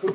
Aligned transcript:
the. 0.00 0.08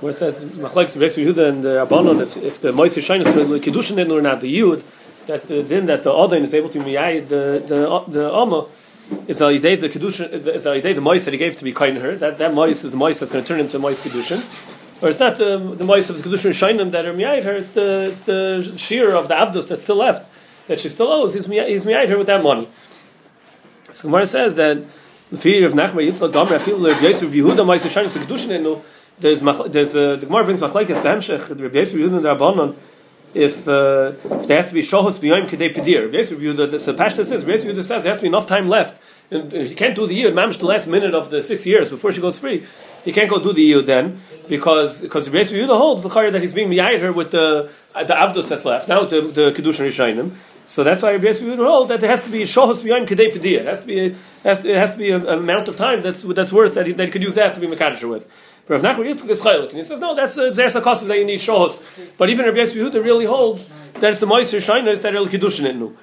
Where 0.00 0.10
it 0.10 0.14
says 0.14 0.44
Machlekes 0.44 0.96
Beis 0.96 1.14
Yehuda 1.16 1.48
and 1.48 1.62
the 1.62 1.86
Rabbanon, 1.86 2.20
if, 2.20 2.36
if 2.36 2.60
the 2.60 2.72
Moisei 2.72 3.00
Shainis 3.00 3.32
Kiddushin 3.60 3.94
didn't 3.94 4.10
or 4.10 4.20
not 4.20 4.40
the 4.40 4.52
Yud, 4.52 4.82
that 5.26 5.46
the 5.46 5.62
din 5.62 5.86
that 5.86 6.02
the 6.02 6.10
Odin 6.10 6.42
is 6.42 6.52
able 6.54 6.68
to 6.70 6.80
miyai 6.80 7.26
the 7.28 7.62
the 7.64 8.04
the 8.10 8.34
Amma 8.34 8.66
is 9.28 9.40
al 9.40 9.50
yidei 9.50 9.80
the 9.80 9.88
Kiddushin 9.88 10.32
is 10.48 10.66
al 10.66 10.74
yidei 10.74 10.92
the 10.94 11.00
Mois 11.00 11.24
that 11.24 11.32
he 11.32 11.38
gave 11.38 11.56
to 11.56 11.62
be 11.62 11.72
kind 11.72 11.98
her. 11.98 12.16
That 12.16 12.38
that 12.38 12.52
Mois 12.52 12.82
is 12.82 12.90
the 12.90 12.96
Mois 12.96 13.20
that's 13.20 13.30
going 13.30 13.44
to 13.44 13.48
turn 13.48 13.60
into 13.60 13.78
Mois 13.78 14.02
Kiddushin. 14.02 14.42
Or 15.00 15.10
it's 15.10 15.20
not 15.20 15.38
the 15.38 15.56
the 15.58 15.84
Mois 15.84 16.10
of 16.10 16.20
the 16.20 16.28
Kiddushin 16.28 16.50
Shainim 16.50 16.90
that 16.90 17.06
are 17.06 17.14
miyai 17.14 17.44
her. 17.44 17.54
It's 17.54 17.70
the 17.70 18.08
it's 18.10 18.22
the 18.22 18.74
shear 18.76 19.14
of 19.14 19.28
the 19.28 19.34
Avdus 19.34 19.68
that's 19.68 19.82
still 19.82 19.96
left 19.96 20.28
that 20.66 20.80
she 20.80 20.88
still 20.88 21.12
owes. 21.12 21.34
He's 21.34 21.46
miyai 21.46 22.08
her 22.08 22.18
with 22.18 22.26
that 22.26 22.42
money. 22.42 22.68
So 23.92 24.08
Gemara 24.08 24.26
says 24.26 24.56
that 24.56 24.78
the 25.32 25.38
fear 25.38 25.66
of 25.66 25.72
Nachma 25.72 26.06
Yitzchak 26.06 26.52
I 26.52 26.58
feel 26.58 26.78
the 26.78 26.90
Yosef 27.00 27.32
Yehuda 27.32 27.66
Mois 27.66 27.82
Shainis 27.82 28.16
Kiddushin 28.18 28.62
no 28.62 28.84
there's 29.18 29.40
there's 29.72 29.96
uh, 29.96 30.16
the 30.16 30.26
Gemara 30.26 30.44
brings 30.44 30.60
machlekes 30.60 31.00
behemshech 31.00 31.48
the 31.48 31.62
Rabbi 31.62 31.78
Yosef 31.78 31.94
Yehuda 31.94 32.36
Rabbanon 32.36 32.76
if 33.32 33.66
uh, 33.66 34.12
if 34.24 34.46
there 34.46 34.58
has 34.58 34.68
to 34.68 34.74
be 34.74 34.82
shohos 34.82 35.18
b'yoyim 35.18 35.48
kedei 35.48 35.74
pedir. 35.74 36.04
Rabbi 36.04 36.18
Yosef 36.18 36.38
Yehuda 36.38 36.70
the 36.70 36.78
so 36.78 36.92
Pashta 36.92 37.24
says 37.24 37.44
Rabbi 37.44 37.52
Yosef 37.52 37.74
Yehuda 37.74 37.84
says 37.84 38.02
there 38.02 38.12
has 38.12 38.18
to 38.18 38.22
be 38.22 38.28
enough 38.28 38.46
time 38.46 38.68
left. 38.68 39.00
And, 39.30 39.54
uh, 39.54 39.60
he 39.60 39.74
can't 39.74 39.96
do 39.96 40.06
the 40.06 40.14
year 40.14 40.30
mamish 40.30 40.58
the 40.58 40.66
last 40.66 40.86
minute 40.86 41.14
of 41.14 41.30
the 41.30 41.42
six 41.42 41.64
years 41.64 41.88
before 41.88 42.12
she 42.12 42.20
goes 42.20 42.38
free. 42.38 42.66
He 43.02 43.12
can't 43.12 43.30
go 43.30 43.42
do 43.42 43.54
the 43.54 43.62
year 43.62 43.80
then 43.80 44.20
because 44.48 45.00
because 45.00 45.28
Rabbi 45.28 45.44
Yehuda 45.48 45.76
holds 45.76 46.02
the 46.02 46.08
that 46.08 46.40
he's 46.40 46.52
being 46.52 46.70
miyayed 46.70 47.00
her 47.00 47.12
with 47.12 47.30
the 47.30 47.70
the 47.94 48.14
avdos 48.14 48.48
that's 48.48 48.64
left 48.64 48.88
now 48.88 49.04
the 49.04 49.20
the 49.20 49.52
kedushin 49.52 49.86
rishayim. 49.86 50.32
So 50.64 50.84
that's 50.84 51.02
why 51.02 51.12
Rabbi 51.12 51.26
Yehuda 51.26 51.56
holds 51.56 51.88
that 51.88 52.00
there 52.00 52.10
has 52.10 52.24
to 52.24 52.30
be 52.30 52.42
shohos 52.42 52.82
b'yoyim 52.82 53.06
kedei 53.06 53.32
pedir. 53.32 53.60
It 53.60 53.66
has 53.66 53.80
to 53.80 53.86
be 53.86 54.16
has 54.44 54.60
to, 54.60 54.70
it 54.70 54.76
has 54.76 54.92
to 54.92 54.98
be 54.98 55.10
an 55.10 55.26
amount 55.26 55.68
of 55.68 55.76
time 55.76 56.02
that's 56.02 56.22
that's 56.22 56.52
worth 56.52 56.74
that 56.74 56.86
he, 56.86 56.92
that 56.92 57.06
he 57.06 57.10
could 57.10 57.22
use 57.22 57.34
that 57.34 57.54
to 57.54 57.60
be 57.60 57.66
mekadosh 57.66 58.08
with. 58.08 58.28
But 58.66 58.82
Rav 58.82 58.96
Nachman 58.96 59.12
Yitzchak 59.12 59.28
is 59.28 59.42
chaylik, 59.42 59.68
and 59.70 59.78
he 59.78 59.82
says 59.82 60.00
no, 60.00 60.14
that's 60.14 60.38
uh, 60.38 60.50
zers 60.50 60.80
hakosav 60.80 61.08
that 61.08 61.18
you 61.18 61.24
need 61.24 61.40
shohos. 61.40 61.84
But 62.16 62.30
even 62.30 62.46
Rabbi 62.46 62.58
Yehuda 62.58 63.02
really 63.02 63.26
holds 63.26 63.70
that 63.94 64.12
it's 64.12 64.20
the 64.20 64.26
moiser 64.26 64.58
shaynos 64.58 65.02
that 65.02 65.14
are 65.14 65.24
kedushin 65.26 65.68
in 65.68 65.80
nu. 65.80 65.96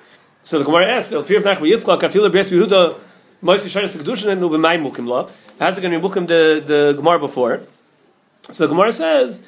So 0.44 0.59
the 0.59 0.66
Gemara 0.66 0.88
asks, 0.92 1.09
the 1.11 1.21
fear 1.21 1.38
of 1.38 1.44
Nachman 1.44 1.73
Yitzchak, 1.73 2.03
I 2.03 2.09
feel 2.09 2.23
Rabbi 2.23 2.39
Yehuda 2.39 2.99
moiser 3.42 3.69
shaynos 3.69 3.95
kedushin 3.95 4.27
in 4.27 4.42
nu 4.42 4.49
b'may 4.49 4.77
mukim 4.77 5.08
la. 5.08 5.30
How's 5.58 5.77
it 5.77 5.81
going 5.81 5.94
to 5.94 5.99
be 5.99 6.08
mukim 6.08 6.27
the 6.27 6.61
the 6.66 6.94
Gemara 6.94 7.19
before? 7.19 7.61
So 8.52 8.67
the 8.67 8.73
Gemara 8.73 8.92
says. 8.92 9.44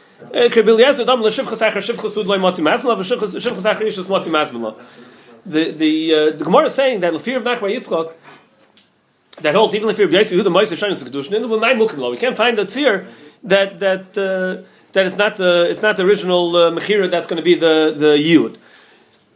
The 5.43 5.71
the 5.71 6.13
uh, 6.13 6.37
the 6.37 6.45
Gemara 6.45 6.65
is 6.65 6.75
saying 6.75 6.99
that 6.99 7.13
the 7.13 7.19
fear 7.19 7.37
of 7.37 7.43
Nachman 7.43 7.75
Yitzchak 7.75 8.13
that 9.41 9.55
holds 9.55 9.73
even 9.73 9.95
you're 9.95 10.09
Yosef 10.09 10.37
Yehuda 10.37 10.53
Meiser 10.53 10.77
Shainis 10.77 11.03
Kedushin, 11.03 11.33
in 11.33 11.41
the 11.41 11.47
Mukim 11.47 11.97
law, 11.97 12.11
we 12.11 12.17
can't 12.17 12.37
find 12.37 12.59
a 12.59 12.65
tzir 12.65 13.07
that 13.43 13.79
that 13.79 14.17
uh, 14.17 14.61
that 14.93 15.05
it's 15.05 15.17
not 15.17 15.37
the 15.37 15.67
it's 15.69 15.81
not 15.81 15.97
the 15.97 16.03
original 16.03 16.55
uh, 16.55 16.71
mechira 16.71 17.09
that's 17.09 17.27
going 17.27 17.37
to 17.37 17.43
be 17.43 17.55
the 17.55 17.93
the 17.97 18.17
yud. 18.17 18.57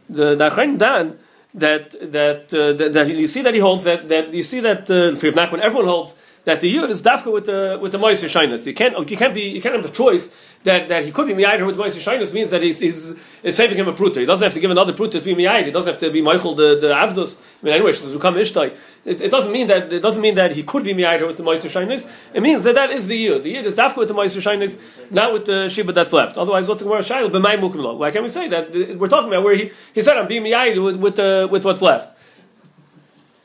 The 0.08 0.36
Nachrein 0.36 0.78
Dan 0.78 1.18
that 1.54 1.90
that, 2.12 2.54
uh, 2.54 2.72
that 2.74 2.92
that 2.92 3.08
you 3.08 3.26
see 3.26 3.42
that 3.42 3.54
he 3.54 3.60
holds 3.60 3.84
that 3.84 4.08
that 4.08 4.32
you 4.32 4.42
see 4.42 4.60
that 4.60 4.82
uh, 4.90 5.16
for 5.16 5.32
Nachman 5.32 5.60
everyone 5.60 5.88
holds 5.88 6.16
that 6.46 6.60
the 6.60 6.74
yud 6.74 6.90
is 6.90 7.02
dafka 7.02 7.30
with 7.30 7.46
the 7.46 7.76
with 7.82 7.92
the 7.92 7.98
Meiser 7.98 8.28
Shainis. 8.34 8.66
You 8.66 8.72
can't 8.72 9.10
you 9.10 9.16
can't 9.16 9.34
be 9.34 9.42
you 9.42 9.60
can't 9.60 9.74
have 9.74 9.82
the 9.82 9.90
choice 9.90 10.32
that, 10.62 10.88
that 10.88 11.04
he 11.04 11.10
could 11.10 11.26
be 11.26 11.34
miyayd 11.34 11.64
with 11.66 11.76
Meiser 11.76 12.00
Shainis 12.00 12.32
means 12.32 12.50
that 12.50 12.62
he's, 12.62 12.78
he's, 12.78 13.14
he's 13.42 13.56
saving 13.56 13.76
him 13.76 13.88
a 13.88 13.92
pruta. 13.92 14.16
He 14.16 14.24
doesn't 14.24 14.44
have 14.44 14.54
to 14.54 14.60
give 14.60 14.70
another 14.70 14.92
pruta 14.92 15.12
to 15.12 15.20
be 15.20 15.34
miyayd. 15.34 15.64
He 15.64 15.70
doesn't 15.72 15.92
have 15.92 16.00
to 16.00 16.10
be 16.10 16.22
Michael 16.22 16.54
the 16.54 16.78
the 16.80 16.88
avdos. 16.88 17.40
I 17.40 17.64
mean 17.64 17.74
anyway, 17.74 17.92
she's 17.92 18.06
become 18.06 18.36
ishtai. 18.36 18.76
It, 19.04 19.20
it 19.22 19.30
doesn't 19.30 19.52
mean 19.52 19.66
that 19.66 19.92
it 19.92 20.00
doesn't 20.00 20.22
mean 20.22 20.36
that 20.36 20.52
he 20.52 20.62
could 20.62 20.84
be 20.84 20.94
miyayd 20.94 21.26
with 21.26 21.36
the 21.36 21.42
Meiser 21.42 21.68
Shainis. 21.68 22.08
It 22.32 22.42
means 22.42 22.62
that 22.62 22.76
that 22.76 22.90
is 22.92 23.08
the 23.08 23.26
yud. 23.26 23.42
The 23.42 23.52
yud 23.56 23.64
is 23.64 23.74
dafka 23.74 23.96
with 23.96 24.08
the 24.08 24.14
Meiser 24.14 24.40
Shainis, 24.40 24.80
not 25.10 25.32
with 25.32 25.46
the 25.46 25.68
shiba 25.68 25.92
that's 25.92 26.12
left. 26.12 26.36
Otherwise, 26.36 26.68
what's 26.68 26.80
the 26.80 26.86
Gemara 26.88 27.02
shail? 27.02 27.98
Why 27.98 28.10
can't 28.12 28.22
we 28.22 28.28
say 28.28 28.46
that? 28.48 28.72
We're 28.72 29.08
talking 29.08 29.28
about 29.28 29.42
where 29.42 29.56
he, 29.56 29.72
he 29.92 30.00
said 30.00 30.16
I'm 30.16 30.28
being 30.28 30.44
miyayd 30.44 30.82
with 30.82 30.96
with, 30.96 31.16
the, 31.16 31.48
with 31.50 31.64
what's 31.64 31.82
left. 31.82 32.15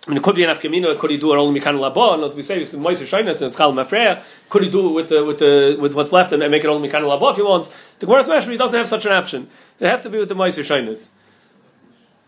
I 0.08 0.10
mean, 0.10 0.18
it 0.18 0.24
could 0.24 0.36
be 0.36 0.44
an 0.44 0.50
afkamina. 0.50 0.98
Could 0.98 1.12
he 1.12 1.18
do 1.18 1.32
it 1.32 1.38
only 1.38 1.60
mikan 1.60 1.78
labo? 1.78 2.16
And 2.16 2.24
as 2.24 2.34
we 2.34 2.42
say, 2.42 2.60
it's 2.60 2.74
moiser 2.74 3.06
shaynas 3.06 3.40
and 3.44 3.54
schal 3.54 3.72
mafreya. 3.72 4.24
Could 4.50 4.64
he 4.64 4.70
do 4.70 4.90
it 4.90 4.94
with 4.94 5.10
the, 5.10 5.24
with 5.24 5.38
the 5.38 5.78
with 5.80 5.94
what's 5.94 6.12
left 6.12 6.34
and, 6.34 6.40
make 6.50 6.64
it 6.64 6.68
only 6.68 6.90
mikan 6.90 7.04
labo 7.04 7.30
if 7.30 7.36
he 7.36 7.44
wants? 7.44 7.70
The 8.00 8.08
Gemara 8.08 8.24
Mashri 8.24 8.58
doesn't 8.58 8.76
have 8.76 8.88
such 8.88 9.06
an 9.06 9.12
option. 9.12 9.48
It 9.80 9.88
has 9.88 10.02
to 10.02 10.10
be 10.10 10.18
with 10.18 10.30
the 10.30 10.36
moiser 10.36 10.64
shaynas. 10.64 11.12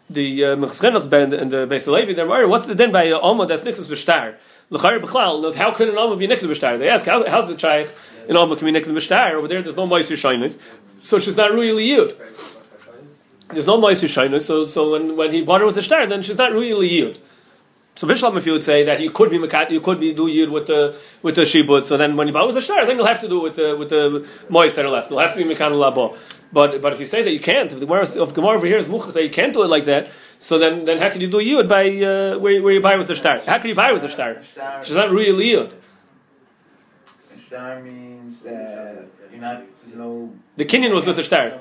The 0.08 0.42
mechschenach 0.42 1.12
uh, 1.12 1.38
and 1.42 1.52
the 1.52 1.66
Beis 1.66 1.88
Levi, 1.88 2.14
they're 2.14 2.28
worried. 2.28 2.46
What's 2.46 2.68
the 2.68 2.76
din 2.76 2.92
by 2.92 3.10
Alma 3.12 3.48
that's 3.48 3.64
nichtas 3.64 3.88
b'shtar? 3.88 4.36
L'chayr 4.70 5.00
b'chlal 5.00 5.42
knows 5.42 5.56
how 5.56 5.74
could 5.74 5.90
an 5.90 5.98
Alma 5.98 6.16
be 6.16 6.28
nichtas 6.28 6.48
b'shtar? 6.48 6.78
They 6.78 6.90
ask 6.90 7.08
how, 7.08 7.28
how's 7.28 7.48
the 7.48 7.58
shaykh 7.58 7.92
in 8.28 8.38
Alma 8.38 8.56
can 8.56 8.72
be 8.72 8.80
nichtas 8.80 8.94
b'shtar? 8.94 9.34
Over 9.34 9.48
there, 9.48 9.64
there's 9.64 9.78
no 9.78 9.88
moiser 9.88 10.16
shaynas, 10.16 10.60
so 11.02 11.18
she's 11.18 11.38
not 11.38 11.52
really 11.52 11.88
yud. 11.88 12.16
There's 13.50 13.66
no 13.66 13.82
moiser 13.82 14.08
shaynas, 14.08 14.44
so 14.44 14.66
so 14.66 14.92
when, 14.92 15.16
when 15.16 15.32
he 15.32 15.42
bought 15.42 15.62
her 15.62 15.66
with 15.66 15.76
the 15.76 15.82
shtar, 15.82 16.06
then 16.06 16.22
she's 16.22 16.38
not 16.38 16.52
really 16.52 16.90
yud. 16.90 17.18
So 17.96 18.08
Bishlam, 18.08 18.38
if 18.38 18.48
you 18.48 18.54
would 18.54 18.64
say 18.64 18.84
that 18.84 19.00
you 19.00 19.12
could 19.12 19.30
be 19.30 19.38
mekat, 19.38 19.70
you 19.70 19.80
could 19.80 20.00
be 20.00 20.14
do 20.14 20.28
yid 20.28 20.50
with 20.50 20.66
the 20.66 20.96
with 21.22 21.36
the 21.36 21.44
shibut. 21.44 21.86
So 21.86 21.96
then 21.96 22.18
when 22.18 22.28
you 22.28 22.34
buy 22.34 22.44
with 22.44 22.56
the 22.56 22.62
shtar, 22.62 22.88
then 22.88 22.98
you'll 22.98 23.06
have 23.06 23.20
to 23.20 23.28
do 23.28 23.40
with 23.40 23.56
the 23.56 23.76
with 23.78 23.90
the 23.90 24.28
moist 24.50 24.76
that 24.78 24.86
are 24.86 24.90
left. 24.90 25.12
You'll 25.12 25.20
have 25.20 25.34
to 25.36 25.38
be 25.38 25.54
mekan 25.54 25.72
labo. 25.74 26.18
But 26.52 26.82
but 26.82 26.94
if 26.94 27.00
you 27.00 27.06
say 27.06 27.22
that 27.22 27.32
you 27.32 27.40
can't, 27.40 27.72
if 27.72 27.80
the 27.80 27.86
Gemara 27.86 28.58
over 28.58 28.66
here 28.66 28.78
is 28.78 28.88
muchach 28.88 29.14
that 29.14 29.22
you 29.22 29.30
can't 29.30 29.54
do 29.54 29.62
it 29.62 29.68
like 29.68 29.86
that, 29.86 30.08
so 30.40 30.58
then 30.58 30.86
then 30.86 30.98
how 30.98 31.12
can 31.12 31.22
you 31.22 31.28
do 31.28 31.40
yid 31.40 31.70
by 31.70 31.84
uh, 31.86 32.40
where 32.40 32.60
where 32.64 32.74
you 32.74 32.82
buy 32.82 32.96
with 32.98 33.08
the 33.08 33.16
shtar? 33.16 33.40
How 33.46 33.60
can 33.60 33.70
you 33.70 33.76
buy 33.76 33.92
with 33.92 34.02
the 34.02 34.10
shtar? 34.10 34.42
She's 34.84 34.96
not 34.96 35.12
really 35.12 35.52
yid. 35.52 35.74
Shtar 37.46 37.80
means 37.80 38.42
that 38.42 39.06
you're 39.32 39.40
not 39.40 39.62
you 39.88 39.96
know. 39.98 40.34
The 40.58 40.66
kinyan 40.66 40.96
was 40.96 41.06
with 41.06 41.18
the 41.18 41.24
shtar. 41.24 41.60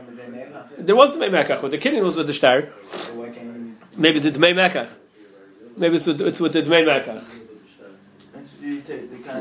There 0.79 0.97
was 0.97 1.13
the 1.13 1.21
meimekach, 1.21 1.61
but 1.61 1.71
the 1.71 1.79
kinyan 1.79 2.03
was 2.03 2.17
with 2.17 2.27
the 2.27 2.33
shtar. 2.33 2.69
Maybe 3.97 4.19
the 4.19 4.31
dmei 4.31 4.55
mekach. 4.55 4.89
Maybe 5.77 5.97
it's 5.97 6.07
with, 6.07 6.21
it's 6.21 6.41
with 6.41 6.53
the 6.53 6.63
Dmei 6.63 6.85
Mekach. 6.85 7.25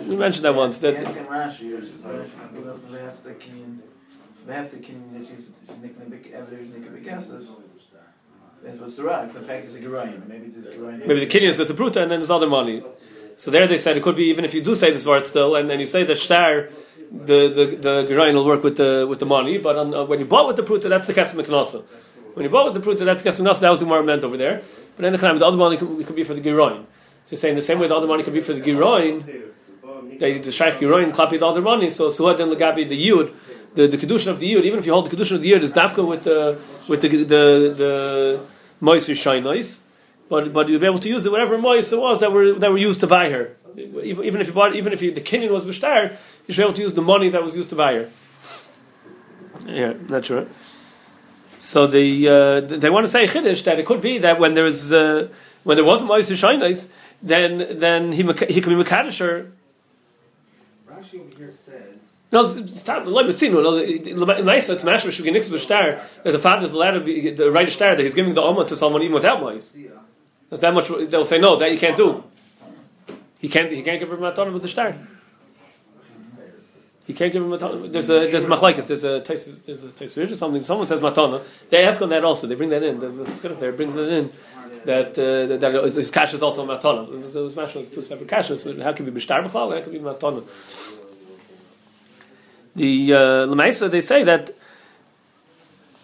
We 0.07 0.15
mentioned 0.15 0.45
that 0.45 0.55
once. 0.55 0.79
That 0.79 0.95
that's 8.63 8.95
the 8.95 9.03
right. 9.03 9.33
The 9.33 9.39
is 9.55 9.75
the 9.75 9.81
the 9.81 9.89
with 11.57 11.67
the 11.67 11.73
Pruta 11.73 12.01
and 12.01 12.11
then 12.11 12.19
there's 12.19 12.29
other 12.29 12.47
money. 12.47 12.83
So 13.37 13.51
there 13.51 13.67
they 13.67 13.77
said 13.77 13.97
it 13.97 14.03
could 14.03 14.15
be 14.15 14.25
even 14.25 14.45
if 14.45 14.53
you 14.53 14.61
do 14.61 14.75
say 14.75 14.91
this 14.91 15.05
word 15.05 15.27
still 15.27 15.55
and 15.55 15.69
then 15.69 15.79
you 15.79 15.85
say 15.85 16.03
the 16.03 16.15
Shtar, 16.15 16.69
the 17.11 17.49
the 17.49 17.65
the 17.75 18.07
Gerayin 18.09 18.33
will 18.33 18.45
work 18.45 18.63
with 18.63 18.77
the 18.77 19.05
with 19.07 19.19
the 19.19 19.25
money, 19.25 19.57
but 19.57 19.77
on, 19.77 19.93
uh, 19.93 20.03
when 20.05 20.19
you 20.19 20.25
bought 20.25 20.47
with 20.47 20.55
the 20.55 20.63
Pruta, 20.63 20.89
that's 20.89 21.07
the 21.07 21.13
Kesem 21.13 21.43
Knasa. 21.43 21.83
When 22.33 22.43
you 22.43 22.49
bought 22.49 22.71
with 22.71 22.81
the 22.81 22.87
Pruta, 22.87 23.05
that's 23.05 23.21
the 23.23 23.29
Kesem. 23.29 23.43
That 23.59 23.69
was 23.69 23.79
the 23.79 23.85
more 23.85 24.03
meant 24.03 24.23
over 24.23 24.37
there. 24.37 24.63
But 25.01 25.19
then 25.19 25.39
the 25.39 25.45
other 25.45 25.57
money 25.57 25.77
could, 25.77 26.05
could 26.05 26.15
be 26.15 26.23
for 26.23 26.35
the 26.35 26.41
Giroin. 26.41 26.85
So 27.23 27.35
saying 27.35 27.55
the 27.55 27.63
same 27.63 27.79
way 27.79 27.87
the 27.87 27.95
other 27.95 28.05
money 28.05 28.21
could 28.21 28.33
be 28.33 28.41
for 28.41 28.53
the 28.53 28.61
Giroin, 28.61 29.51
they 30.19 30.37
the 30.37 30.51
Shaykh 30.51 30.75
Giroin 30.75 31.11
copy 31.11 31.37
the 31.37 31.45
other 31.47 31.61
money. 31.61 31.89
So 31.89 32.09
Suad 32.09 32.37
then 32.37 32.49
Lagabi 32.49 32.87
the 32.87 33.07
Yud, 33.07 33.33
the, 33.73 33.87
the 33.87 33.97
Kedushin 33.97 34.27
of 34.27 34.39
the 34.39 34.53
Yud, 34.53 34.63
even 34.63 34.77
if 34.77 34.85
you 34.85 34.93
hold 34.93 35.09
the 35.09 35.15
Kedushin 35.15 35.35
of 35.37 35.41
the 35.41 35.51
Yud, 35.51 35.63
is 35.63 35.73
Dafka 35.73 36.07
with 36.07 36.23
the 36.23 36.59
with 36.87 37.01
the 37.01 37.07
the 37.07 37.73
the 37.81 38.45
Moisir 38.79 39.15
Shainais. 39.15 39.79
But 40.29 40.53
but 40.53 40.69
you'll 40.69 40.79
be 40.79 40.85
able 40.85 40.99
to 40.99 41.09
use 41.09 41.25
it 41.25 41.31
whatever 41.31 41.57
Mois 41.57 41.91
it 41.91 41.99
was 41.99 42.19
that 42.19 42.31
were 42.31 42.53
that 42.53 42.69
were 42.69 42.77
used 42.77 42.99
to 42.99 43.07
buy 43.07 43.31
her. 43.31 43.57
Even, 43.75 44.23
even 44.23 44.41
if 44.41 44.47
you 44.47 44.53
bought 44.53 44.75
even 44.75 44.93
if 44.93 45.01
you, 45.01 45.11
the 45.11 45.21
Kenyan 45.21 45.49
was 45.49 45.65
Bishtar, 45.65 46.15
you 46.45 46.53
should 46.53 46.61
be 46.61 46.63
able 46.63 46.73
to 46.73 46.81
use 46.83 46.93
the 46.93 47.01
money 47.01 47.29
that 47.29 47.41
was 47.41 47.57
used 47.57 47.71
to 47.71 47.75
buy 47.75 47.93
her. 47.93 48.09
Yeah, 49.65 49.93
not 50.07 50.25
sure. 50.27 50.45
So 51.61 51.85
the 51.85 52.27
uh, 52.27 52.59
they 52.61 52.89
want 52.89 53.05
to 53.05 53.07
say 53.07 53.27
chiddush 53.27 53.63
that 53.65 53.77
it 53.77 53.85
could 53.85 54.01
be 54.01 54.17
that 54.17 54.39
when 54.39 54.55
there 54.55 54.63
was 54.63 54.91
uh, 54.91 55.29
when 55.63 55.77
there 55.77 55.85
wasn't 55.85 56.09
Ma'aser 56.09 56.33
Shainais, 56.33 56.89
then 57.21 57.77
then 57.77 58.11
he 58.13 58.23
he 58.49 58.61
could 58.61 58.75
be 58.75 58.83
Mekadosh 58.83 59.19
her. 59.19 59.51
Rashi 60.89 61.19
over 61.21 61.37
here 61.37 61.53
says. 61.53 62.17
No, 62.31 62.41
it's 62.41 62.87
not 62.87 63.07
like 63.07 63.27
we 63.27 63.33
seen. 63.33 63.53
Nice, 63.53 64.69
it's 64.69 64.83
mashma 64.83 65.11
should 65.11 65.23
get 65.23 65.61
star 65.61 66.01
that 66.23 66.31
the 66.31 66.39
father 66.39 66.65
is 66.65 66.73
allowed 66.73 66.91
to 66.91 67.01
be 67.01 67.29
the 67.29 67.51
right 67.51 67.69
star 67.69 67.95
that 67.95 68.01
he's 68.01 68.15
giving 68.15 68.33
the 68.33 68.41
alma 68.41 68.65
to 68.65 68.75
someone 68.75 69.03
even 69.03 69.13
without 69.13 69.43
mice. 69.43 69.77
There's 70.49 70.61
that 70.61 70.73
much. 70.73 70.87
They'll 71.09 71.23
say 71.23 71.37
no, 71.37 71.57
that 71.57 71.71
you 71.71 71.77
can't 71.77 71.95
do. 71.95 72.23
He 73.37 73.49
can't. 73.49 73.71
He 73.71 73.83
can't 73.83 73.99
give 73.99 74.09
her 74.09 74.17
matana 74.17 74.51
with 74.51 74.63
the 74.63 74.67
star. 74.67 74.95
He 77.11 77.17
can't 77.17 77.33
give 77.33 77.43
him 77.43 77.49
matana. 77.49 77.91
There's 77.91 78.09
a 78.09 78.31
there's 78.31 78.45
a 78.45 78.47
machlekes. 78.47 78.87
There's 78.87 79.03
a 79.03 79.19
there's 79.19 79.83
a 79.83 79.89
taisir 79.89 80.31
or 80.31 80.35
something. 80.35 80.63
Someone 80.63 80.87
says 80.87 81.01
matana. 81.01 81.43
They 81.69 81.83
ask 81.83 82.01
on 82.01 82.07
that 82.07 82.23
also. 82.23 82.47
They 82.47 82.55
bring 82.55 82.69
that 82.69 82.83
in. 82.83 83.03
It's 83.27 83.41
good 83.41 83.59
there 83.59 83.73
brings 83.73 83.97
it 83.97 84.07
in. 84.07 84.31
That 84.85 85.09
uh, 85.19 85.57
that, 85.57 85.93
his 85.93 86.09
cash 86.09 86.33
is 86.33 86.41
also 86.41 86.65
matana. 86.65 87.13
It 87.13 87.19
was, 87.19 87.35
it 87.35 87.75
was 87.75 87.89
two 87.89 88.01
separate 88.01 88.29
cashes. 88.29 88.63
How 88.63 88.93
can 88.93 89.03
be 89.03 89.11
b'shtar 89.11 89.45
b'chal? 89.45 89.75
How 89.75 89.81
can 89.81 89.91
be 89.91 89.99
matana? 89.99 90.45
The 92.77 93.13
uh, 93.13 93.17
lemaisa 93.47 93.91
they 93.91 93.99
say 93.99 94.23
that 94.23 94.51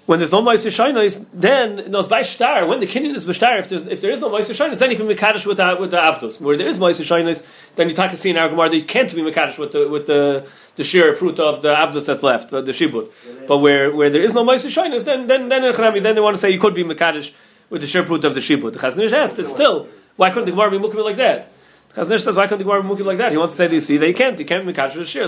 when 0.08 0.20
there's 0.20 0.32
no 0.32 0.42
Meiser 0.42 0.72
Shainis, 0.72 1.24
then 1.34 1.92
no, 1.92 2.02
by 2.08 2.22
star 2.22 2.66
when 2.66 2.80
the 2.80 2.88
kinyan 2.88 3.14
is 3.14 3.26
b'star, 3.26 3.60
if, 3.60 3.72
if 3.72 4.00
there 4.00 4.10
is 4.10 4.22
no 4.22 4.30
Meiser 4.30 4.56
Shainis, 4.56 4.80
then 4.80 4.90
you 4.90 4.96
can 4.96 5.06
be 5.06 5.16
kaddish 5.16 5.46
with 5.46 5.58
the 5.58 5.76
with 5.78 5.92
the 5.92 5.98
avdos. 5.98 6.40
Where 6.40 6.56
there 6.56 6.66
is 6.66 6.80
Meiser 6.80 7.04
Shainis, 7.04 7.46
then 7.76 7.90
you 7.90 7.96
take 7.96 8.14
a 8.14 8.18
scene 8.18 8.38
in 8.38 8.42
our 8.42 8.48
Gemara 8.48 8.70
that 8.70 8.78
you 8.78 8.86
can't 8.86 9.14
be 9.14 9.22
mekadosh 9.22 9.58
with 9.58 9.74
the 9.74 9.90
with 9.90 10.08
the 10.08 10.48
the 10.78 10.86
sheer 10.86 11.14
fruit 11.18 11.42
of 11.42 11.62
the 11.62 11.74
avdos 11.74 12.06
that's 12.06 12.24
left, 12.24 12.54
uh, 12.54 12.62
the, 12.62 12.68
the 12.68 12.72
shibud. 12.72 13.12
But 13.48 13.58
where 13.58 13.94
where 13.94 14.10
there 14.10 14.22
is 14.22 14.34
no 14.34 14.46
Meiser 14.46 14.72
Shainis, 14.72 15.04
then 15.04 15.28
then 15.28 15.50
then 15.50 15.62
then 16.02 16.16
they 16.16 16.22
want 16.22 16.38
to 16.38 16.40
say 16.40 16.52
you 16.52 16.60
could 16.60 16.74
be 16.74 16.86
mekadosh 16.86 17.34
with 17.70 17.82
the 17.82 17.88
sheer 17.88 18.06
fruit 18.06 18.24
of 18.24 18.34
the 18.34 18.40
shibud. 18.40 18.74
The 18.74 18.80
Chazon 18.80 19.04
Ish 19.04 19.12
asks, 19.12 19.40
it's 19.40 19.52
still 19.52 19.90
why 20.16 20.30
couldn't 20.30 20.46
the 20.46 20.52
Gemara 20.52 20.72
be 20.72 20.78
mukim 20.78 21.04
like 21.04 21.18
that? 21.18 21.52
The 21.90 22.02
Chazon 22.02 22.16
Ish 22.16 22.24
says 22.24 22.38
why 22.38 22.48
couldn't 22.48 22.60
the 22.60 22.64
Gemara 22.64 22.82
be 22.82 22.88
mukim 22.88 23.06
like 23.06 23.18
that? 23.18 23.34
He 23.34 23.38
wants 23.38 23.56
to 23.56 23.58
say 23.58 23.74
you 23.74 23.82
see 23.82 23.96
you 23.96 24.14
can't 24.14 24.40
you 24.40 24.46
can't 24.46 24.66
be 24.66 24.72
mekadosh 24.72 24.96
with 24.96 25.12
the 25.12 25.12
sheer. 25.12 25.28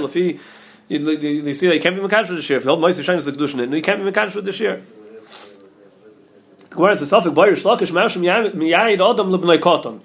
You, 0.90 1.12
you, 1.12 1.30
you 1.44 1.54
see 1.54 1.68
that 1.68 1.76
you 1.76 1.82
can't 1.82 1.96
be 1.96 2.02
mekadosh 2.02 2.30
with 2.30 2.38
the 2.38 2.42
sheer. 2.42 2.58
If 2.58 2.66
you 2.66 2.70
hold 2.70 2.82
Meiser 2.82 3.04
Shainis 3.04 3.26
the 3.26 3.32
kedushin, 3.32 3.74
you 3.74 3.82
can't 3.82 4.04
be 4.04 4.12
mekadosh 4.12 4.36
with 4.36 4.46
the 4.46 4.52
sheer. 4.52 4.82
Gemara 6.72 6.98
says, 6.98 7.12
"Safik 7.12 7.34
boyer 7.34 7.54
shlokish 7.54 7.92
mashum 7.92 8.22
miyayid 8.22 8.96
adam 8.96 9.30
lebnei 9.32 9.60
koton." 9.60 10.02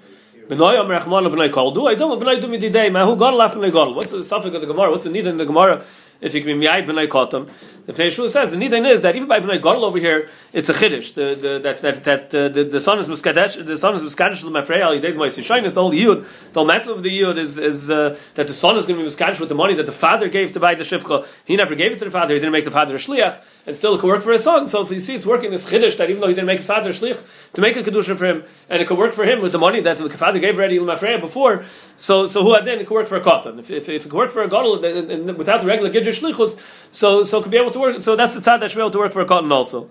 Benoy 0.47 0.79
am 0.79 0.87
rachman 0.87 1.27
lebnei 1.27 1.51
kol. 1.51 1.71
Do 1.71 1.87
I 1.87 1.95
don't 1.95 2.19
lebnei 2.19 2.39
do 2.39 2.47
mididei. 2.47 2.91
Ma 2.91 3.05
who 3.05 3.15
got 3.15 3.33
left 3.33 3.55
lebnei 3.55 3.71
kol. 3.71 3.93
What's 3.95 4.11
the 4.11 4.19
safik 4.19 4.53
of 4.53 4.61
the 4.61 4.67
Gemara? 4.67 4.91
What's 4.91 5.03
the 5.03 5.09
need 5.09 5.25
in 5.27 5.37
the 5.37 5.45
Gemara? 5.45 5.83
If 6.21 6.33
you 6.33 6.41
can 6.41 6.59
be 6.59 6.65
miyayid 6.65 6.85
b'nei 6.87 7.07
koton, 7.07 7.49
the 7.85 7.93
Pnei 7.93 8.11
Shul 8.11 8.29
says 8.29 8.51
the 8.51 8.57
need 8.57 8.73
is 8.73 9.01
that 9.03 9.15
even 9.15 9.27
by 9.27 9.39
b'nei 9.39 9.61
gadol 9.61 9.85
over 9.85 9.99
here, 9.99 10.29
it's 10.53 10.69
a 10.69 10.73
chiddush. 10.73 11.13
The, 11.13 11.35
the, 11.35 11.59
that 11.59 11.81
that 11.81 12.03
that 12.03 12.35
uh, 12.35 12.49
the, 12.49 12.63
the 12.63 12.79
son 12.79 12.99
is 12.99 13.07
miskadesh. 13.07 13.63
The 13.63 13.77
son 13.77 13.95
is 13.95 14.01
miskadesh 14.01 14.43
l'mafrei 14.43 14.81
al 14.81 14.93
yidei 14.93 15.13
ma'is 15.13 15.37
yishaynis. 15.37 15.73
The 15.73 15.81
whole 15.81 15.93
yud, 15.93 16.25
the 16.53 16.59
whole 16.59 16.71
of 16.71 17.03
the 17.03 17.09
yud 17.09 17.37
is 17.37 17.57
is 17.57 17.91
uh, 17.91 18.17
that 18.35 18.47
the 18.47 18.53
son 18.53 18.77
is 18.77 18.87
going 18.87 18.99
to 18.99 19.05
be 19.05 19.09
miskadesh 19.09 19.39
with 19.39 19.49
the 19.49 19.55
money 19.55 19.75
that 19.75 19.85
the 19.85 19.91
father 19.91 20.29
gave 20.29 20.51
to 20.53 20.59
buy 20.59 20.73
the 20.73 20.83
shivcha. 20.83 21.27
He 21.45 21.55
never 21.55 21.75
gave 21.75 21.91
it 21.91 21.99
to 21.99 22.05
the 22.05 22.11
father. 22.11 22.33
He 22.33 22.39
didn't 22.39 22.53
make 22.53 22.65
the 22.65 22.71
father 22.71 22.95
a 22.95 22.99
shliach 22.99 23.41
and 23.67 23.75
still 23.75 23.95
it 23.95 23.99
could 23.99 24.07
work 24.07 24.21
for 24.21 24.31
his 24.31 24.43
son. 24.43 24.67
So 24.67 24.81
if 24.81 24.91
you 24.91 24.99
see 24.99 25.15
it's 25.15 25.25
working 25.25 25.51
this 25.51 25.69
chiddush 25.69 25.97
that 25.97 26.09
even 26.09 26.21
though 26.21 26.27
he 26.27 26.33
didn't 26.33 26.47
make 26.47 26.57
his 26.57 26.67
father 26.67 26.91
a 26.91 26.93
shlich 26.93 27.21
to 27.53 27.61
make 27.61 27.75
a 27.75 27.83
kedusha 27.83 28.17
for 28.17 28.25
him, 28.25 28.43
and 28.69 28.81
it 28.81 28.87
could 28.87 28.97
work 28.97 29.13
for 29.13 29.25
him 29.25 29.41
with 29.41 29.51
the 29.51 29.57
money 29.57 29.81
that 29.81 29.97
the 29.97 30.09
father 30.09 30.39
gave 30.39 30.57
already 30.57 30.79
l'mafreya 30.79 31.19
before. 31.19 31.65
So 31.97 32.27
so 32.27 32.43
who 32.43 32.53
had 32.53 32.65
then 32.65 32.79
it 32.79 32.87
could 32.87 32.93
work 32.93 33.07
for 33.07 33.17
a 33.17 33.21
cotton. 33.21 33.59
If, 33.59 33.71
if, 33.71 33.89
if 33.89 34.05
it 34.05 34.09
could 34.09 34.17
work 34.17 34.31
for 34.31 34.43
a 34.43 34.49
gadol 34.49 34.79
without 34.79 35.61
the 35.61 35.67
regular 35.67 35.89
shlichus, 36.11 36.59
so 36.91 37.23
so 37.23 37.41
could 37.41 37.51
be 37.51 37.57
able 37.57 37.71
to 37.71 37.79
work. 37.79 38.01
So 38.01 38.15
that's 38.15 38.33
the 38.33 38.41
tzad 38.41 38.59
that 38.59 38.71
should 38.71 38.77
be 38.77 38.81
able 38.81 38.91
to 38.91 38.99
work 38.99 39.13
for 39.13 39.21
a 39.21 39.25
cotton 39.25 39.51
also. 39.51 39.89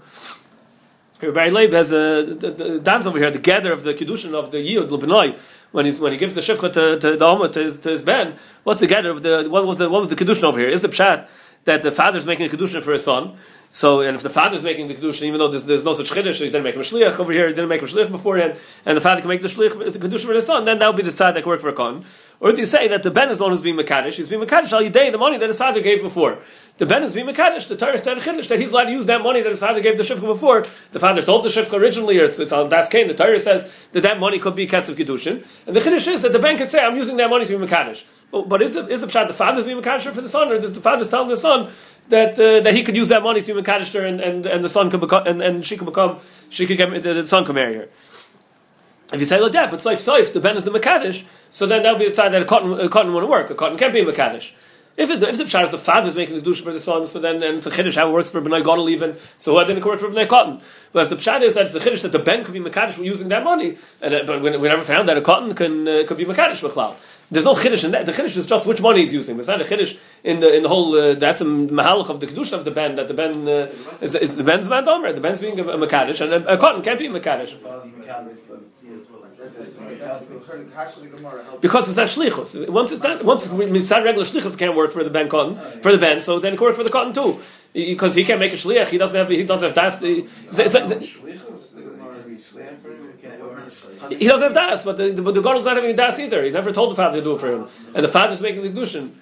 Barry 1.21 1.51
Leib 1.51 1.73
has 1.73 1.93
a 1.93 2.25
the, 2.39 2.51
the, 2.51 2.79
dance 2.79 3.07
over 3.07 3.19
here, 3.19 3.31
the 3.31 3.39
gather 3.39 3.73
of 3.73 3.83
the 3.83 3.95
kedushin 3.95 4.35
of 4.35 4.51
the 4.51 4.61
yid 4.61 4.91
l'benoi 4.91 5.39
when 5.73 5.87
he's 5.87 5.99
when 5.99 6.13
he 6.13 6.19
gives 6.19 6.35
the 6.35 6.41
shivcha 6.41 6.73
to, 6.73 6.99
to 6.99 7.17
the 7.17 7.25
Alma 7.25 7.49
to 7.49 7.65
his, 7.65 7.81
to 7.81 7.91
his 7.91 8.03
ben. 8.03 8.37
What's 8.65 8.81
the 8.81 8.87
gather 8.87 9.11
of 9.11 9.23
the 9.23 9.47
what 9.49 9.67
was 9.67 9.79
the 9.79 9.89
what 9.89 10.01
was 10.01 10.11
the 10.11 10.17
kedushin 10.17 10.45
over 10.45 10.59
here? 10.59 10.69
Is 10.69 10.83
the 10.83 10.89
pshat 10.89 11.27
that 11.65 11.83
the 11.83 11.93
father's 11.93 12.27
making 12.27 12.47
a 12.47 12.49
kedushin 12.49 12.83
for 12.83 12.93
his 12.93 13.05
son? 13.05 13.37
So, 13.75 14.03
and 14.03 14.15
if 14.15 14.23
the 14.23 14.31
father 14.31 14.55
is 14.55 14.63
making 14.63 14.87
the 14.87 14.95
kedushin, 14.95 15.23
even 15.23 15.41
though 15.41 15.49
there's, 15.49 15.65
there's 15.65 15.85
no 15.85 15.95
such 15.95 16.09
chiddush, 16.09 16.35
he 16.35 16.45
didn't 16.45 16.63
make 16.63 16.77
him 16.77 16.81
a 16.81 16.85
shliach 16.85 17.19
over 17.19 17.33
here, 17.33 17.49
he 17.49 17.55
didn't 17.55 17.69
make 17.69 17.81
him 17.81 17.89
a 17.89 17.91
shliach 17.91 18.09
beforehand, 18.09 18.57
and 18.87 18.97
the 18.97 19.01
father 19.01 19.21
can 19.21 19.29
make 19.29 19.43
the 19.43 19.49
shliach 19.49 19.93
the 19.93 19.99
kedushin 19.99 20.27
for 20.27 20.33
his 20.33 20.47
son, 20.47 20.65
then 20.65 20.79
that 20.79 20.87
would 20.87 20.95
be 20.95 21.03
the 21.03 21.11
side 21.11 21.35
that 21.35 21.45
work 21.45 21.61
for 21.61 21.71
a 21.71 21.73
con. 21.73 22.05
Or 22.39 22.53
do 22.53 22.61
you 22.61 22.67
say 22.67 22.87
that 22.87 23.03
the 23.03 23.11
ben 23.11 23.31
is 23.31 23.41
one 23.41 23.51
who's 23.51 23.63
being 23.63 23.77
mekadosh? 23.77 24.13
He's 24.13 24.29
being 24.29 24.41
mekadosh 24.41 24.73
al 24.73 24.83
yidei 24.83 25.11
the 25.11 25.19
money 25.19 25.39
that 25.39 25.49
his 25.49 25.59
father 25.59 25.81
gave 25.81 26.03
before. 26.03 26.39
The 26.79 26.87
ben 26.87 27.03
is 27.03 27.15
being 27.15 27.27
mekadosh. 27.27 27.67
The 27.67 27.75
Torah 27.77 28.01
said 28.01 28.19
chiddush 28.19 28.47
that 28.47 28.61
he's 28.61 28.71
allowed 28.71 28.85
to 28.85 28.93
use 28.93 29.07
that 29.07 29.23
money 29.23 29.43
that 29.43 29.51
his 29.51 29.59
father 29.59 29.81
gave 29.81 29.97
the 29.97 30.05
shivcha 30.05 30.21
before. 30.21 30.65
The 30.93 31.01
father 31.01 31.23
told 31.23 31.45
the 31.45 31.49
shivcha 31.49 31.73
originally, 31.73 32.21
or 32.21 32.27
it's, 32.27 32.39
it's 32.39 32.53
on 32.53 32.69
Das 32.69 32.89
Kain. 32.89 33.09
The 33.09 33.15
Torah 33.15 33.41
says 33.41 33.69
that 33.91 34.03
that 34.03 34.21
money 34.21 34.39
could 34.39 34.55
be 34.55 34.69
kesef 34.69 34.95
kedushin, 34.95 35.45
and 35.67 35.75
the 35.75 35.81
chiddush 35.81 36.07
is 36.07 36.23
that 36.23 36.31
the 36.31 36.39
ben 36.39 36.57
could 36.59 36.71
say, 36.71 36.79
"I'm 36.79 36.97
using 36.97 37.17
that 37.17 37.29
money 37.29 37.45
to 37.45 37.59
be 37.59 37.67
mekadosh." 37.67 38.05
But, 38.31 38.63
is 38.63 38.73
the 38.73 38.87
is 38.89 39.01
the 39.01 39.07
pshat 39.07 39.29
the 39.29 39.33
father's 39.33 39.65
being 39.65 39.81
mekadosh 39.81 40.13
for 40.13 40.21
the 40.21 40.29
son, 40.29 40.51
or 40.53 40.61
does 40.61 40.73
the 40.73 40.81
father's 40.81 41.09
telling 41.09 41.29
the 41.29 41.37
son? 41.37 41.73
That 42.09 42.39
uh, 42.39 42.61
that 42.61 42.75
he 42.75 42.83
could 42.83 42.97
use 42.97 43.09
that 43.09 43.23
money 43.23 43.41
to 43.41 43.55
be 43.55 43.61
Makadishter 43.61 44.07
and, 44.07 44.21
and, 44.21 44.47
and 44.47 44.63
the 44.63 44.69
son 44.69 44.91
could 44.91 45.01
become 45.01 45.27
and, 45.27 45.43
and 45.43 45.65
she 45.65 45.77
could 45.77 45.87
become 45.87 46.21
she 46.51 46.67
could 46.67 46.77
get 46.77 46.91
the, 47.03 47.15
the 47.15 47.27
son 47.27 47.45
could 47.45 47.55
marry 47.55 47.77
her. 47.77 47.89
If 49.13 49.21
you 49.21 49.27
say 49.27 49.41
like 49.41 49.53
that, 49.53 49.71
but 49.71 49.81
Saif 49.81 49.97
Saif, 49.97 50.33
the 50.33 50.41
Ben 50.41 50.57
is 50.57 50.65
the 50.65 50.71
Makadish, 50.71 51.25
so 51.51 51.67
then 51.67 51.83
that 51.83 51.93
would 51.93 51.99
be 51.99 52.09
the 52.09 52.15
time 52.15 52.33
that 52.33 52.43
a 52.43 52.45
cotton 52.45 52.79
a 52.81 52.89
cotton 52.89 53.13
wouldn't 53.13 53.31
work. 53.31 53.51
A 53.51 53.55
cotton 53.55 53.79
can't 53.79 53.93
be 53.93 54.01
a 54.01 54.05
Makadish. 54.05 54.53
If, 54.97 55.11
it's, 55.11 55.23
if 55.23 55.37
the 55.37 55.45
pshat 55.45 55.65
is 55.65 55.71
the 55.73 55.79
father 55.79 56.09
is 56.09 56.15
making 56.15 56.37
the 56.37 56.41
douche 56.41 56.61
for 56.61 56.73
the 56.73 56.79
son, 56.79 57.05
so 57.09 57.19
then 57.19 57.43
and 57.43 57.59
it's 57.59 57.67
a 57.67 57.71
chiddush 57.71 57.97
how 57.97 58.09
it 58.09 58.13
works 58.13 58.31
for 58.31 58.41
Bnei 58.41 58.63
Gadol 58.65 58.89
even, 58.89 59.17
so 59.39 59.55
why 59.55 59.65
didn't 59.65 59.79
it 59.79 59.85
work 59.85 59.99
for 59.99 60.09
Bnei 60.09 60.29
Cotton? 60.29 60.61
But 60.93 61.03
if 61.05 61.09
the 61.09 61.17
pshat 61.17 61.43
is 61.43 61.55
that 61.55 61.67
it's 61.67 61.75
a 61.75 61.81
chiddush 61.81 62.03
that 62.03 62.13
the 62.13 62.21
ben 62.21 62.45
could 62.45 62.55
be 62.55 62.61
mekadosh 62.61 63.05
using 63.05 63.27
that 63.29 63.43
money, 63.43 63.77
and 64.01 64.15
uh, 64.15 64.21
but 64.25 64.41
we, 64.41 64.57
we, 64.57 64.69
never 64.69 64.83
found 64.83 65.09
that 65.09 65.17
a 65.17 65.21
cotton 65.21 65.53
can 65.55 65.89
uh, 65.89 66.05
could 66.07 66.17
be 66.17 66.25
mekadosh 66.25 66.61
b'chlal. 66.61 66.95
There's 67.35 67.45
no 67.45 67.55
chiddush 67.55 67.85
in 67.85 67.91
that. 67.91 68.07
The 68.07 68.13
chiddush 68.13 68.37
is 68.37 68.47
just 68.47 68.65
which 68.65 68.81
money 68.81 69.01
he's 69.01 69.13
using. 69.13 69.39
It's 69.39 69.49
not 69.49 69.61
a 69.61 69.65
chiddush 69.65 69.99
in 70.23 70.39
the 70.41 70.55
in 70.55 70.63
the 70.63 70.69
whole. 70.69 70.97
Uh, 70.97 71.15
that's 71.15 71.41
a 71.41 71.45
mahalach 71.45 72.09
of 72.09 72.21
the 72.21 72.29
kedusha 72.29 72.53
of 72.53 72.65
the 72.65 72.71
ben 72.71 72.95
that 72.95 73.09
the 73.09 73.15
ben 73.15 73.49
uh, 73.49 73.73
is, 74.01 74.15
is 74.15 74.37
the 74.37 74.45
ben's 74.45 74.69
man 74.69 74.85
domer. 74.85 75.13
The 75.13 75.21
ben's 75.21 75.41
being 75.41 75.59
a, 75.59 75.65
a 75.65 75.75
and 75.75 76.33
a, 76.33 76.55
a, 76.55 76.57
cotton 76.57 76.83
can't 76.83 76.99
be 76.99 77.07
a 77.07 77.11
mekadosh. 77.11 77.55
Because 81.61 81.89
it's 81.89 81.97
not 81.97 82.09
shlichus. 82.09 82.69
Once 82.69 82.93
it's 82.93 83.03
not, 83.03 83.25
once 83.25 83.47
it's 83.47 83.91
not 83.91 84.05
regular 84.05 84.25
shlichus, 84.25 84.57
can't 84.57 84.77
work 84.77 84.93
for 84.93 85.03
the 85.03 85.11
ben 85.11 85.29
cotton 85.29 85.57
for 85.83 85.91
the 85.93 85.99
ben. 85.99 86.21
So 86.21 86.39
then 86.39 86.55
it 86.55 86.57
can 86.57 86.67
work 86.67 86.77
for 86.77 86.85
the 86.85 86.91
cotton 86.91 87.13
too, 87.13 87.41
because 87.73 88.15
he 88.15 88.25
can't 88.25 88.39
make 88.39 88.53
a 88.53 88.57
shliach. 88.57 88.89
He 88.89 88.99
doesn't 88.99 89.19
have. 89.19 89.29
He 89.29 89.43
doesn't 89.43 89.65
have 89.65 89.75
das. 89.75 90.01
He 94.09 94.27
doesn't 94.27 94.43
have 94.43 94.55
das, 94.55 94.85
but 94.85 94.97
the, 94.97 95.11
the, 95.11 95.23
the 95.33 95.41
God 95.41 95.57
is 95.57 95.65
not 95.65 95.77
having 95.77 95.95
das 95.97 96.19
either. 96.19 96.43
He 96.45 96.51
never 96.51 96.73
told 96.73 96.91
the 96.91 96.97
father 96.97 97.19
to 97.19 97.25
do 97.25 97.35
it 97.35 97.41
for 97.41 97.53
him, 97.53 97.69
and 97.95 98.05
the 98.05 98.09
father's 98.09 98.41
making 98.41 98.63
the 98.63 98.69
kedushin. 98.71 99.13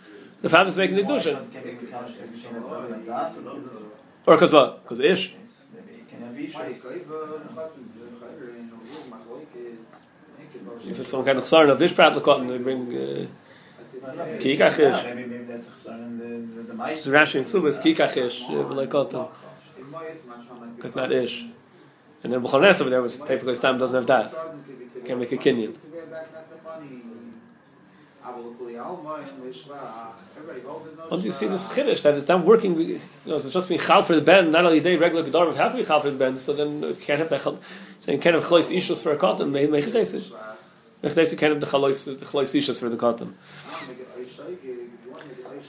The 0.41 0.49
father's 0.49 0.77
making 0.77 0.97
the 0.97 1.03
kedushin. 1.03 1.37
Or 4.27 4.35
because 4.35 4.53
what? 4.53 4.83
Because 4.83 5.01
ish. 5.01 5.35
If 10.85 10.99
it's 10.99 11.11
some 11.11 11.25
kind 11.25 11.39
of 11.39 11.45
chsaron 11.45 11.71
of 11.71 11.79
this 11.79 11.93
prat 11.93 12.13
lekotten, 12.15 12.49
they 12.49 12.59
bring 12.59 12.89
uh, 12.95 13.27
kikachish. 14.39 15.05
Maybe 15.05 15.25
the 15.25 15.63
the 16.65 17.11
Rashi 17.11 17.37
and 17.37 17.47
Ksubas, 17.47 17.81
kikachish 17.83 18.43
uh, 18.49 18.65
lekotten. 18.75 19.29
Because 20.77 20.97
not 20.97 21.13
ish. 21.13 21.47
And 22.23 22.33
then 22.33 22.43
B'chol 22.43 22.81
over 22.81 22.91
there 22.91 23.03
was 23.03 23.19
typically 23.19 23.57
Stam 23.57 23.79
doesn't 23.79 23.97
have 23.97 24.07
das. 24.07 24.41
Can't 25.05 25.19
make 25.19 25.33
a 25.33 25.37
kinyan. 25.37 25.77
Once 31.11 31.25
you 31.25 31.33
see 31.33 31.49
this 31.49 31.69
chiddush 31.69 32.03
that 32.03 32.15
it's 32.15 32.29
not 32.29 32.45
working, 32.45 32.79
you 32.79 33.01
know, 33.27 33.35
it's 33.35 33.51
just 33.51 33.69
being 33.69 33.81
chal 33.81 34.03
for 34.03 34.15
the 34.15 34.21
ben, 34.21 34.53
not 34.53 34.65
only 34.65 34.79
day 34.79 34.95
regular 34.95 35.29
gedarim. 35.29 35.57
How 35.57 35.69
can 35.69 35.79
we 35.79 35.85
chal 35.85 36.01
for 36.01 36.11
the 36.11 36.17
ben? 36.17 36.39
So 36.39 36.53
then 36.53 36.85
uh, 36.85 36.89
it 36.89 37.01
can't 37.01 37.19
have 37.19 37.31
that. 37.31 37.59
Saying 37.99 38.21
can't 38.21 38.37
have 38.37 38.45
chalois 38.45 38.71
ishus 38.75 39.03
for 39.03 39.13
a 39.13 39.17
cotton. 39.17 39.51
May 39.51 39.67
make 39.67 39.87
it 39.87 39.93
Mechdesi 39.93 41.37
can't 41.37 41.53
have 41.53 41.61
the 41.61 41.67
chalois 41.67 42.05
the 42.05 42.25
chalois 42.25 42.55
ishus 42.55 42.79
for 42.79 42.89
the 42.89 42.97
cotton. 42.97 43.37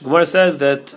Gemara 0.02 0.26
says 0.26 0.58
that 0.58 0.94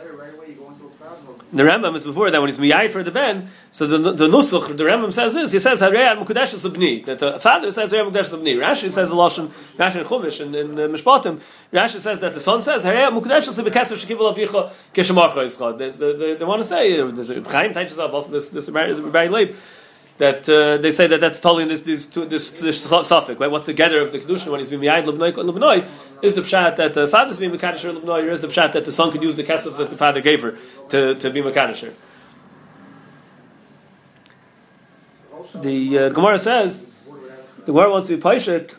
the 1.51 1.63
Rambam 1.63 1.95
is 1.95 2.03
before 2.03 2.29
that 2.29 2.39
when 2.41 2.49
he's 2.49 2.57
miyai 2.57 2.91
for 2.91 3.03
the 3.03 3.11
ben. 3.11 3.49
So 3.71 3.87
the 3.87 3.97
the 3.97 4.27
nusach 4.27 4.75
the 4.75 4.83
Rambam 4.83 5.13
says 5.13 5.33
this. 5.33 5.51
He 5.51 5.59
says 5.59 5.81
harei 5.81 6.05
al 6.05 6.17
mukadesh 6.17 6.53
sabni 6.55 7.05
that 7.05 7.19
the 7.19 7.39
father 7.39 7.71
says 7.71 7.91
harei 7.91 8.11
mukadesh 8.11 8.29
sabni. 8.29 8.57
Rashi 8.57 8.91
says 8.91 9.09
the 9.09 9.15
lashon 9.15 9.49
Rashi 9.77 9.97
and 9.97 10.05
Chumash 10.05 10.41
and 10.41 10.55
in 10.55 10.71
uh, 10.71 10.83
Mishpatim. 10.87 11.39
Rashi 11.71 11.99
says 11.99 12.19
that 12.19 12.33
the 12.33 12.39
son 12.39 12.61
says 12.61 12.83
harei 12.83 13.03
al 13.03 13.11
mukadesh 13.11 13.47
sabni 13.47 13.71
keser 13.71 13.95
shekibul 13.97 14.33
avicha 14.33 14.71
keshamacha 14.93 15.45
ischad. 15.45 16.37
They 16.39 16.45
want 16.45 16.61
to 16.61 16.65
say 16.65 16.95
there's 17.11 17.29
a 17.29 17.41
Chaim 17.41 17.73
teaches 17.73 17.97
us 17.97 18.11
also 18.11 18.31
this 18.31 18.49
this 18.49 18.67
very 18.67 19.29
late 19.29 19.55
that 20.17 20.49
uh, 20.49 20.77
they 20.77 20.91
say 20.91 21.07
that 21.07 21.19
that's 21.19 21.39
totally 21.39 21.63
in 21.63 21.69
this 21.69 21.81
this 21.81 22.05
this, 22.05 22.51
this 22.51 22.81
suffix. 22.81 23.39
Right? 23.39 23.51
What's 23.51 23.65
the 23.65 23.73
gather 23.73 24.01
of 24.01 24.11
the 24.11 24.19
kedushin 24.19 24.49
when 24.49 24.59
he's 24.59 24.69
being 24.69 24.81
miyad 24.81 25.05
lebnoi? 25.05 25.87
Is 26.21 26.35
the 26.35 26.41
pshat 26.41 26.75
that 26.77 26.93
the 26.93 27.07
father's 27.07 27.37
being 27.37 27.51
mekadosh 27.51 27.81
lebnoi, 27.81 28.23
or 28.23 28.31
is 28.31 28.41
the 28.41 28.47
pshat 28.47 28.73
that 28.73 28.85
the 28.85 28.91
son 28.91 29.11
could 29.11 29.21
use 29.21 29.35
the 29.35 29.43
kesef 29.43 29.77
that 29.77 29.89
the 29.89 29.97
father 29.97 30.21
gave 30.21 30.41
her 30.41 30.57
to, 30.89 31.15
to 31.15 31.29
be 31.29 31.41
mekadosh? 31.41 31.93
The 35.61 35.99
uh, 35.99 36.09
Gemara 36.09 36.39
says 36.39 36.89
the 37.59 37.71
Gemara 37.71 37.91
wants 37.91 38.07
to 38.07 38.17
be 38.17 38.21
paishet. 38.21 38.75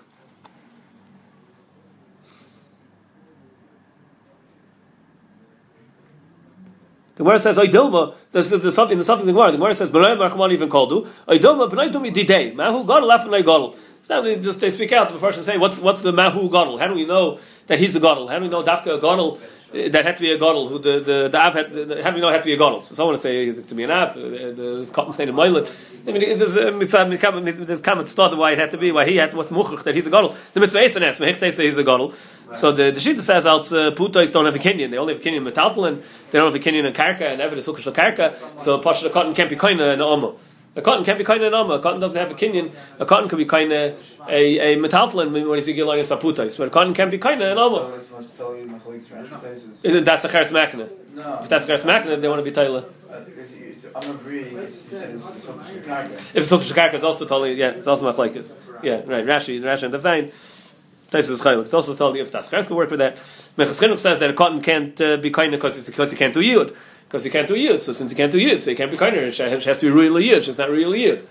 The 7.19 7.25
Gemara 7.25 7.41
says, 7.41 7.59
"Oidilma." 7.59 8.15
There's, 8.31 8.49
there's 8.49 8.75
something. 8.77 8.97
There's 8.97 9.07
something 9.07 9.29
in 9.29 9.35
the 9.35 9.39
Gemara. 9.39 9.51
The 9.51 9.59
Gemara 9.59 9.75
says, 9.75 9.91
"B'nai 9.91 10.17
Marchaman 10.17 10.53
even 10.53 10.69
called 10.69 10.93
you." 10.93 11.09
Oidilma 11.27 11.69
b'nai 11.69 11.93
dumi 11.93 12.15
didei. 12.15 12.55
Mahu 12.55 12.85
gadol 12.87 13.11
after 13.11 13.29
my 13.29 13.41
gadol. 13.41 13.77
So 14.03 14.15
now 14.15 14.23
they 14.23 14.37
just 14.37 14.61
they 14.61 14.71
speak 14.71 14.93
out 14.93 15.13
the 15.13 15.19
first 15.19 15.37
and 15.37 15.45
say, 15.45 15.59
"What's 15.59 15.79
what's 15.79 16.03
the 16.03 16.13
mahu 16.13 16.49
gadol? 16.49 16.79
How 16.79 16.87
do 16.87 16.95
we 16.95 17.05
know 17.05 17.41
that 17.67 17.81
he's 17.81 17.97
a 17.97 18.01
gadol? 18.01 18.29
How 18.29 18.39
do 18.39 18.45
we 18.45 18.49
know 18.49 18.63
dafka 18.63 18.99
a 18.99 19.01
gadol 19.01 19.41
that 19.73 20.05
had 20.05 20.17
to 20.17 20.23
be 20.23 20.33
a 20.33 20.39
godel. 20.39 20.69
Who 20.71 20.79
the 20.79 21.01
the 21.01 21.29
the 21.29 21.39
av 21.39 21.53
had 21.55 21.73
the, 21.73 22.03
how 22.03 22.11
had 22.13 22.39
to 22.39 22.45
be 22.45 22.55
a 22.55 22.59
godel? 22.59 22.87
So 22.87 22.95
someone 22.95 23.15
would 23.15 23.21
say 23.21 23.53
to 23.53 23.75
be 23.75 23.83
an 23.83 23.91
av. 23.91 24.11
uh, 24.11 24.21
The 24.21 24.89
cotton 24.93 25.13
stain 25.13 25.29
of 25.29 25.35
moilet. 25.35 25.71
I 26.07 26.13
mean, 26.13 26.39
there's 26.39 26.57
a 26.57 26.71
mitzvah. 26.73 27.65
There's 27.67 27.83
comment 27.83 28.09
started 28.09 28.39
why 28.39 28.53
it 28.53 28.59
had 28.59 28.71
to 28.71 28.79
be 28.79 28.93
why 28.93 29.05
he 29.05 29.17
had 29.17 29.35
what's 29.35 29.51
muchach 29.51 29.83
that 29.83 29.95
he's 29.95 30.07
a 30.07 30.11
godel. 30.11 30.35
The 30.55 30.61
mitzvah 30.61 30.81
is 30.81 30.97
an 30.97 31.03
es. 31.03 31.19
Mehichte 31.19 31.53
say 31.53 31.67
he's 31.67 31.77
a 31.77 31.85
godel. 31.85 32.15
So 32.53 32.73
the 32.73 32.91
the 32.91 33.01
shita 33.01 33.21
says 33.21 33.47
out 33.47 33.71
uh, 33.73 33.91
putois 33.95 34.33
don't 34.33 34.47
have 34.47 34.57
a 34.57 34.59
kinyan. 34.59 34.91
They 34.91 34.97
only 34.97 35.15
have 35.15 35.23
a 35.23 35.29
kinyan 35.29 35.51
metaltalin. 35.51 36.03
They 36.31 36.39
don't 36.39 36.53
have 36.53 36.55
a 36.55 36.65
kinyan 36.65 36.87
in 36.87 36.93
karka 36.95 37.31
and 37.33 37.43
evidence 37.43 37.67
sukkah 37.67 37.93
karka. 37.93 38.61
So 38.61 38.79
pasha 38.79 39.05
the 39.05 39.11
cotton 39.11 39.35
can't 39.35 39.51
be 39.51 39.57
kind 39.57 39.81
of 39.81 39.89
an 39.89 40.01
omo. 40.01 40.39
A 40.77 40.83
cotton 40.83 41.05
can't 41.05 41.19
be 41.19 41.25
kind 41.25 41.43
of 41.43 41.53
an 41.53 41.59
omo. 41.59 41.79
A 41.79 41.83
cotton 41.83 41.99
doesn't 42.01 42.17
have 42.17 42.31
a 42.31 42.35
kinyan. 42.35 42.71
A 43.01 43.07
cotton 43.07 43.29
could 43.29 43.39
be 43.39 43.45
kind 43.45 43.73
of 43.73 43.95
a 44.29 44.59
a 44.59 44.77
metaltalin 44.77 45.33
when 45.33 45.59
he's 45.59 45.67
gilang 45.69 45.99
a 45.99 46.05
saputais. 46.17 46.57
But 46.57 46.69
a 46.69 46.71
cotton 46.71 46.95
can't 46.95 47.11
be 47.11 47.19
kind 47.19 47.43
of 47.43 47.51
an 47.51 47.59
omo. 47.59 47.79
So 47.91 47.95
it's 47.97 48.11
must 48.13 48.37
tell 48.37 48.57
you 48.57 48.67
my 48.67 48.79
colleagues 48.79 49.09
Rashi 49.09 49.41
places. 49.41 49.65
Is- 49.83 50.05
That's 50.05 50.25
a 50.25 50.29
cheres 50.29 50.51
makna. 50.53 50.89
No. 51.15 51.41
If 51.43 51.49
that's 51.49 51.67
cheres 51.67 51.83
makna, 51.85 52.21
they 52.21 52.29
want 52.29 52.45
to 52.45 52.51
be 52.51 52.53
taila. 52.55 52.85
Uh, 52.85 53.17
it's- 53.17 53.55
I'm 53.97 54.11
agreeing. 54.11 54.57
It's, 54.59 54.83
he 54.85 54.91
said 54.97 55.15
it's, 55.15 55.29
it's 55.37 55.45
something 55.45 55.75
Chicago. 55.83 56.15
If 56.15 56.37
it's 56.37 56.53
sukkah 56.53 56.75
karka, 56.75 56.95
it's 56.95 57.05
also 57.05 57.25
totally 57.25 57.55
yeah. 57.55 57.71
It's 57.71 57.87
also 57.87 58.13
machlekes. 58.13 58.55
Yeah, 58.83 58.97
right. 59.07 59.25
Rashi, 59.25 59.61
Rashi, 59.61 59.85
and 59.85 59.95
Tavzayin. 59.95 60.31
Tais 61.11 61.29
is 61.31 61.41
chaylik. 61.41 61.63
It's 61.63 61.75
also 61.75 61.95
totally 61.95 62.21
if 62.21 62.31
that's 62.31 62.49
cheres 62.51 62.67
can 62.69 62.77
work 62.77 62.91
with 62.91 63.01
that. 63.01 63.17
Minchas 63.57 63.81
Chinuch 63.83 63.99
says 63.99 64.21
that 64.21 64.31
a 64.31 64.35
cotton 64.35 64.61
can't 64.61 65.01
uh, 65.01 65.17
be 65.17 65.31
kind 65.31 65.51
because 65.51 65.77
it's 65.79 65.89
because 65.89 66.11
he 66.13 66.17
can't 66.19 66.35
do 66.35 66.41
yud. 66.41 66.77
Because 67.09 67.25
he 67.25 67.31
can't 67.31 67.49
do 67.49 67.55
yud. 67.55 67.81
So 67.81 67.95
since 67.95 68.11
he 68.11 68.17
can't 68.17 68.31
do 68.31 68.39
yud, 68.39 68.61
so 68.61 68.69
he 68.71 68.77
can't 68.77 68.91
be 68.91 68.99
kinder. 68.99 69.25
It 69.25 69.35
has 69.37 69.81
to 69.81 69.87
be 69.87 69.91
really 69.91 70.25
yud. 70.25 70.47
It's 70.47 70.59
not 70.59 70.69
really 70.69 71.01
yud. 71.01 71.25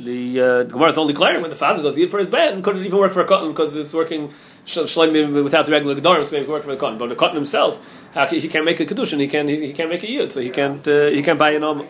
The 0.00 0.40
uh, 0.40 0.62
Gemara 0.64 0.88
is 0.88 0.98
only 0.98 1.12
declaring 1.12 1.42
when 1.42 1.50
the 1.50 1.56
father 1.56 1.82
does 1.82 1.96
yid 1.96 2.10
for 2.10 2.18
his 2.18 2.28
bed 2.28 2.54
and 2.54 2.64
couldn't 2.64 2.84
even 2.84 2.98
work 2.98 3.12
for 3.12 3.20
a 3.20 3.26
cotton 3.26 3.50
because 3.50 3.76
it's 3.76 3.94
working 3.94 4.32
without 4.64 5.66
the 5.66 5.72
regular 5.72 5.94
gedarim, 5.94 6.26
so 6.26 6.32
maybe 6.32 6.48
work 6.48 6.64
for 6.64 6.70
the 6.70 6.76
cotton. 6.76 6.98
But 6.98 7.10
the 7.10 7.14
cotton 7.14 7.36
himself, 7.36 7.86
how 8.12 8.26
can, 8.26 8.40
he 8.40 8.48
can't 8.48 8.64
make 8.64 8.80
a 8.80 8.86
kedushin. 8.86 9.20
He 9.20 9.28
can 9.28 9.46
he, 9.46 9.66
he 9.66 9.72
can't 9.72 9.90
make 9.90 10.02
a 10.02 10.10
yid, 10.10 10.32
so 10.32 10.40
he 10.40 10.50
can't 10.50 10.86
uh, 10.88 11.06
he 11.06 11.22
can't 11.22 11.38
buy 11.38 11.50
an 11.50 11.62
om. 11.62 11.86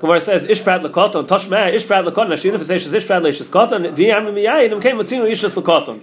Gemara 0.00 0.20
says 0.20 0.44
ishprat 0.46 0.84
lekoton 0.84 1.26
toshma 1.26 1.72
ishprat 1.72 2.06
lekoton 2.06 2.32
ashin 2.32 2.54
if 2.54 2.62
it 2.62 2.64
says 2.66 2.92
ishprat 2.92 3.22
leishis 3.22 3.48
koton 3.48 3.94
the 3.94 4.10
am 4.10 4.26
miyai 4.26 4.68
them 4.68 4.80
came 4.80 4.96
matzinu 4.96 5.30
ishis 5.30 5.56
lekoton. 5.60 6.02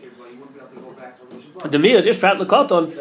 The 1.70 1.78
miyad 1.78 2.08
ishprat 2.08 2.40
lekoton 2.40 2.94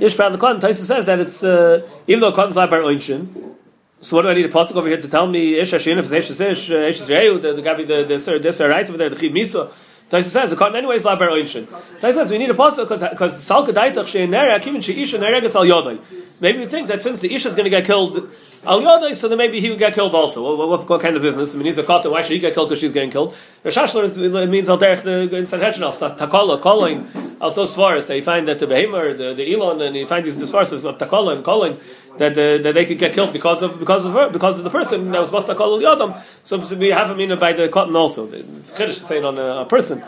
ishprat 0.00 0.36
lekoton 0.36 0.60
Taisa 0.60 0.84
says 0.84 1.06
that 1.06 1.20
it's 1.20 1.44
uh, 1.44 1.86
even 2.06 2.20
though 2.20 2.32
cotton's 2.32 2.56
like 2.56 2.70
bar 2.70 2.80
oinchin. 2.80 3.54
So 4.00 4.16
what 4.16 4.22
do 4.22 4.28
I 4.28 4.34
need 4.34 4.46
a 4.46 4.48
pasuk 4.48 4.76
over 4.76 4.88
here 4.88 5.00
to 5.00 5.08
tell 5.08 5.26
me 5.26 5.58
ish 5.60 5.72
ashin 5.72 5.98
if 5.98 6.10
it's 6.10 6.30
ish 6.30 6.40
ish 6.40 6.70
ish 6.70 7.00
reu 7.00 7.40
the 7.40 7.62
gabi 7.62 8.08
the 8.08 8.18
sir 8.18 8.38
the 8.38 8.52
sir 8.52 8.68
writes 8.68 8.88
over 8.88 8.98
there 8.98 9.10
the 9.10 9.18
chiv 9.18 9.32
misa. 9.32 9.70
Taisa 10.10 10.24
says 10.24 10.50
the 10.50 10.56
cotton 10.56 10.74
anyways 10.74 11.04
like 11.04 11.20
bar 11.20 11.28
oinchin. 11.28 11.66
Taisa 11.66 12.14
says 12.14 12.30
we 12.32 12.38
need 12.38 12.50
a 12.50 12.54
pasuk 12.54 12.88
because 13.10 13.34
salka 13.34 13.68
daitach 13.68 14.08
she'nera 14.08 14.60
kimin 14.60 14.82
she'isha 14.82 15.18
neregas 15.20 15.54
al 15.54 15.64
yodai. 15.64 16.00
Maybe 16.40 16.58
we 16.58 16.66
think 16.66 16.88
that 16.88 17.00
since 17.00 17.20
the 17.20 17.32
isha 17.32 17.48
is 17.48 17.54
going 17.54 17.64
to 17.64 17.70
get 17.70 17.84
killed 17.84 18.28
al 18.66 18.80
yodai, 18.80 19.14
so 19.14 19.28
then 19.28 19.38
maybe 19.38 19.60
he 19.60 19.70
would 19.70 19.78
get 19.78 19.94
killed 19.94 20.12
also. 20.12 20.56
What, 20.56 20.68
what, 20.68 20.88
what 20.88 21.00
kind 21.00 21.14
of 21.14 21.22
business? 21.22 21.54
I 21.54 21.58
mean, 21.58 21.66
he's 21.66 21.78
a 21.78 21.84
cotton. 21.84 22.10
Why 22.10 22.22
should 22.22 22.32
he 22.32 22.40
get 22.40 22.54
killed? 22.54 22.70
Because 22.70 22.80
she's 22.80 22.90
getting 22.90 23.12
killed. 23.12 23.36
It 23.62 24.50
means 24.50 24.68
al 24.68 24.78
derech 24.78 25.02
the 25.04 25.36
in 25.36 25.46
Sanhedrin 25.46 25.84
al 25.84 25.92
takola 25.92 26.60
calling 26.60 27.36
also 27.40 27.64
svaris. 27.64 28.08
They 28.08 28.20
find 28.20 28.48
that 28.48 28.58
the 28.58 28.66
behemoth, 28.66 29.16
the 29.16 29.32
the 29.34 29.54
elon, 29.54 29.80
and 29.80 29.94
you 29.94 30.08
find 30.08 30.26
these 30.26 30.34
svaris 30.34 30.72
of 30.72 30.98
takola 30.98 31.36
and 31.36 31.44
calling 31.44 31.78
that 32.20 32.32
uh, 32.32 32.62
that 32.62 32.74
they 32.74 32.84
could 32.84 32.98
get 32.98 33.14
killed 33.14 33.32
because 33.32 33.62
of 33.62 33.78
because 33.78 34.04
of 34.04 34.12
her 34.12 34.28
because 34.28 34.58
of 34.58 34.64
the 34.64 34.68
person 34.68 35.10
that 35.10 35.20
was 35.20 35.30
supposed 35.30 35.46
to 35.46 35.54
call 35.54 35.80
yodam. 35.80 36.22
So, 36.44 36.58
we 36.76 36.90
have 36.90 37.08
a 37.08 37.14
meaning 37.14 37.38
by 37.38 37.54
the 37.54 37.66
cotton 37.70 37.96
also. 37.96 38.30
It's 38.30 38.70
chiddush 38.72 38.98
to 38.98 39.04
say 39.04 39.18
it 39.18 39.24
on 39.24 39.38
a, 39.38 39.62
a 39.62 39.64
person. 39.64 40.04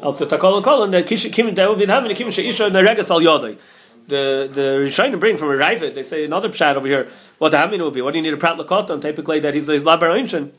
Also 0.00 0.24
takola 0.24 0.62
calling 0.62 0.92
that 0.92 1.08
kish 1.08 1.28
kim 1.32 1.52
that 1.56 1.68
would 1.68 1.80
be 1.80 1.86
having 1.86 2.12
a 2.12 2.14
kim 2.14 2.28
sheisha 2.28 2.70
neregas 2.70 3.10
al 3.10 3.20
yodai. 3.20 3.58
The 4.06 4.48
the 4.52 4.66
Rishonim 4.86 5.18
bring 5.18 5.36
from 5.36 5.48
a 5.48 5.54
Ravid. 5.54 5.96
They 5.96 6.04
say 6.04 6.24
another 6.24 6.50
pshat 6.50 6.76
over 6.76 6.86
here. 6.86 7.08
What 7.38 7.48
the 7.48 7.58
Hamin 7.58 7.82
would 7.82 7.92
be? 7.92 8.00
What 8.00 8.12
do 8.12 8.18
you 8.18 8.22
need 8.22 8.34
a 8.34 8.36
prat 8.36 8.56
lakoton? 8.56 9.02
Typically 9.02 9.40
that 9.40 9.54
he's 9.54 9.66
he's 9.66 9.82
labar 9.82 10.10
oinchin. 10.16 10.52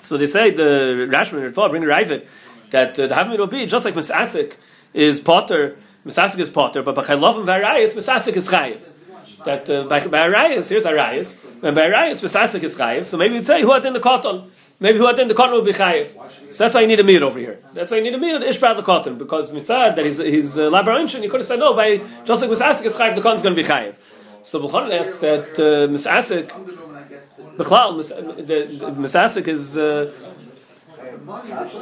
So 0.00 0.18
they 0.18 0.26
say 0.26 0.50
the 0.50 1.08
Rashman 1.10 1.56
or 1.56 1.68
bring 1.70 1.84
a 1.84 1.86
Ravid 1.86 2.26
that 2.72 3.00
uh, 3.00 3.06
the 3.06 3.14
Hamin 3.14 3.38
will 3.38 3.46
be 3.46 3.64
just 3.64 3.86
like 3.86 3.94
Misasik 3.94 4.56
is 4.92 5.18
Potter. 5.18 5.78
Misasik 6.06 6.40
is 6.40 6.50
Potter, 6.50 6.82
but 6.82 6.96
Bachaylovim 6.96 7.44
Varayis 7.44 7.94
Misasik 7.94 8.36
is 8.36 8.48
Chayiv. 8.48 8.80
That 9.44 9.70
uh, 9.70 9.84
by, 9.84 10.04
by 10.06 10.28
Arayis, 10.28 10.68
here's 10.68 10.84
Arayis, 10.84 11.38
and 11.62 11.74
by 11.74 11.82
Arayis 11.82 12.22
Misasik 12.22 12.62
is 12.62 12.74
Chayiv. 12.76 13.06
So 13.06 13.16
maybe 13.16 13.34
you'd 13.34 13.46
say 13.46 13.62
who 13.62 13.72
had 13.72 13.84
in 13.86 13.92
the 13.92 14.00
cotton. 14.00 14.50
Maybe 14.80 14.98
who 14.98 15.06
had 15.06 15.18
in 15.20 15.28
the 15.28 15.34
cotton 15.34 15.54
will 15.54 15.62
be 15.62 15.72
Chayiv. 15.72 16.08
So 16.52 16.64
that's 16.64 16.74
why 16.74 16.80
you 16.80 16.88
need 16.88 16.98
a 16.98 17.04
meal 17.04 17.22
over 17.22 17.38
here. 17.38 17.60
That's 17.72 17.92
why 17.92 17.98
you 17.98 18.02
need 18.02 18.14
a 18.14 18.18
meal 18.18 18.40
Ishbad 18.40 18.76
the 18.76 18.82
cotton 18.82 19.16
because 19.16 19.52
mitzad 19.52 19.94
that 19.94 20.04
he's 20.04 20.18
he's 20.18 20.58
uh, 20.58 20.62
labarantion. 20.62 21.22
You 21.22 21.30
could 21.30 21.40
have 21.40 21.46
said 21.46 21.60
no 21.60 21.74
by 21.74 22.02
just 22.24 22.42
like 22.42 22.50
Misasik 22.50 22.86
is 22.86 22.96
Chayiv, 22.96 23.14
the 23.14 23.22
cotton's 23.22 23.42
going 23.42 23.54
to 23.54 23.62
be 23.62 23.68
Chayiv. 23.68 23.94
So 24.42 24.60
B'chanan 24.60 24.98
asks 24.98 25.20
that 25.20 25.52
uh, 25.52 25.86
Misasik, 25.86 26.48
B'chlal, 27.56 27.94
Misasik 28.96 29.46
is 29.46 29.76
uh, 29.76 30.10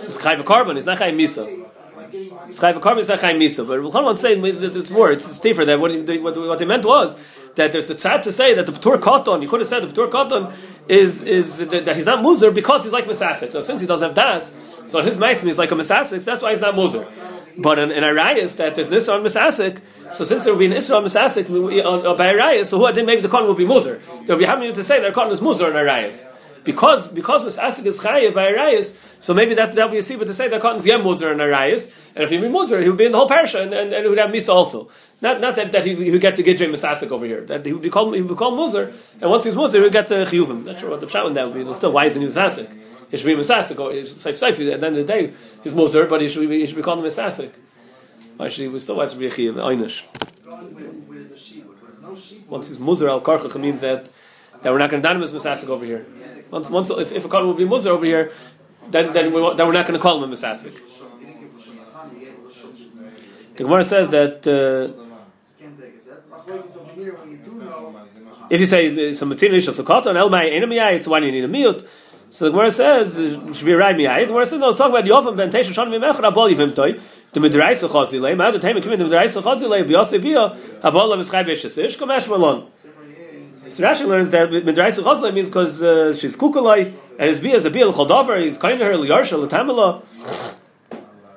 is 0.07 0.19
Chayiv 0.19 0.41
a 0.41 0.45
carbon. 0.45 0.77
It's 0.77 0.85
not 0.85 0.99
Chayiv 0.99 1.17
Misa. 1.17 1.70
It's 2.13 2.59
Chayiv 2.61 2.77
a 2.77 2.81
carbon. 2.81 3.01
It's 3.01 3.09
not 3.09 3.21
Misa. 3.21 3.67
But 3.67 4.13
to 4.13 4.17
say 4.17 4.35
it's 4.35 4.91
more. 4.91 5.13
It's, 5.13 5.29
it's 5.29 5.41
different. 5.41 5.69
That 5.69 5.81
what, 5.81 6.07
they- 6.07 6.19
what 6.19 6.37
what 6.37 6.59
they 6.59 6.65
meant 6.65 6.85
was 6.85 7.17
that 7.57 7.73
there's 7.73 7.91
a 7.91 7.95
tzad 7.95 8.23
to 8.23 8.33
say 8.33 8.55
that 8.55 8.67
the 8.67 8.73
P'tur 8.73 9.01
cotton. 9.01 9.43
You 9.43 9.49
could 9.49 9.61
have 9.61 9.69
said 9.69 9.83
the 9.83 9.89
P'tur 9.89 10.11
cotton 10.11 10.53
is 10.89 11.23
is 11.23 11.59
that, 11.59 11.85
that 11.85 11.97
he's 11.97 12.07
not 12.07 12.21
muzer 12.25 12.53
because 12.55 12.85
he's 12.85 12.93
like 12.93 13.07
Misasik. 13.07 13.55
Now, 13.55 13.61
since 13.61 13.81
he 13.81 13.87
doesn't 13.87 14.09
have 14.09 14.17
das, 14.17 14.55
so 14.87 15.03
his 15.03 15.17
ma'asim 15.17 15.49
is 15.49 15.59
like 15.59 15.71
a 15.71 15.75
Misasik. 15.75 16.21
So 16.21 16.31
that's 16.31 16.43
why 16.43 16.51
he's 16.51 16.61
not 16.61 16.75
muzer. 16.75 17.07
But 17.59 17.79
in, 17.79 17.91
in 17.91 18.05
Arayas, 18.05 18.57
that 18.57 18.75
there's 18.77 18.91
Nisa 18.91 19.13
on 19.15 19.23
Misasik, 19.23 19.81
so 20.13 20.25
since 20.25 20.45
there 20.45 20.53
will 20.53 20.61
be 20.61 20.67
an 20.67 20.73
Isra 20.73 20.97
on 20.97 21.05
Misasik 21.05 21.51
on, 21.85 22.07
uh, 22.07 22.15
by 22.15 22.33
Arayas, 22.33 22.67
so 22.67 22.79
who 22.79 22.87
I 22.87 22.93
think 22.95 23.07
maybe 23.07 23.23
the 23.23 23.29
cotton 23.29 23.49
will 23.49 23.55
be 23.55 23.67
muzer. 23.67 24.01
There 24.27 24.37
will 24.37 24.41
be 24.41 24.47
having 24.47 24.73
to 24.73 24.85
say 24.85 25.01
that 25.01 25.13
cotton 25.15 25.33
is 25.33 25.41
muzer 25.41 25.69
in 25.69 25.75
Arayas. 25.75 26.27
Because 26.63 27.09
because 27.09 27.43
Misasik 27.43 27.87
is 27.87 28.01
Chayiv 28.01 28.35
by 28.35 28.53
Arayas, 28.53 28.97
so 29.19 29.33
maybe 29.33 29.55
that 29.55 29.73
that 29.73 29.91
be 29.91 29.99
a 29.99 30.19
but 30.19 30.27
to 30.27 30.35
say 30.35 30.47
that 30.49 30.61
cotton's 30.61 30.85
Yem 30.85 31.01
muzer 31.03 31.33
in 31.33 31.39
Arayas, 31.39 31.93
and 32.15 32.23
if 32.23 32.31
he 32.31 32.37
be 32.37 32.49
muzer, 32.49 32.83
he 32.83 32.89
would 32.89 32.99
be 32.99 33.07
in 33.07 33.13
the 33.13 33.19
whole 33.19 33.29
parsha, 33.29 33.63
and, 33.63 33.73
and, 33.73 33.95
and 33.95 34.05
it 34.05 34.09
would 34.09 34.19
have 34.19 34.31
Misa 34.31 34.51
also. 34.51 34.91
Not 35.23 35.41
not 35.41 35.57
that, 35.57 35.73
that 35.73 35.87
he, 35.87 35.95
he 35.95 36.11
would 36.11 36.21
get 36.21 36.37
the 36.37 36.43
Gidre 36.43 36.69
Misasik 36.69 37.11
over 37.11 37.25
here, 37.25 37.47
that 37.47 37.65
he 37.65 37.73
would 37.73 37.83
be 37.83 37.89
called 37.89 38.15
he 38.15 38.21
would 38.21 38.29
be 38.29 38.35
called 38.35 38.59
muzer, 38.59 38.93
and 39.23 39.31
once 39.31 39.45
he's 39.45 39.55
muzer, 39.55 39.75
he 39.75 39.81
would 39.81 39.93
get 39.93 40.09
the 40.09 40.27
Chiyuvim. 40.27 40.67
Not 40.67 40.81
sure 40.81 40.91
what 40.91 41.01
the 41.01 41.07
pshat 41.07 41.25
on 41.25 41.33
that 41.33 41.47
would 41.47 41.55
be. 41.55 41.65
but 41.65 41.75
Still, 41.75 41.93
why 41.93 42.05
isn't 42.05 42.21
he 42.21 42.29
Misasik? 42.29 42.71
He 43.11 43.17
should 43.17 43.27
be 43.27 43.35
Misasik, 43.35 43.79
or 43.79 44.07
safe 44.07 44.37
safe. 44.37 44.61
At 44.61 44.81
the 44.81 44.87
end 44.87 44.97
of 44.99 45.07
the 45.07 45.13
day, 45.13 45.33
he's 45.65 45.73
muzer, 45.73 46.09
but 46.09 46.21
he 46.21 46.29
should 46.29 46.47
be 46.49 46.61
he 46.61 46.67
should 46.67 46.77
be 46.77 46.83
called 46.83 47.03
Misasik. 47.03 47.53
He? 48.49 48.69
We 48.69 48.79
still 48.79 48.97
watch 48.97 49.13
to 49.13 49.19
be 49.19 49.27
a 49.27 49.31
Chiyuv, 49.31 49.55
Einish. 49.55 50.03
Once 52.49 52.69
he's 52.69 52.79
muzer 52.79 53.09
al 53.09 53.21
karchach, 53.23 53.55
it 53.55 53.59
means 53.59 53.81
that 53.81 54.11
that 54.63 54.73
we're 54.73 54.79
not 54.79 54.91
going 54.91 55.03
to 55.03 55.09
dynamize 55.09 55.33
Misasik 55.33 55.69
over 55.69 55.85
here. 55.85 56.07
Once, 56.51 56.69
once 56.71 56.91
if, 56.91 57.13
if 57.13 57.25
a 57.25 57.29
cotton 57.29 57.47
will 57.47 57.55
be 57.55 57.65
muzer 57.65 57.87
over 57.87 58.05
here, 58.05 58.33
then 58.91 59.13
then, 59.13 59.33
we, 59.33 59.55
then 59.57 59.67
we're 59.67 59.73
not 59.73 59.87
going 59.87 59.99
to 59.99 60.01
call 60.01 60.23
him 60.23 60.31
a 60.31 60.35
Misasik. 60.35 60.79
The 63.57 63.65
Gemara 63.65 63.85
says 63.85 64.11
that 64.11 64.47
uh, 64.47 65.11
if 68.49 68.59
you 68.59 68.67
say 68.67 69.15
some 69.15 69.31
matina 69.31 69.55
ish 69.55 69.69
a 69.69 69.83
cotton, 69.83 70.17
el 70.17 70.31
mai 70.31 70.49
enemy 70.49 70.79
it's 70.79 71.07
why 71.07 71.19
you 71.19 71.31
need 71.31 71.45
a 71.45 71.49
miut. 71.49 71.87
So 72.31 72.47
the 72.47 72.53
Gemara 72.53 72.73
says 72.73 73.15
should 73.15 73.67
be 73.67 73.75
right 73.75 73.95
miyai. 73.95 74.23
The 74.23 74.27
Gemara 74.29 74.47
says 74.47 74.61
no, 74.61 74.67
let's 74.69 74.79
talk 74.79 74.91
about 74.91 75.05
Yovam 75.05 75.37
ben 75.37 75.51
Tesha 75.51 75.73
Shon 75.75 75.91
Mimechra 75.91 76.33
Abol 76.33 76.53
Yivim 76.55 76.75
Toy. 76.75 76.99
The 77.33 77.39
Midrash 77.39 77.81
Chazile, 77.81 78.35
Ma'ad 78.35 78.55
the 78.55 78.59
time 78.59 78.81
coming 78.83 78.99
the 78.99 79.05
Midrash 79.05 79.35
Chazile, 79.35 79.89
Biyose 79.89 80.21
Bia 80.21 80.57
Abol 80.83 81.17
Mischai 81.17 81.45
Beshesish 81.45 81.97
Kamash 81.97 82.29
Malon. 82.29 82.67
So 83.73 83.85
Rashi 83.85 84.07
learns 84.07 84.31
that 84.33 84.51
Midrash 84.51 84.97
Chazile 84.97 85.33
means 85.33 85.49
because 85.49 85.83
uh, 85.83 86.13
she's 86.15 86.37
kukalai 86.37 86.93
and 87.19 87.29
his 87.31 87.39
Bia 87.39 87.55
is 87.55 87.65
a 87.65 87.71
Bia 87.71 87.89
L'Chodover. 87.89 88.43
He's 88.43 88.59
kind 88.59 88.81
of 88.81 88.87
her 88.87 88.95
Liyarsha 88.95 89.39
L'Tamila. 89.39 90.03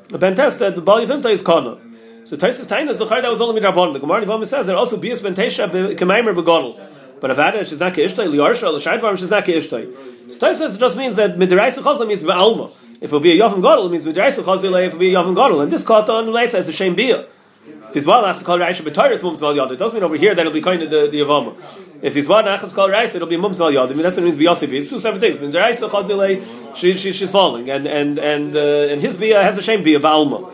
The 0.09 0.17
Ben 0.17 0.35
Test 0.35 0.59
that 0.59 0.75
the 0.75 0.81
Bal 0.81 0.99
Yivim 0.99 1.21
Toy 1.21 1.31
is 1.31 1.41
Kana. 1.41 1.79
So 2.23 2.37
Taisus 2.37 2.65
Tainus 2.65 2.97
the 2.97 3.05
that 3.05 3.29
was 3.29 3.41
only 3.41 3.59
midrabon. 3.59 3.93
The 3.93 3.99
Gemara 3.99 4.25
Nivam 4.25 4.45
says 4.47 4.67
that 4.67 4.75
also 4.75 4.97
bias 4.97 5.21
ben 5.21 5.35
Tesha 5.35 5.69
kemaimer 5.69 6.33
begodel. 6.33 6.79
But 7.19 7.31
Avada 7.31 7.65
she's 7.65 7.79
not 7.79 7.93
keishtay 7.93 8.27
liyarsha 8.27 8.71
l'shaydvarm 8.73 9.17
she's 9.17 9.29
not 9.29 9.43
keishtay. 9.43 10.31
So 10.31 10.39
Taisus 10.39 10.79
just 10.79 10.97
means 10.97 11.17
that 11.17 11.37
midraisa 11.37 11.83
chazla 11.83 12.07
means 12.07 12.23
be'alma. 12.23 12.71
If 13.01 13.11
it 13.11 13.11
will 13.11 13.19
be 13.19 13.37
a 13.37 13.43
yavim 13.43 13.61
godel, 13.61 13.87
it 13.87 13.91
means 13.91 14.05
midraisa 14.05 14.41
chazla. 14.41 14.87
If 14.87 14.93
it 14.93 14.93
will 14.93 14.99
be 14.99 15.13
a 15.13 15.17
yavim 15.19 15.35
godel, 15.35 15.61
and 15.61 15.71
this 15.71 15.85
on 15.85 16.27
Leisa 16.27 16.59
is 16.59 16.69
a 16.69 16.71
shame 16.71 16.95
bia. 16.95 17.27
If 17.65 17.93
he's 17.93 18.05
one 18.05 18.35
to 18.35 18.43
call 18.43 18.57
Raisha 18.57 18.81
b'tayr, 18.81 19.11
it's 19.11 19.23
mum's 19.23 19.39
mal 19.39 19.53
yad. 19.53 19.71
It 19.71 19.77
doesn't 19.77 19.95
mean 19.95 20.03
over 20.03 20.17
here 20.17 20.35
that 20.35 20.41
it'll 20.41 20.51
be 20.51 20.61
kind 20.61 20.81
of 20.81 20.89
the 20.89 21.07
the 21.09 21.19
yavama. 21.19 21.55
If 22.01 22.15
he's 22.15 22.27
one 22.27 22.43
to 22.45 22.57
call 22.69 22.89
Raisha, 22.89 23.15
it'll 23.15 23.27
be 23.27 23.37
mum's 23.37 23.59
mal 23.59 23.71
yad. 23.71 23.89
I 23.89 23.93
mean 23.93 24.01
that's 24.01 24.17
what 24.17 24.25
it 24.25 24.35
means 24.35 24.37
biyasi 24.37 24.71
It's 24.73 24.89
two 24.89 24.99
separate 24.99 25.19
things. 25.21 25.37
Midraisa 25.37 25.89
chazla, 25.89 26.75
she 26.75 26.97
she 26.97 27.13
she's 27.13 27.31
falling, 27.31 27.69
and 27.69 27.87
and 27.87 28.17
and 28.19 28.55
uh, 28.55 28.91
and 28.91 29.01
his 29.01 29.15
bia 29.17 29.41
has 29.43 29.57
a 29.57 29.61
shame 29.61 29.83
bia 29.83 29.99
ba'alma. 29.99 30.51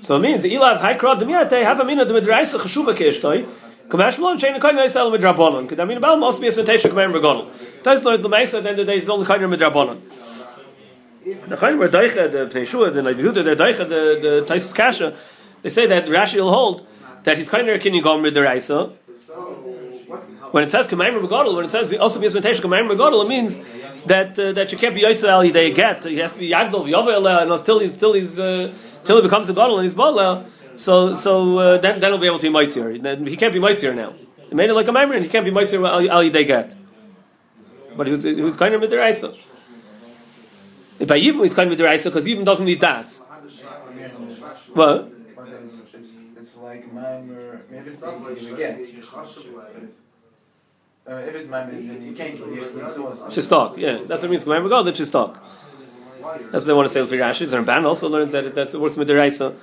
So 0.00 0.16
it 0.16 0.20
means 0.20 0.44
ilav 0.44 0.78
haikra 0.78 1.18
demiyate 1.18 1.62
have 1.62 1.80
a 1.80 1.84
mina 1.84 2.04
de 2.04 2.14
midraisa 2.14 2.58
cheshuva 2.58 2.94
keishtoi. 2.94 3.46
Kamash 3.88 4.18
malon 4.18 4.38
shein 4.38 4.56
a 4.56 4.60
koyin 4.60 4.82
yisel 4.82 5.14
midrabanon. 5.14 5.68
Kedamina 5.68 6.00
bal 6.00 6.16
must 6.16 6.40
be 6.40 6.46
a 6.46 6.52
smentesha 6.52 6.88
kamayin 6.88 7.12
regonal. 7.12 7.50
Tais 7.82 7.96
is 7.96 8.22
the 8.22 8.28
meisa. 8.28 8.58
At 8.58 8.62
the 8.62 8.68
end 8.70 8.78
of 8.80 8.86
the 8.86 8.92
day, 8.92 8.98
it's 8.98 9.08
only 9.08 9.26
koyin 9.26 9.54
midrabanon. 9.54 10.00
if 11.24 11.48
The 11.48 11.76
were 11.76 11.88
Daicha, 11.88 12.32
the 12.32 12.50
Pnei 12.52 12.66
Shua, 12.66 12.90
the 12.90 13.00
Naibihuda, 13.00 13.44
the 13.44 13.56
Daicha, 13.56 13.88
the, 13.88 14.44
the 14.46 14.46
Taisus 14.46 14.74
Kasha, 14.74 15.14
they 15.62 15.68
say 15.68 15.86
that 15.86 16.06
Rashi 16.06 16.36
will 16.36 16.52
hold 16.52 16.86
that 17.24 17.36
he's 17.38 17.48
kind 17.48 17.68
of 17.68 17.80
kinyan 17.80 18.02
gomer 18.02 18.30
deraisa. 18.30 18.92
When 20.52 20.64
it 20.64 20.72
says 20.72 20.88
Kamayim 20.88 21.20
Megadol, 21.20 21.54
when 21.54 21.64
it 21.66 21.70
says 21.70 21.92
also 21.94 22.18
be 22.18 22.26
Esmentesh 22.26 22.60
Kamayim 22.60 22.88
Megadol, 22.90 23.24
it 23.24 23.28
means 23.28 23.60
that 24.06 24.38
uh, 24.38 24.52
that 24.52 24.72
you 24.72 24.78
can't 24.78 24.94
be 24.94 25.02
Yaitza 25.02 25.28
Al 25.28 25.44
Yidei 25.44 25.74
Get. 25.74 26.04
He 26.04 26.18
has 26.18 26.32
to 26.34 26.40
be 26.40 26.50
Yagdol 26.50 26.86
V'Yova 26.88 27.42
and 27.42 27.52
until 27.52 27.78
he's 27.78 27.96
till 27.96 28.14
he's 28.14 28.38
uh, 28.38 28.72
till 29.04 29.16
he 29.16 29.22
becomes 29.22 29.48
a 29.48 29.52
Gadol 29.52 29.78
and 29.78 29.84
he's 29.84 29.94
Bala. 29.94 30.46
So 30.74 31.14
so 31.14 31.58
uh, 31.58 31.78
then 31.78 32.00
then 32.00 32.10
he'll 32.10 32.20
be 32.20 32.26
able 32.26 32.38
to 32.40 32.50
be 32.50 32.52
Maitzir. 32.52 33.00
Then 33.00 33.26
he 33.26 33.36
can't 33.36 33.52
be 33.52 33.60
Maitzir 33.60 33.94
now. 33.94 34.14
He 34.48 34.54
made 34.54 34.70
it 34.70 34.74
like 34.74 34.88
a 34.88 34.90
Maimer 34.90 35.14
and 35.14 35.24
he 35.24 35.30
can't 35.30 35.44
be 35.44 35.52
Maitzir 35.52 35.78
Al 35.88 36.24
Yidei 36.24 36.46
Get. 36.46 36.74
But 37.96 38.06
he 38.08 38.12
was 38.12 38.24
he 38.24 38.42
was 38.42 38.56
kind 38.56 38.74
of 38.74 38.80
Midiraisa. 38.80 39.38
If 40.98 41.06
by 41.06 41.20
Yibum 41.20 41.44
he's 41.44 41.54
kind 41.54 41.70
of 41.70 41.78
Midiraisa 41.78 42.04
because 42.04 42.26
Yibum 42.26 42.44
doesn't 42.44 42.66
need 42.66 42.80
das. 42.80 43.22
Well, 44.74 45.10
But 45.36 45.48
it's, 45.48 45.74
it's, 45.94 46.08
it's 46.36 46.54
like 46.70 46.94
Maimer, 46.94 47.60
if 47.72 47.86
it's 47.86 48.42
you 48.42 48.56
get. 48.56 48.74
Uh, 51.08 51.14
if 51.16 51.34
it's 51.34 51.48
Maimer, 51.48 51.70
then 51.70 52.02
you 52.02 52.12
can't 52.12 52.36
give 52.36 52.62
it 52.62 52.72
to 52.72 53.06
us. 53.06 53.34
Shistok, 53.34 53.76
yeah, 53.76 53.98
that's 54.06 54.22
what 54.22 54.24
it 54.24 54.30
means. 54.30 54.44
Kamayim 54.44 54.68
Megadol, 54.68 54.84
that's 54.84 55.00
Shistok. 55.00 55.38
That's 56.52 56.52
what 56.52 56.64
they 56.66 56.72
want 56.72 56.88
to 56.88 56.94
say 56.94 57.00
with 57.00 57.10
Rashi. 57.10 57.50
The 57.50 57.56
Ramban 57.56 57.84
also 57.84 58.08
learns 58.08 58.30
that 58.32 58.44
it, 58.44 58.54
that's, 58.54 58.74
it 58.74 58.80
works 58.80 58.96
with 58.96 59.08
the 59.08 59.16
Raisa. 59.16 59.56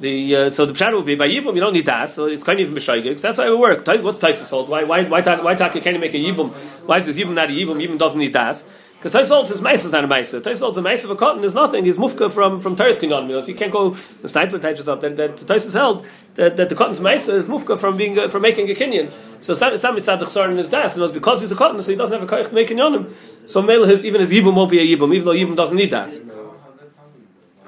The 0.00 0.36
uh, 0.36 0.50
so 0.50 0.66
the 0.66 0.74
pshat 0.74 0.94
would 0.94 1.06
be 1.06 1.14
by 1.14 1.26
yibum 1.26 1.54
you 1.54 1.60
don't 1.60 1.72
need 1.72 1.86
that 1.86 2.10
so 2.10 2.26
it's 2.26 2.44
kind 2.44 2.60
of 2.60 2.66
even 2.68 2.74
b'shaygik 2.74 3.18
that's 3.18 3.38
why 3.38 3.46
it 3.46 3.48
would 3.48 3.58
work 3.58 3.86
what's 4.04 4.18
Taisus 4.18 4.50
hold 4.50 4.68
why 4.68 4.84
why 4.84 5.04
why 5.04 5.22
talk, 5.22 5.42
why 5.42 5.54
talk 5.54 5.74
you 5.74 5.80
can't 5.80 5.98
make 5.98 6.12
a 6.12 6.18
yibum 6.18 6.50
why 6.84 6.98
is 6.98 7.06
this 7.06 7.16
yibum 7.16 7.32
not 7.32 7.48
a 7.48 7.52
yibum 7.54 7.82
yibum 7.82 7.96
doesn't 7.96 8.20
need 8.20 8.34
that 8.34 8.62
because 8.62 8.62
Taisus 8.62 8.62
holds 8.62 8.85
his 9.12 9.60
mace 9.60 9.84
is 9.84 9.92
not 9.92 10.04
a 10.04 10.06
mace 10.06 10.32
Taisus 10.32 10.60
holds 10.60 10.78
a 10.78 10.82
mace 10.82 11.04
of 11.04 11.16
cotton 11.16 11.44
is 11.44 11.54
nothing. 11.54 11.84
He's 11.84 11.98
mufka 11.98 12.30
from 12.30 12.60
from 12.60 12.76
Teres 12.76 12.98
King 12.98 13.12
on 13.12 13.28
so 13.28 13.48
you 13.48 13.54
can't 13.54 13.72
go 13.72 13.96
the 14.22 14.28
sniper 14.28 14.58
touches 14.58 14.88
up 14.88 15.00
that 15.00 15.16
that 15.16 15.36
Taisus 15.36 15.72
held. 15.72 16.06
That, 16.34 16.56
that 16.56 16.68
the 16.68 16.74
cotton's 16.74 17.00
mace 17.00 17.28
is 17.28 17.48
mufka 17.48 17.80
from 17.80 17.96
being 17.96 18.18
uh, 18.18 18.28
from 18.28 18.42
making 18.42 18.70
a 18.70 18.74
kinyan 18.74 19.10
so 19.40 19.52
it's 19.52 19.60
not 19.60 19.72
it's 19.72 19.82
not 19.82 19.96
mitzad 19.96 20.50
in 20.50 20.58
his 20.58 20.68
das 20.68 20.96
and 20.96 21.04
it's 21.04 21.12
because 21.12 21.40
he's 21.40 21.50
a 21.50 21.56
cotton 21.56 21.82
so 21.82 21.90
he 21.90 21.96
doesn't 21.96 22.20
have 22.20 22.30
a 22.30 22.30
koich 22.30 22.48
to 22.48 22.54
make 22.54 22.68
kinyanim 22.68 23.10
so 23.46 23.62
mele 23.62 23.84
his 23.84 24.04
even 24.04 24.20
his 24.20 24.30
yibum 24.30 24.54
won't 24.54 24.70
be 24.70 24.78
a 24.78 24.96
yibum 24.96 25.14
even 25.14 25.24
though 25.24 25.32
yibum 25.32 25.56
doesn't 25.56 25.78
need 25.78 25.90
that. 25.90 26.10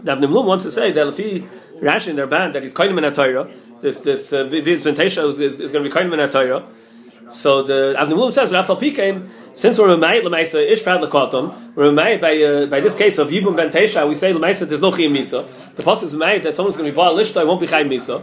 The 0.03 0.13
Avnei 0.13 0.27
Miluim 0.27 0.45
wants 0.45 0.65
to 0.65 0.71
say 0.71 0.93
that 0.93 1.07
if 1.09 1.17
he 1.17 1.45
Rashi 1.81 2.09
in 2.09 2.17
their 2.17 2.27
band 2.27 2.55
that 2.55 2.63
he's 2.63 2.75
of 2.75 2.99
in 2.99 3.13
Torah, 3.13 3.51
this 3.81 4.01
this 4.01 4.33
uh, 4.33 4.47
is, 4.47 5.41
is, 5.41 5.61
is 5.61 5.73
going 5.73 5.85
to 5.85 5.91
be 5.91 6.07
of 6.07 6.13
in 6.13 6.31
Torah. 6.31 6.67
So 7.31 7.63
the 7.63 7.95
Avnei 7.99 8.13
Miluim 8.13 8.33
says, 8.33 8.51
"Rafal 8.51 8.81
Pikein." 8.81 9.29
Since 9.59 9.77
we're 9.81 9.89
remade 9.89 10.23
lemaisa 10.23 10.71
ishpad 10.71 11.05
lekotom, 11.05 11.75
we're 11.75 11.87
remade 11.87 12.21
by 12.21 12.41
uh, 12.41 12.67
by 12.67 12.79
this 12.79 12.95
case 12.95 13.19
of 13.19 13.27
Yibum 13.27 13.57
Ben 13.57 13.71
Teisha, 13.71 14.09
we 14.09 14.15
say 14.15 14.33
lemaisa 14.33 14.69
there's 14.69 14.81
no 14.81 14.93
chiyim 14.93 15.11
misa. 15.11 15.45
The 15.75 15.83
pasuk 15.83 16.05
is 16.05 16.15
made 16.15 16.45
that 16.45 16.55
someone's 16.55 16.77
going 16.77 16.87
to 16.87 16.93
be 16.93 16.97
bar 16.97 17.11
lishta, 17.11 17.45
won't 17.45 17.61
be 17.61 17.67
chayim 17.67 17.89
misa. 17.89 18.23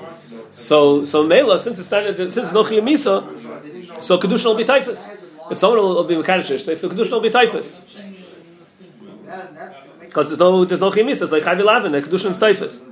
So 0.54 1.04
so 1.04 1.28
mela 1.28 1.60
since 1.60 1.78
it's 1.80 1.92
not, 1.92 2.16
since 2.16 2.38
it's 2.38 2.54
no 2.54 2.64
chiyim 2.64 2.84
misa, 2.84 4.02
so 4.02 4.18
kedusha 4.18 4.46
will 4.46 4.56
be 4.56 4.64
typhus. 4.64 5.10
If 5.52 5.58
someone 5.58 5.80
will, 5.80 5.96
will 5.96 6.04
be 6.06 6.16
mekadosh, 6.16 6.66
they 6.66 6.74
so 6.74 6.88
kedusha 6.88 7.12
will 7.12 7.20
be 7.20 7.30
typhus 7.30 7.82
because 10.00 10.30
there's 10.30 10.40
no 10.40 10.64
there's 10.64 10.80
no 10.80 10.90
chiyim 10.90 11.08
misa. 11.08 11.24
It's 11.24 11.34
like 11.34 11.44
chayv 11.44 11.62
lavin, 11.62 11.92
the 11.92 12.02
kedusha 12.02 12.30
is 12.30 12.38
typhus. 12.38 12.86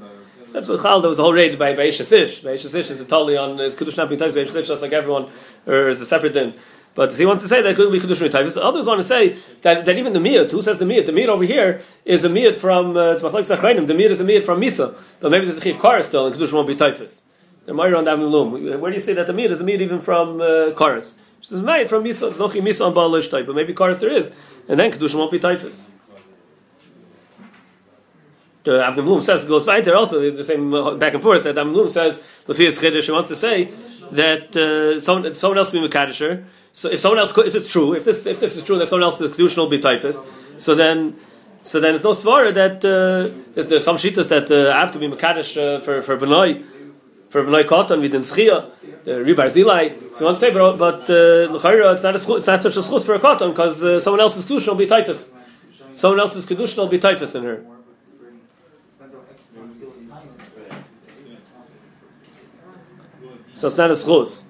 That's 0.52 0.68
what 0.68 0.82
Chal, 0.84 1.02
there 1.02 1.10
was 1.10 1.18
a 1.18 1.24
whole 1.24 1.34
raid 1.34 1.58
by, 1.58 1.76
by 1.76 1.88
Ishasish. 1.88 2.44
By 2.44 2.52
Ishasish 2.52 2.92
is 2.92 3.00
totally 3.00 3.36
on, 3.36 3.60
is 3.60 3.76
Kiddush 3.76 3.98
not 3.98 4.08
being 4.08 4.20
typhus, 4.20 4.36
by 4.36 4.42
Ishasish 4.42 4.68
just 4.68 4.84
like 4.84 4.94
everyone, 4.94 5.32
or 5.66 5.90
is 5.90 6.00
a 6.00 6.06
separate 6.06 6.34
din. 6.34 6.54
But 6.96 7.14
he 7.14 7.26
wants 7.26 7.42
to 7.42 7.48
say 7.48 7.62
that 7.62 7.76
could 7.76 7.92
be 7.92 8.00
Kiddush 8.00 8.20
typhus. 8.20 8.56
Others 8.56 8.86
want 8.86 9.00
to 9.00 9.04
say 9.04 9.38
that, 9.64 9.86
that 9.86 9.98
even 9.98 10.14
the 10.14 10.20
Miyat, 10.20 10.52
who 10.52 10.62
says 10.62 10.78
the 10.78 10.86
Miyat? 10.86 11.08
The 11.08 11.12
Miyat 11.12 11.28
over 11.28 11.44
here 11.44 11.82
is 12.06 12.24
a 12.24 12.30
Miyat 12.30 12.56
from, 12.56 12.96
uh, 12.96 13.14
it's 13.14 13.22
the 13.22 13.28
Miyat 13.28 14.10
is 14.12 14.20
a 14.20 14.24
Miyat 14.24 14.44
from 14.44 14.62
Misa. 14.62 14.96
But 15.20 15.32
maybe 15.32 15.46
there's 15.46 15.58
a 15.58 15.62
Chiv 15.62 15.78
Karas 15.78 16.06
still, 16.06 16.28
and 16.28 16.36
Kiddush 16.36 16.52
won't 16.52 16.68
be 16.68 16.76
typhus. 16.76 17.24
The 17.66 17.74
Meir 17.74 17.96
on 17.96 18.06
Davin 18.06 18.30
Lum. 18.30 18.80
Where 18.80 18.92
do 18.92 18.96
you 18.96 19.02
say 19.02 19.14
that 19.14 19.26
the 19.26 19.34
Miyat 19.34 19.52
is 19.52 19.62
a 19.62 19.64
Miyat 19.64 19.82
even 19.82 20.02
from 20.02 20.40
uh, 20.40 20.72
Karas? 20.76 21.16
She 21.42 21.50
says, 21.50 21.62
Miyat 21.62 21.90
from 21.90 22.04
Misa, 22.04 22.30
it's 22.30 22.40
no 22.40 22.48
Misa 22.48 22.86
on 22.86 22.94
Baal 22.94 23.20
type, 23.24 23.48
but 23.48 23.56
maybe 23.56 23.74
Karas 23.74 24.00
there 24.00 24.12
is. 24.12 24.36
And 24.68 24.80
then 24.80 24.92
Kiddush 24.92 25.16
won't 25.16 25.32
be 25.32 25.40
typhus. 25.40 25.88
The 28.64 28.72
Avnei 28.72 29.04
Miluim 29.04 29.24
says 29.24 29.44
goes 29.46 29.68
weiter 29.68 29.94
also 29.94 30.32
the 30.32 30.44
same 30.44 30.74
uh, 30.74 30.94
back 30.96 31.14
and 31.14 31.22
forth 31.22 31.44
that 31.44 31.56
Avnei 31.56 31.74
Miluim 31.74 31.92
says 31.92 32.24
Lefias 32.48 32.80
Chiddush 32.80 33.06
he 33.06 33.12
wants 33.12 33.28
to 33.30 33.36
say 33.36 33.72
that 34.12 34.56
uh, 34.56 35.02
someone 35.02 35.36
someone 35.36 35.58
else 35.58 35.72
be 35.72 35.80
Mekadisher. 35.80 36.46
So 36.74 36.90
if 36.90 37.00
someone 37.00 37.20
else 37.20 37.38
if 37.38 37.54
it's 37.54 37.72
true 37.72 37.94
if 37.94 38.04
this 38.04 38.26
if 38.26 38.40
this 38.40 38.58
is 38.58 38.64
true 38.64 38.80
that 38.80 38.88
someone 38.88 39.04
else's 39.04 39.28
constitutional 39.28 39.68
be 39.68 39.78
typhus, 39.78 40.18
so 40.58 40.74
then 40.74 41.16
so 41.62 41.80
then 41.80 41.94
it's 41.96 42.04
no 42.04 42.12
svara 42.12 42.52
that 42.54 42.84
uh, 42.84 43.30
there's, 43.54 43.84
some 43.84 43.96
shitas 43.96 44.28
that 44.30 44.52
uh, 44.52 44.82
Av 44.82 44.92
could 44.92 45.00
be 45.00 45.08
Mekadish 45.08 45.56
uh, 45.56 45.82
for 45.82 46.02
for 46.02 46.18
Benoi 46.18 46.66
for 47.30 47.44
Benoi 47.44 47.66
Kotan 47.66 48.02
with 48.02 48.14
Schia 48.14 48.72
the 49.04 49.12
Ribar 49.12 49.46
Zilai. 49.46 49.94
So 50.14 50.20
he 50.20 50.26
wants 50.26 50.40
to 50.40 50.48
say 50.48 50.54
but 50.54 50.78
but 50.78 51.02
uh, 51.12 51.54
it's 51.94 52.04
not 52.04 52.16
a 52.16 52.36
it's 52.36 52.48
not 52.48 52.64
such 52.64 52.76
a 52.76 52.80
schus 52.80 53.06
for 53.06 53.14
a 53.14 53.20
Kotan 53.20 53.52
because 53.52 53.84
uh, 53.84 54.00
someone 54.00 54.20
else's 54.20 54.44
constitutional 54.44 54.76
be 54.76 54.88
typhus. 54.88 55.32
Someone 55.94 56.20
else's 56.22 56.46
constitutional 56.48 56.88
be 56.88 56.98
typhus 56.98 57.36
in 57.36 57.44
her. 57.44 57.64
So 63.54 63.68
it's 63.68 63.78
not 63.78 63.92
a 63.92 63.94
schus. 63.94 64.46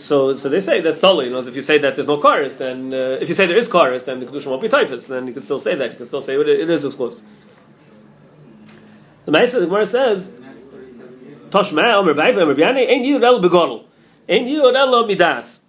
So, 0.00 0.34
so 0.34 0.48
they 0.48 0.60
say 0.60 0.80
that's 0.80 0.98
totally. 0.98 1.26
You 1.26 1.32
know, 1.32 1.40
if 1.40 1.54
you 1.54 1.60
say 1.60 1.76
that 1.76 1.94
there's 1.94 2.08
no 2.08 2.18
chorus, 2.18 2.56
then 2.56 2.92
uh, 2.94 3.18
if 3.20 3.28
you 3.28 3.34
say 3.34 3.44
there 3.44 3.56
is 3.56 3.68
chorus, 3.68 4.04
then 4.04 4.18
the 4.18 4.26
kedusha 4.26 4.46
won't 4.46 4.62
be 4.62 4.68
typhus. 4.68 5.06
Then 5.06 5.26
you 5.26 5.34
can 5.34 5.42
still 5.42 5.60
say 5.60 5.74
that. 5.74 5.90
You 5.90 5.96
can 5.98 6.06
still 6.06 6.22
say 6.22 6.36
it, 6.36 6.48
it 6.48 6.70
is 6.70 6.84
schus. 6.84 7.22
The 9.26 9.32
Ma'aseh 9.32 9.60
the 9.60 9.66
Gemara 9.66 9.86
says, 9.86 10.32
Toshma 11.50 11.94
Omer 11.96 12.14
Baiva 12.14 12.38
Omer 12.38 12.54
Biani 12.54 12.90
Ein 12.90 13.04
Yud 13.04 13.22
El 13.22 13.42
Begodel 13.42 13.84
Ein 14.26 14.46
Yud 14.46 14.74
El 14.74 15.06
Midas. 15.06 15.60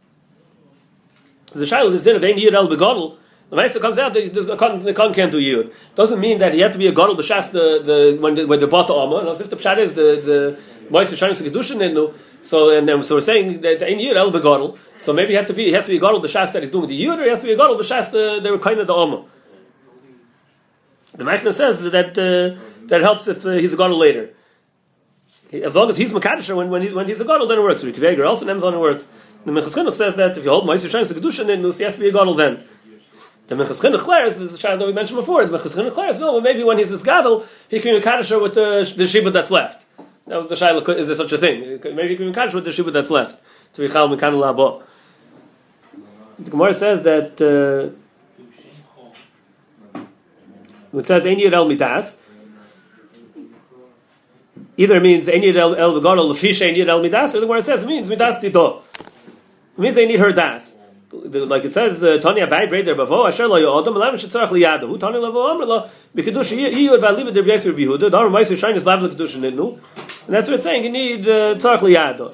The 1.54 1.66
child 1.66 1.94
is 1.94 2.06
din 2.06 2.16
of 2.16 2.24
Ein 2.24 2.38
Yud 2.38 2.54
El 2.54 2.70
Begodel. 2.70 3.18
The 3.50 3.58
Ma'aseh 3.58 3.82
comes 3.82 3.98
out 3.98 4.14
that 4.14 4.50
a 4.50 4.56
con, 4.56 4.80
the 4.80 4.94
con 4.94 5.14
can't 5.14 5.32
do 5.32 5.40
Yud. 5.40 5.74
Doesn't 5.96 6.22
mean 6.22 6.40
that 6.40 6.54
he 6.54 6.62
had 6.62 6.72
to 6.72 6.80
be 6.80 6.88
a 6.88 6.94
Godel 6.94 7.18
b'shas 7.18 7.52
the 7.52 7.84
the 7.84 8.18
when 8.22 8.36
the, 8.36 8.46
when 8.46 8.62
the 8.62 8.68
bought 8.68 8.88
the 8.88 8.94
Omer. 8.94 9.30
If 9.30 9.50
the 9.50 9.58
pshat 9.58 9.78
is 9.80 9.94
the 9.94 10.22
the 10.24 10.60
Ma'aseh 10.90 11.18
Shani 11.18 11.36
Kedushin 11.36 11.76
Ninu. 11.76 12.14
So 12.42 12.76
and 12.76 12.88
then 12.88 13.04
so 13.04 13.16
we're 13.16 13.22
saying 13.22 13.62
that 13.62 13.84
Ein 13.84 13.98
Yud 13.98 14.18
El 14.18 14.32
Begodel. 14.32 14.78
So 14.98 15.14
maybe 15.14 15.30
he 15.30 15.36
had 15.36 15.48
to 15.48 15.54
be 15.54 15.66
he 15.66 15.74
has 15.74 15.86
to 15.86 15.92
be 15.92 15.98
a 15.98 16.02
Godel 16.02 16.24
b'shas 16.24 16.54
that 16.54 16.64
he's 16.64 16.72
doing 16.72 16.88
the 16.88 17.00
Yud, 17.00 17.20
or 17.20 17.24
he 17.24 17.30
has 17.30 17.42
to 17.42 17.48
be 17.48 17.54
a 17.54 17.58
Godel 17.58 17.80
b'shas 17.80 18.12
the 18.12 18.40
they 18.42 18.50
were 18.50 18.60
kind 18.60 18.80
of 18.80 18.88
the 18.88 18.94
Omer. 18.94 19.24
The 21.14 21.24
Machna 21.24 21.54
says 21.54 21.84
that 21.84 22.18
uh, 22.18 22.60
that 22.88 23.02
helps 23.02 23.28
if 23.28 23.46
uh, 23.46 23.52
he's 23.52 23.74
a 23.74 23.78
gadol 23.78 23.98
later. 23.98 24.34
As 25.52 25.76
long 25.76 25.90
as 25.90 25.98
he's 25.98 26.14
makadisher 26.14 26.56
when 26.56 26.70
when, 26.70 26.82
he, 26.82 26.94
when 26.94 27.08
he's 27.08 27.20
a 27.20 27.26
gadol, 27.26 27.48
then 27.48 27.60
it 27.60 27.62
works. 27.62 27.84
Rikveger 27.84 28.28
also 28.28 28.46
names 28.46 28.64
on 28.64 28.74
it 28.74 28.80
works. 28.80 29.10
The 29.46 29.52
Minchas 29.52 29.94
says 29.94 30.16
that 30.16 30.38
if 30.38 30.44
you 30.44 30.50
hold 30.52 30.66
Ma'aser 30.66 30.90
Shayim 30.90 31.12
Kedusha, 31.12 31.46
then 31.46 31.60
he 31.60 31.84
has 31.84 31.96
to 31.96 32.00
be 32.00 32.10
a 32.10 32.12
gadol 32.12 32.36
then. 32.36 32.64
The 33.48 33.56
Minchas 33.56 33.82
Chinuch 33.82 33.98
declares 33.98 34.40
is 34.40 34.54
a 34.54 34.58
child 34.58 34.80
that 34.80 34.86
we 34.86 34.94
mentioned 34.94 35.20
before. 35.20 35.46
The 35.46 35.58
Minchas 35.58 35.76
Chinuch 35.76 36.20
no, 36.20 36.34
but 36.36 36.44
maybe 36.44 36.64
when 36.64 36.78
he's 36.78 36.92
this 36.92 37.04
gadol, 37.04 37.46
he 37.68 37.80
can 37.80 37.94
be 37.94 38.02
makadisher 38.02 38.42
with 38.42 38.54
the 38.54 38.94
the 38.96 39.04
shibud 39.04 39.34
that's 39.34 39.52
left. 39.52 39.86
That 40.28 40.38
was 40.38 40.50
the 40.50 40.56
shaila. 40.56 40.98
Is 40.98 41.08
there 41.08 41.16
such 41.16 41.32
a 41.32 41.38
thing? 41.38 41.80
Maybe 41.84 42.10
you 42.12 42.18
can 42.18 42.32
be 42.32 42.56
with 42.56 42.66
the 42.66 42.72
shibud 42.72 42.94
that's 42.94 43.10
left 43.10 43.42
to 43.74 43.82
be 43.82 43.88
chal 43.88 44.08
mekan 44.10 44.34
labo. 44.34 44.84
The 46.40 46.50
Gemara 46.50 46.74
says 46.74 47.04
that. 47.04 47.42
Uh, 47.42 47.98
it 50.94 51.06
says 51.06 51.24
Yud 51.24 51.54
El 51.54 51.68
Midas. 51.68 52.22
Either 54.78 54.96
it 54.98 55.04
means 55.04 55.28
Yud 55.28 55.56
El 55.56 55.76
El 55.76 55.94
Begodol 55.94 56.34
Lefish 56.34 56.62
Ein 56.68 56.90
El 56.90 57.02
Midas, 57.02 57.36
or 57.36 57.40
the 57.40 57.52
it 57.54 57.64
says 57.64 57.86
means 57.86 58.10
Midas 58.10 58.40
Dido. 58.40 58.82
It 59.78 59.80
means 59.80 59.96
they 59.96 60.06
need 60.06 60.20
her 60.20 60.34
das. 60.34 60.76
Like 61.14 61.66
it 61.66 61.74
says, 61.74 62.04
uh, 62.04 62.18
Tanya 62.20 62.48
Bai 62.48 62.68
Breder 62.68 62.96
Bavo 62.96 63.28
Asher 63.28 63.48
Lo 63.48 63.58
Yodam 63.58 63.98
Lam 63.98 64.16
Shetzarach 64.16 64.48
Liyadu. 64.48 64.88
Who 64.88 64.98
Tanya 64.98 65.20
Levo 65.20 65.50
Amr 65.50 65.66
Lo 65.66 65.90
Bikedush 66.16 66.58
Yiyud 66.58 67.00
Valiv 67.00 67.34
Der 67.34 67.44
B'Yisur 67.44 67.74
Bihuda. 67.74 68.10
Dar 68.10 68.30
Ma'aser 68.30 68.58
Shain 68.58 68.76
is 68.76 68.86
Lav 68.86 69.02
Lekedush 69.02 69.36
Nidnu. 69.36 69.80
And 70.26 70.36
that's 70.36 70.48
what 70.48 70.56
it's 70.56 70.64
saying. 70.64 70.84
You 70.86 70.90
need 70.90 71.28
uh, 71.28 71.56
Tzarach 71.56 71.80
Liyadu. 71.80 72.34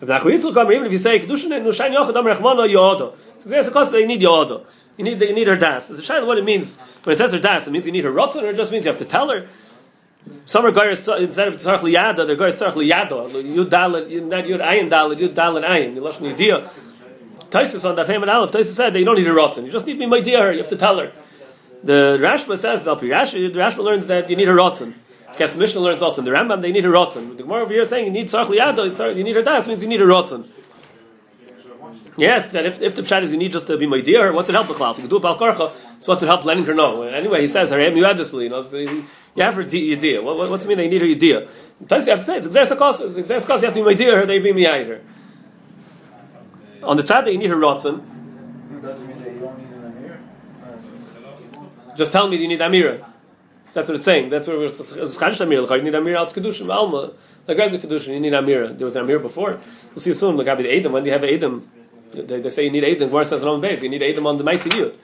If 0.00 0.08
the 0.08 0.18
Achritzl 0.18 0.54
come, 0.54 0.72
even 0.72 0.86
if 0.86 0.92
you 0.92 0.98
say 0.98 1.18
Kedushin 1.18 1.50
Nidnu 1.50 1.68
Shain 1.68 1.94
Yochad 1.94 2.16
Amr 2.16 2.34
Rechmano 2.34 2.66
Yodo. 2.66 3.14
So 3.38 3.48
there's 3.50 3.66
a 3.66 3.70
cost 3.70 3.92
that 3.92 4.00
you 4.00 4.06
need 4.06 4.22
Yodo. 4.22 4.64
You 4.96 5.04
need 5.04 5.20
you 5.20 5.34
need 5.34 5.46
her 5.46 5.56
das. 5.56 5.90
It's 5.90 6.00
a 6.00 6.02
shadow 6.02 6.24
what 6.26 6.38
it 6.38 6.44
means 6.44 6.74
when 7.04 7.12
it 7.12 7.18
says 7.18 7.32
her 7.32 7.38
das. 7.38 7.66
It 7.66 7.70
means 7.70 7.84
you 7.84 7.92
need 7.92 8.04
her 8.04 8.12
rotzen, 8.12 8.42
or 8.42 8.48
it 8.48 8.56
just 8.56 8.72
means 8.72 8.86
you 8.86 8.90
have 8.90 8.98
to 8.98 9.04
tell 9.04 9.28
her. 9.28 9.48
Some 10.44 10.64
are 10.64 10.70
guys 10.70 11.08
instead 11.08 11.48
of 11.48 11.56
tzarich 11.56 11.80
liyada, 11.80 12.26
they're 12.26 12.36
guys 12.36 12.60
tzarich 12.60 12.74
liyado. 12.74 13.28
Yud 13.30 13.68
dalet, 13.68 14.08
not 14.26 14.44
yud 14.44 14.60
ayin 14.60 14.88
dalet, 14.90 15.18
yud 15.18 15.34
dalet 15.34 15.64
ayin. 15.64 16.20
Me 16.20 16.30
idea. 16.30 16.70
Taisus 17.50 17.88
on 17.88 17.96
the 17.96 18.04
famous 18.04 18.28
aleph. 18.28 18.52
Taisus 18.52 18.74
said 18.74 18.92
that 18.92 18.98
you 18.98 19.04
don't 19.04 19.16
need 19.16 19.26
a 19.26 19.30
rotzen. 19.30 19.64
You 19.64 19.72
just 19.72 19.86
need 19.86 19.94
to 19.94 19.98
be 19.98 20.06
my 20.06 20.20
dear. 20.20 20.52
You 20.52 20.58
have 20.58 20.68
to 20.68 20.76
tell 20.76 20.98
her. 20.98 21.12
The 21.82 22.18
Rashba 22.20 22.58
says 22.58 22.86
Al 22.88 22.96
Rashi. 22.96 23.52
The 23.52 23.58
Rashba 23.58 23.78
learns 23.78 24.06
that 24.08 24.28
you 24.28 24.36
need 24.36 24.48
a 24.48 24.52
rotzen. 24.52 24.94
Because 25.30 25.54
the 25.54 25.60
Mishnah 25.60 25.80
learns 25.80 26.02
also 26.02 26.22
in 26.22 26.24
the 26.24 26.30
Rambam 26.32 26.60
they 26.60 26.72
need 26.72 26.84
a 26.84 26.88
rotzen. 26.88 27.36
The 27.36 27.42
Gemara 27.42 27.62
over 27.62 27.72
here 27.72 27.82
is 27.82 27.88
saying 27.90 28.06
you 28.06 28.12
need 28.12 28.26
tzarich 28.28 28.46
liyado. 28.46 29.16
You 29.16 29.24
need 29.24 29.36
her 29.36 29.42
das 29.42 29.68
means 29.68 29.82
you 29.82 29.88
need 29.88 30.00
a 30.00 30.06
rotzen. 30.06 30.48
Yes, 32.16 32.50
that 32.52 32.64
if, 32.64 32.80
if 32.80 32.96
the 32.96 33.02
pshat 33.02 33.22
is 33.24 33.32
you 33.32 33.36
need 33.36 33.52
just 33.52 33.66
to 33.66 33.76
be 33.76 33.86
my 33.86 34.00
dear, 34.00 34.32
what's 34.32 34.48
it 34.48 34.52
help 34.52 34.68
the 34.68 34.74
cloud? 34.74 34.96
You 34.96 35.02
can 35.02 35.10
do 35.10 35.16
a 35.16 35.20
balkarcha, 35.20 35.70
so 36.00 36.12
what's 36.12 36.22
it 36.22 36.26
help 36.26 36.44
letting 36.44 36.64
her 36.64 36.72
know? 36.72 37.02
Anyway, 37.02 37.42
he 37.42 37.48
says, 37.48 37.70
"Harem 37.70 37.94
yuadisli," 37.94 38.44
you 38.44 38.48
know, 38.48 38.62
so 38.62 38.78
you 38.78 39.04
you 39.34 39.42
have 39.42 39.54
her 39.54 39.64
di- 39.64 39.92
idea. 39.92 40.22
What, 40.22 40.38
what, 40.38 40.48
what's 40.48 40.64
it 40.64 40.68
mean? 40.68 40.78
They 40.78 40.88
need 40.88 41.02
her 41.02 41.06
idea. 41.06 41.48
Sometimes 41.78 42.06
you 42.06 42.10
have 42.12 42.20
to 42.20 42.24
say 42.24 42.38
it's 42.38 42.46
exercise 42.46 42.78
cost. 42.78 43.02
It's 43.02 43.16
exercise 43.18 43.44
cost. 43.44 43.62
You 43.62 43.66
have 43.66 43.74
to 43.74 43.80
be 43.80 43.84
my 43.84 43.94
dear. 43.94 44.24
They 44.24 44.38
be 44.38 44.52
me 44.52 44.66
either. 44.66 45.02
On 46.82 46.96
the 46.96 47.02
tzad, 47.02 47.30
you 47.30 47.38
need 47.38 47.50
her 47.50 47.56
rotzen. 47.56 48.00
Doesn't 48.80 49.06
mean 49.06 49.18
that 49.18 49.32
you 49.32 49.40
don't 49.40 49.58
need 49.58 49.72
an 49.72 49.84
Amir. 49.84 50.18
Just 51.96 52.12
tell 52.12 52.28
me 52.28 52.36
you 52.36 52.48
need 52.48 52.60
Amira. 52.60 53.04
That's 53.74 53.88
what 53.88 53.96
it's 53.96 54.04
saying. 54.06 54.30
That's 54.30 54.46
what 54.46 54.56
it's 54.62 54.80
it's 54.80 55.18
Chanish 55.18 55.44
Amira. 55.44 55.68
You 55.76 55.82
need 55.82 55.92
Amira 55.92 56.16
al 56.16 56.26
Kedushin 56.26 56.72
Alma. 56.74 57.12
Like 57.46 57.56
Greg 57.56 57.72
Kedushin, 57.72 58.14
you 58.14 58.20
need 58.20 58.32
Amira. 58.32 58.76
There 58.76 58.86
was 58.86 58.96
an 58.96 59.06
Amira 59.06 59.20
before. 59.20 59.60
We'll 59.90 59.98
see 59.98 60.14
soon. 60.14 60.36
Like 60.36 60.46
the 60.46 60.70
Edom. 60.70 60.92
When 60.92 61.02
do 61.02 61.08
you 61.08 61.12
have 61.12 61.24
Edom? 61.24 61.68
They, 62.12 62.40
they 62.40 62.50
say 62.50 62.64
you 62.64 62.70
need 62.70 62.84
Edom. 62.84 63.08
Gemara 63.08 63.24
says 63.24 63.44
on 63.44 63.60
base. 63.60 63.82
You 63.82 63.88
need 63.88 64.02
Edom 64.02 64.26
on 64.26 64.38
the 64.38 64.44
Maisi 64.44 64.70
Yud. 64.70 64.94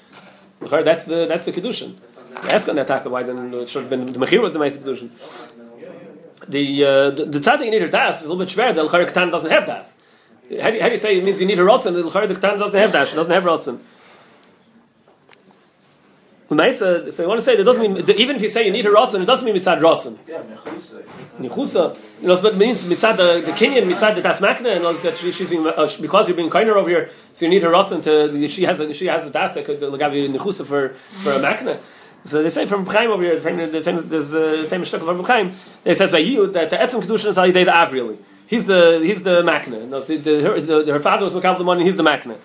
That's 0.85 1.05
the 1.05 1.27
that's 1.27 1.45
the 1.45 1.53
Kedushin. 1.53 1.97
Ask 2.45 2.69
on 2.69 2.77
that 2.77 2.83
attack. 2.83 3.05
Why 3.05 3.23
then 3.23 3.53
it 3.55 3.69
should 3.69 3.83
have 3.83 3.91
been 3.91 4.07
the 4.07 4.19
Mechir 4.19 4.41
was 4.41 4.53
the 4.53 4.59
Maisi 4.59 4.79
Kedushin. 4.79 5.11
The 6.49 6.85
uh, 6.85 7.11
the, 7.11 7.25
the 7.27 7.39
tzaddik 7.39 7.65
you 7.65 7.71
need 7.71 7.83
her 7.83 7.89
das 7.89 8.21
is 8.21 8.27
a 8.27 8.33
little 8.33 8.45
bit 8.45 8.55
schwer. 8.55 8.75
The 8.75 8.85
L'char 8.85 9.05
Katan 9.07 9.31
doesn't 9.31 9.51
have 9.51 9.67
das. 9.67 9.97
How 10.61 10.71
do, 10.71 10.77
you, 10.77 10.83
how 10.83 10.89
do 10.89 10.93
you 10.93 10.99
say 10.99 11.17
it 11.17 11.25
means 11.25 11.41
you 11.41 11.47
need 11.47 11.59
her 11.59 11.65
rotzen? 11.65 11.93
The 11.93 12.03
L'char 12.03 12.27
Katan 12.27 12.59
doesn't 12.59 12.79
have 12.79 12.93
das. 12.93 13.13
Doesn't 13.13 13.33
have 13.33 13.45
rotzen. 13.45 13.81
L'maisa, 16.53 17.11
so 17.13 17.25
I 17.25 17.27
want 17.27 17.39
to 17.39 17.45
say 17.45 17.57
that 17.57 17.65
doesn't 17.65 17.83
mean 17.83 17.99
even 18.19 18.37
if 18.37 18.43
you 18.43 18.49
say 18.49 18.65
you 18.65 18.73
need 18.73 18.87
a 18.87 18.91
rotzen, 18.91 19.23
it 19.23 19.27
doesn't 19.27 19.45
mean 19.45 19.55
mitzad 19.55 19.81
rotzen. 19.81 20.19
yeah. 20.27 20.43
Nichusa, 21.39 21.97
you 22.21 22.29
know, 22.29 22.41
but 22.41 22.55
it 22.55 22.59
means 22.59 22.85
mitzad 22.85 23.17
the, 23.17 23.41
the 23.45 23.53
Kenyan, 23.53 23.91
mitzad 23.91 24.15
the 24.15 24.23
tasmakna, 24.23 24.77
and 24.77 24.99
that 24.99 25.19
she, 25.19 25.33
she's 25.33 25.49
being 25.49 25.67
uh, 25.67 25.89
because 26.01 26.29
you're 26.29 26.37
being 26.37 26.51
kinder 26.51 26.77
over 26.77 26.89
here, 26.89 27.11
so 27.33 27.47
you 27.47 27.51
need 27.51 27.63
her 27.63 27.71
rotzen 27.71 28.03
to 28.05 28.49
she 28.49 28.65
has 28.65 28.81
a 28.81 28.93
she 28.93 29.07
has 29.07 29.27
a 29.27 29.31
das 29.31 29.55
that 29.55 29.65
could 29.65 29.81
give 29.81 30.15
you 30.15 30.29
nichusa 30.29 30.65
for 30.67 30.91
for 31.23 31.33
a 31.33 31.39
makna. 31.39 31.79
So 32.25 32.43
they 32.43 32.51
say 32.51 32.67
from 32.67 32.87
Chaim 32.87 33.11
over 33.11 33.23
here, 33.23 33.35
the 33.35 33.41
famous, 33.41 33.73
the 33.73 33.83
famous, 33.83 34.05
there's 34.05 34.33
a 34.33 34.69
famous 34.69 34.93
shtuk 34.93 35.01
from 35.05 35.25
Chaim. 35.25 35.55
It 35.85 35.97
says 35.97 36.13
by 36.13 36.19
you 36.19 36.47
that 36.53 36.71
the 36.71 36.77
etzim 36.77 37.03
kedushin 37.03 37.31
is 37.31 37.37
alidei 37.37 37.65
the 37.65 37.77
av 37.77 37.93
really. 37.93 38.19
He's 38.47 38.67
the 38.67 39.01
he's 39.03 39.23
the 39.23 39.43
makna. 39.43 39.89
No, 39.89 40.01
so 40.01 40.17
the, 40.17 40.43
her, 40.43 40.61
the, 40.61 40.93
her 40.93 41.01
father 41.01 41.25
was 41.25 41.35
makabel 41.35 41.59
the 41.59 41.65
money. 41.65 41.85
He's 41.85 41.97
the 41.97 42.03
makna. 42.03 42.39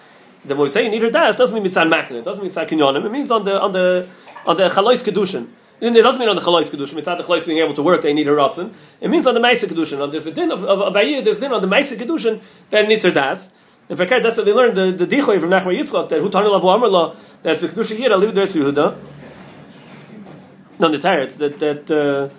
The 0.47 0.55
when 0.55 0.63
we 0.63 0.69
say 0.69 0.83
you 0.83 0.89
need 0.89 1.01
her 1.01 1.11
das 1.11 1.35
doesn't 1.35 1.53
mean 1.53 1.69
mitzad 1.69 1.91
makna. 1.91 2.19
It 2.19 2.23
doesn't 2.23 2.41
mean 2.41 2.51
mitzad 2.51 2.69
kinyonim. 2.69 3.05
It 3.05 3.11
means 3.11 3.29
on 3.31 3.43
the 3.43 3.59
on 3.59 3.71
the 3.73 4.07
on 4.45 4.55
the 4.55 4.69
chalois 4.69 5.03
kedushin. 5.03 5.47
It 5.81 5.91
doesn't 5.91 6.19
mean 6.19 6.29
on 6.29 6.35
the 6.37 6.41
chalois 6.41 6.69
kedushin. 6.71 6.93
Mitzad 6.93 7.17
the 7.17 7.23
chalois 7.23 7.45
being 7.45 7.59
able 7.59 7.73
to 7.73 7.83
work, 7.83 8.01
they 8.01 8.13
need 8.13 8.27
her 8.27 8.35
rotzen. 8.35 8.73
It 9.01 9.09
means 9.09 9.27
on 9.27 9.33
the 9.33 9.41
ma'aseh 9.41 9.67
kedushin. 9.67 10.01
On 10.01 10.09
there's 10.09 10.25
a 10.25 10.31
din 10.31 10.51
of 10.51 10.63
of 10.63 10.79
abayir. 10.93 11.23
There's 11.23 11.39
a 11.39 11.41
din 11.41 11.51
on 11.51 11.61
the 11.61 11.67
ma'aseh 11.67 11.97
kedushin 11.97 12.41
that 12.69 12.87
needs 12.87 13.03
her 13.03 13.11
das. 13.11 13.51
In 13.89 13.97
fact, 13.97 14.09
that's 14.23 14.37
what 14.37 14.45
they 14.45 14.53
learned 14.53 14.77
the 14.77 14.91
the 14.91 15.05
dichoy 15.05 15.39
from 15.39 15.49
Nachman 15.49 15.77
Yitzchak 15.77 16.09
that 16.09 16.19
who 16.21 16.29
tanil 16.29 16.59
avu 16.59 16.73
amar 16.73 16.87
lo 16.87 17.15
that's 17.43 17.59
the 17.59 17.67
kedusha 17.67 17.97
yira 17.97 18.17
live 18.17 18.33
there's 18.33 18.53
Yehuda. 18.53 18.97
No, 20.79 20.89
the 20.89 20.97
Teretz 20.97 21.37
that 21.37 21.59
that. 21.59 21.91
Uh, 21.91 22.33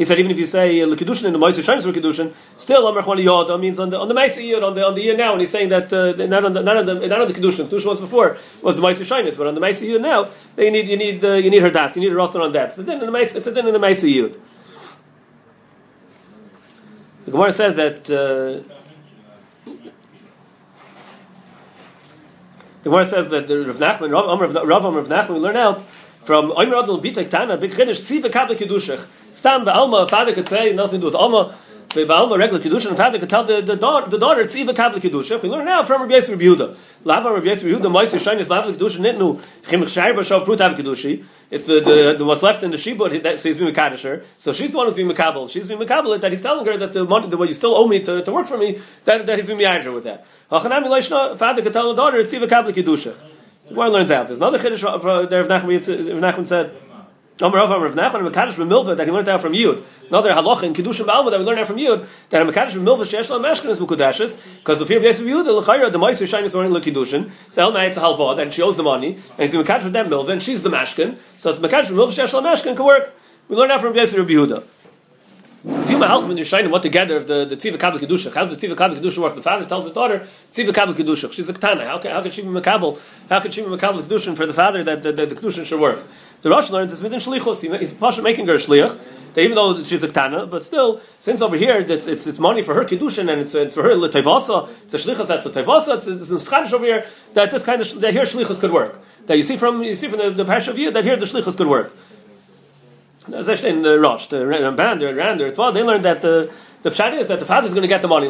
he 0.00 0.06
said 0.06 0.18
even 0.18 0.30
if 0.30 0.38
you 0.38 0.46
say 0.46 0.80
uh, 0.80 0.86
Kedushin 0.86 1.26
in 1.26 1.34
the 1.34 1.38
Ma'aser 1.38 1.62
Shines 1.62 1.84
for 1.84 1.92
Kedushin, 1.92 2.32
still 2.56 2.88
Amar 2.88 3.02
Chwali 3.02 3.22
Yoda 3.22 3.60
means 3.60 3.78
on 3.78 3.90
the 3.90 3.98
on 3.98 4.08
the 4.08 4.14
Ma'aser 4.14 4.42
Yud 4.42 4.66
on 4.66 4.72
the 4.72 4.82
on 4.82 4.94
the 4.94 5.02
year 5.02 5.14
now, 5.14 5.32
and 5.32 5.42
he's 5.42 5.50
saying 5.50 5.68
that 5.68 5.92
uh, 5.92 6.12
not 6.24 6.42
on 6.42 6.54
the 6.54 6.62
not 6.62 6.78
on 6.78 6.86
the 6.86 6.94
not 7.06 7.20
on 7.20 7.28
the 7.28 7.34
Kedushin. 7.34 7.68
Kedushin 7.68 7.84
was 7.84 8.00
before 8.00 8.38
was 8.62 8.76
the 8.76 8.82
Ma'aser 8.82 9.04
Shines, 9.04 9.36
but 9.36 9.46
on 9.46 9.54
the 9.54 9.60
Ma'aser 9.60 9.86
Yud 9.86 10.00
now, 10.00 10.30
you 10.56 10.70
need 10.70 10.88
you 10.88 10.96
need 10.96 11.22
uh, 11.22 11.34
you 11.34 11.50
need 11.50 11.60
her 11.60 11.68
das, 11.68 11.96
you 11.96 12.00
need 12.00 12.12
her 12.12 12.18
on 12.18 12.52
that. 12.52 12.72
So 12.72 12.82
then 12.82 13.00
in 13.00 13.12
the 13.12 13.12
Ma'aser, 13.12 13.36
it's 13.36 13.46
a 13.46 13.58
in 13.58 13.66
the 13.66 13.72
Ma'aser 13.72 14.08
Yud. 14.08 14.40
The 17.26 17.30
Gemara 17.32 17.52
says 17.52 17.76
that. 17.76 18.10
Uh, 18.10 18.64
the 22.82 22.88
Gemara 22.88 23.04
says 23.04 23.28
that 23.28 23.46
the 23.46 23.66
Rav 23.66 23.76
Nachman, 23.76 24.10
Rav 24.10 24.24
Amr, 24.26 24.46
Rav 24.64 24.84
Rav 24.84 25.08
Nachman, 25.08 25.34
we 25.34 25.40
learn 25.40 25.56
out 25.56 25.84
from 26.24 26.52
Omer 26.52 26.76
Adel 26.76 27.00
Bitek 27.00 27.30
Tana, 27.30 27.56
big 27.56 27.70
Chiddush, 27.70 28.00
Tziva 28.00 28.30
Kabel 28.30 28.54
Keddushach. 28.54 29.06
Stam 29.32 29.64
Ba'alma, 29.64 30.04
a 30.04 30.08
father 30.08 30.34
could 30.34 30.48
say, 30.48 30.72
nothing 30.72 31.00
to 31.00 31.02
do 31.02 31.06
with 31.06 31.14
Alma, 31.14 31.56
but 31.88 32.06
Ba'alma, 32.06 32.38
regular 32.38 32.62
Keddush, 32.62 32.86
and 32.86 32.96
father 32.96 33.18
could 33.18 33.30
tell 33.30 33.44
the, 33.44 33.60
the, 33.62 33.74
daughter, 33.74 34.10
the 34.10 34.18
daughter, 34.18 34.44
Tziva 34.44 34.76
Kabel 34.76 35.00
Keddushach. 35.00 35.42
We 35.42 35.48
learn 35.48 35.64
now 35.64 35.82
from 35.84 36.02
Rabbi 36.02 36.14
Yisrael 36.14 36.38
Yehuda. 36.38 36.76
Lava 37.04 37.32
Rabbi 37.32 37.46
Yisrael 37.46 37.78
Yehuda, 37.78 37.90
Moise 37.90 38.12
Shainis, 38.12 38.48
Lava 38.50 38.72
Keddush, 38.72 38.98
Nitnu, 38.98 39.42
Chimich 39.62 39.88
Shai, 39.88 40.12
Bashav 40.12 40.44
Prut 40.44 40.60
Av 40.60 40.76
Keddushi. 40.76 41.24
It's 41.50 41.64
the, 41.64 41.80
the, 41.80 42.14
the, 42.18 42.24
what's 42.24 42.42
left 42.42 42.62
in 42.62 42.70
the 42.70 42.76
Shibud, 42.76 43.22
that, 43.22 43.38
so 43.38 43.48
he's 43.48 43.58
being 43.58 43.74
Mekadisher. 43.74 44.24
So 44.36 44.52
she's 44.52 44.72
the 44.72 44.76
one 44.76 44.86
who's 44.86 44.96
being 44.96 45.08
Mekabel. 45.08 45.50
She's 45.50 45.66
being 45.66 45.80
Mekabel, 45.80 46.20
that 46.20 46.30
he's 46.30 46.42
telling 46.42 46.64
her 46.66 46.76
that 46.76 46.92
the 46.92 47.04
money, 47.04 47.28
the, 47.28 47.36
what 47.36 47.48
you 47.48 47.54
still 47.54 47.74
owe 47.74 47.88
me 47.88 48.00
to, 48.04 48.22
to 48.22 48.32
work 48.32 48.46
for 48.46 48.58
me, 48.58 48.80
that, 49.06 49.26
that 49.26 49.38
he's 49.38 49.46
being 49.46 49.58
Me'ajer 49.58 49.92
with 49.92 50.04
that. 50.04 50.26
Hachanami 50.50 50.88
Leishna, 50.88 51.36
father 51.36 51.62
could 51.62 51.72
tell 51.72 51.88
the 51.88 51.94
daughter, 51.94 52.22
Tziva 52.22 52.48
Kabel 52.48 52.72
Keddushach. 52.72 53.16
The 53.70 53.76
Gemara 53.76 53.90
learns 53.90 54.10
out. 54.10 54.26
There's 54.26 54.38
another 54.38 54.58
chiddush 54.58 54.82
uh. 54.82 54.98
Rav 54.98 55.46
Nachman 55.46 56.44
said, 56.44 56.76
Omer 57.40 57.56
Rav 57.56 57.70
Rav 57.80 57.94
Nachman 57.94 58.26
and 58.26 58.34
Mekadosh 58.34 58.54
B'Milva 58.54 58.96
that 58.96 59.06
he 59.06 59.12
learned 59.12 59.28
out 59.28 59.40
from 59.40 59.52
Yud. 59.52 59.84
Another 60.08 60.32
halacha 60.32 60.64
in 60.64 60.74
Kedusha 60.74 61.04
B'Alma 61.06 61.30
that 61.30 61.38
we 61.38 61.46
learned 61.46 61.60
out 61.60 61.68
from 61.68 61.76
Yud 61.76 62.04
that 62.30 62.42
a 62.42 62.44
Mekadosh 62.44 62.72
B'Milva 62.72 63.02
sheyesh 63.02 63.30
la 63.30 63.38
meshkan 63.38 63.70
is 63.70 63.78
mukudashes 63.78 64.40
because 64.58 64.80
the 64.80 64.86
fear 64.86 64.98
of 64.98 65.04
Yisrael 65.04 65.26
Yud 65.26 65.44
the 65.44 65.52
lechayra 65.52 65.92
the 65.92 66.00
ma'aser 66.00 66.26
shine 66.26 66.42
is 66.42 66.52
learning 66.52 66.72
lekidushin. 66.72 67.30
So 67.52 67.62
El 67.62 67.72
Ma'itz 67.72 67.96
a 67.96 68.00
halva 68.00 68.42
and 68.42 68.52
she 68.52 68.60
owes 68.60 68.74
the 68.74 68.82
money 68.82 69.20
and 69.38 69.50
he's 69.50 69.54
Mekadosh 69.54 69.84
with 69.84 69.92
that 69.92 70.06
Milva 70.06 70.30
and 70.30 70.42
she's 70.42 70.64
the 70.64 70.68
mashkin. 70.68 71.16
So 71.36 71.50
it's 71.50 71.60
Mekadosh 71.60 71.86
B'Milva 71.86 72.08
sheyesh 72.08 72.32
la 72.32 72.42
meshkan 72.42 72.74
can 72.74 72.84
work. 72.84 73.14
We 73.48 73.54
learned 73.54 73.70
out 73.70 73.80
from 73.82 73.94
Yisrael 73.94 74.26
Yehuda. 74.26 74.64
When 75.62 76.38
you're 76.38 76.46
shining 76.46 76.70
what 76.70 76.82
together 76.82 77.18
of 77.18 77.26
the 77.26 77.44
the 77.44 77.54
tziva 77.54 77.78
kabel 77.78 77.98
kedusha. 77.98 78.32
How's 78.32 78.48
the 78.48 78.56
tziva 78.56 78.74
kabel 78.74 78.96
kedusha 78.96 79.18
work? 79.18 79.34
The 79.34 79.42
father 79.42 79.66
tells 79.66 79.84
the 79.84 79.92
daughter 79.92 80.26
tziva 80.50 80.72
kabel 80.72 80.94
kedusha. 80.94 81.30
She's 81.30 81.50
a 81.50 81.52
ketana. 81.52 81.84
How 81.84 81.98
can 81.98 82.12
how 82.12 82.22
can 82.22 82.30
she 82.30 82.40
be 82.40 82.48
makabel? 82.48 82.98
How 83.28 83.40
can 83.40 83.50
she 83.50 83.60
be 83.60 83.68
makabel 83.68 84.00
kedusha 84.00 84.34
for 84.34 84.46
the 84.46 84.54
father 84.54 84.82
that 84.82 85.02
the, 85.02 85.12
kedusha 85.12 85.66
should 85.66 85.78
work? 85.78 86.02
The 86.40 86.48
Rosh 86.48 86.70
learns 86.70 86.92
it's 86.92 87.02
within 87.02 87.20
shlichus. 87.20 87.60
He- 87.60 87.76
He's 87.78 87.92
pasha 87.92 88.22
making 88.22 88.46
her 88.46 88.54
shliach. 88.54 88.98
That 89.34 89.42
even 89.42 89.54
though 89.54 89.84
she's 89.84 90.02
a 90.02 90.08
ketana, 90.08 90.50
but 90.50 90.64
still, 90.64 91.02
since 91.18 91.42
over 91.42 91.56
here 91.56 91.78
it's 91.80 92.06
it's, 92.06 92.26
it's 92.26 92.38
money 92.38 92.62
for 92.62 92.72
her 92.74 92.86
kedushin 92.86 93.30
and 93.30 93.42
it's, 93.42 93.54
it's 93.54 93.74
for 93.74 93.82
her 93.82 93.90
letevasa. 93.90 94.70
It's 94.84 94.94
a 94.94 94.96
shlichus 94.96 95.26
that's 95.26 95.44
a 95.44 95.50
tevasa. 95.50 95.98
It's, 95.98 96.06
it's 96.06 96.30
in 96.30 96.38
Scottish 96.38 96.72
over 96.72 96.86
here 96.86 97.06
that 97.34 97.50
this 97.50 97.64
kind 97.64 97.82
of 97.82 98.00
that 98.00 98.14
here 98.14 98.22
shlichus 98.22 98.60
could 98.60 98.72
work. 98.72 98.98
That 99.26 99.36
you 99.36 99.42
see 99.42 99.58
from 99.58 99.82
you 99.82 99.94
see 99.94 100.08
from 100.08 100.20
the, 100.20 100.42
the 100.42 100.70
of 100.70 100.78
you 100.78 100.90
that 100.90 101.04
here 101.04 101.16
the 101.16 101.26
shlichus 101.26 101.58
could 101.58 101.66
work. 101.66 101.92
I 103.26 103.68
in 103.68 103.82
the 103.82 103.94
uh, 103.94 103.96
Rosh, 103.96 104.26
the 104.26 104.36
Ramban, 104.36 104.98
the 104.98 105.14
Ran, 105.14 105.38
the 105.38 105.44
Ritva, 105.44 105.74
they 105.74 105.82
learned 105.82 106.04
that 106.04 106.22
the 106.22 106.50
the 106.82 106.88
pshat 106.88 107.12
is 107.18 107.28
that 107.28 107.38
the 107.38 107.44
father 107.44 107.66
is 107.66 107.74
going 107.74 107.82
to 107.82 107.88
get 107.88 108.00
the 108.00 108.08
money. 108.08 108.26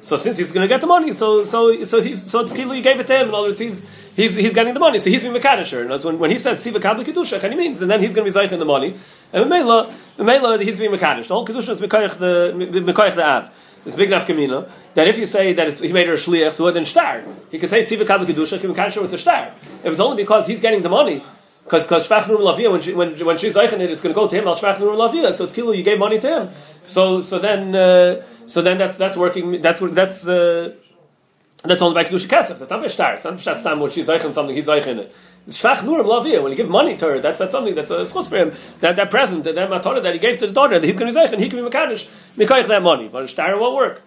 So 0.00 0.16
since 0.16 0.38
he's 0.38 0.52
going 0.52 0.62
to 0.62 0.68
get 0.68 0.80
the 0.80 0.86
money, 0.86 1.12
so 1.12 1.44
so 1.44 1.84
so 1.84 2.00
he's 2.00 2.30
so 2.30 2.40
it's 2.40 2.54
kilu 2.54 2.74
you 2.74 2.82
gave 2.82 2.98
it 2.98 3.06
to 3.08 3.14
him. 3.14 3.28
In 3.28 3.34
other 3.34 3.48
words, 3.48 3.60
he's 3.60 3.86
he's 4.16 4.34
he's 4.34 4.54
getting 4.54 4.72
the 4.72 4.80
money. 4.80 4.98
So 4.98 5.10
he's 5.10 5.22
being 5.22 5.34
mekadisher. 5.34 5.82
And 5.82 6.04
when, 6.04 6.18
when 6.18 6.30
he 6.30 6.38
says 6.38 6.64
tziva 6.64 6.80
kabel 6.80 7.04
kedusha, 7.04 7.46
he 7.46 7.56
means, 7.56 7.82
and 7.82 7.90
then 7.90 8.00
he's 8.00 8.14
going 8.14 8.30
to 8.30 8.32
be 8.32 8.46
zayich 8.46 8.52
in 8.52 8.58
the 8.58 8.64
money. 8.64 8.96
And 9.34 9.50
mela 9.50 9.94
mela 10.16 10.56
he's 10.62 10.78
being 10.78 10.90
mekadish. 10.90 11.28
The 11.28 11.34
whole 11.34 11.46
kedusha 11.46 11.68
is 11.70 11.80
mekayich 11.82 12.18
the 12.18 12.54
mekayich 12.80 13.16
the 13.16 13.24
av. 13.24 13.50
It's 13.84 13.94
big 13.94 14.08
enough 14.08 14.26
kamina 14.26 14.70
that 14.94 15.06
if 15.08 15.18
you 15.18 15.26
say 15.26 15.52
that 15.52 15.78
he 15.78 15.92
made 15.92 16.08
her 16.08 16.14
a 16.14 16.16
shliach, 16.16 16.54
so 16.54 16.70
then 16.70 16.86
star. 16.86 17.22
He 17.50 17.58
could 17.58 17.68
say 17.68 17.82
tziva 17.82 18.06
kabel 18.06 18.24
kedusha, 18.26 18.58
he 18.58 18.66
mekadisher 18.66 19.02
with 19.02 19.10
the 19.10 19.18
star. 19.18 19.52
If 19.84 19.92
it's 19.92 20.00
only 20.00 20.16
because 20.22 20.46
he's 20.46 20.62
getting 20.62 20.80
the 20.80 20.88
money. 20.88 21.22
Because 21.68 21.82
because 21.82 22.08
Shvach 22.08 22.26
Nur 22.28 22.38
Lavia 22.38 22.72
when 22.72 22.80
she, 22.80 22.94
when 22.94 23.10
when 23.26 23.36
she's 23.36 23.54
zeichen 23.54 23.80
it, 23.80 23.90
it's 23.90 24.00
going 24.00 24.14
to 24.14 24.18
go 24.18 24.26
to 24.26 24.34
him. 24.34 24.48
Al 24.48 24.56
Shvach 24.56 24.80
Nur 24.80 24.94
Lavia, 24.94 25.34
so 25.34 25.44
it's 25.44 25.52
kilo. 25.52 25.72
You 25.72 25.82
gave 25.82 25.98
money 25.98 26.18
to 26.18 26.26
him. 26.26 26.50
So 26.82 27.20
so 27.20 27.38
then 27.38 27.76
uh, 27.76 28.22
so 28.46 28.62
then 28.62 28.78
that's 28.78 28.96
that's 28.96 29.16
working. 29.18 29.60
That's 29.60 29.80
that's. 29.80 30.26
Uh, 30.26 30.72
that's 31.64 31.82
only 31.82 31.94
by 31.94 32.08
kedusha 32.08 32.28
kesef. 32.28 32.58
That's 32.58 32.70
not 32.70 32.80
by 32.80 32.86
star. 32.86 33.14
It's 33.14 33.24
not 33.24 33.44
by 33.44 33.52
stam 33.52 33.80
when 33.80 33.90
she's 33.90 34.06
zeichen 34.06 34.32
something. 34.32 34.54
He's 34.54 34.68
zeichen 34.68 34.98
it. 34.98 35.14
Shvach 35.48 35.84
Nur 35.84 36.02
Lavia. 36.04 36.42
When 36.42 36.52
you 36.52 36.56
give 36.56 36.70
money 36.70 36.96
to 36.96 37.04
her, 37.04 37.20
that's 37.20 37.38
that's 37.38 37.52
something 37.52 37.74
that's 37.74 37.90
a 37.90 38.06
schutz 38.06 38.30
for 38.30 38.38
him. 38.38 38.54
That 38.80 38.96
that 38.96 39.10
present, 39.10 39.44
that 39.44 39.56
that 39.56 39.68
matana 39.68 40.02
that 40.02 40.14
he 40.14 40.20
gave 40.20 40.38
to 40.38 40.46
the 40.46 40.52
daughter, 40.54 40.78
that 40.78 40.86
he's 40.86 40.96
going 40.96 41.12
to 41.12 41.20
be 41.20 41.26
zeichen. 41.26 41.38
He 41.38 41.50
can 41.50 41.62
be 41.62 41.68
mekadosh. 41.68 42.08
Mikaych 42.38 42.68
that 42.68 42.82
money, 42.82 43.08
but 43.08 43.24
a 43.24 43.28
star 43.28 43.58
won't 43.58 43.76
work. 43.76 44.02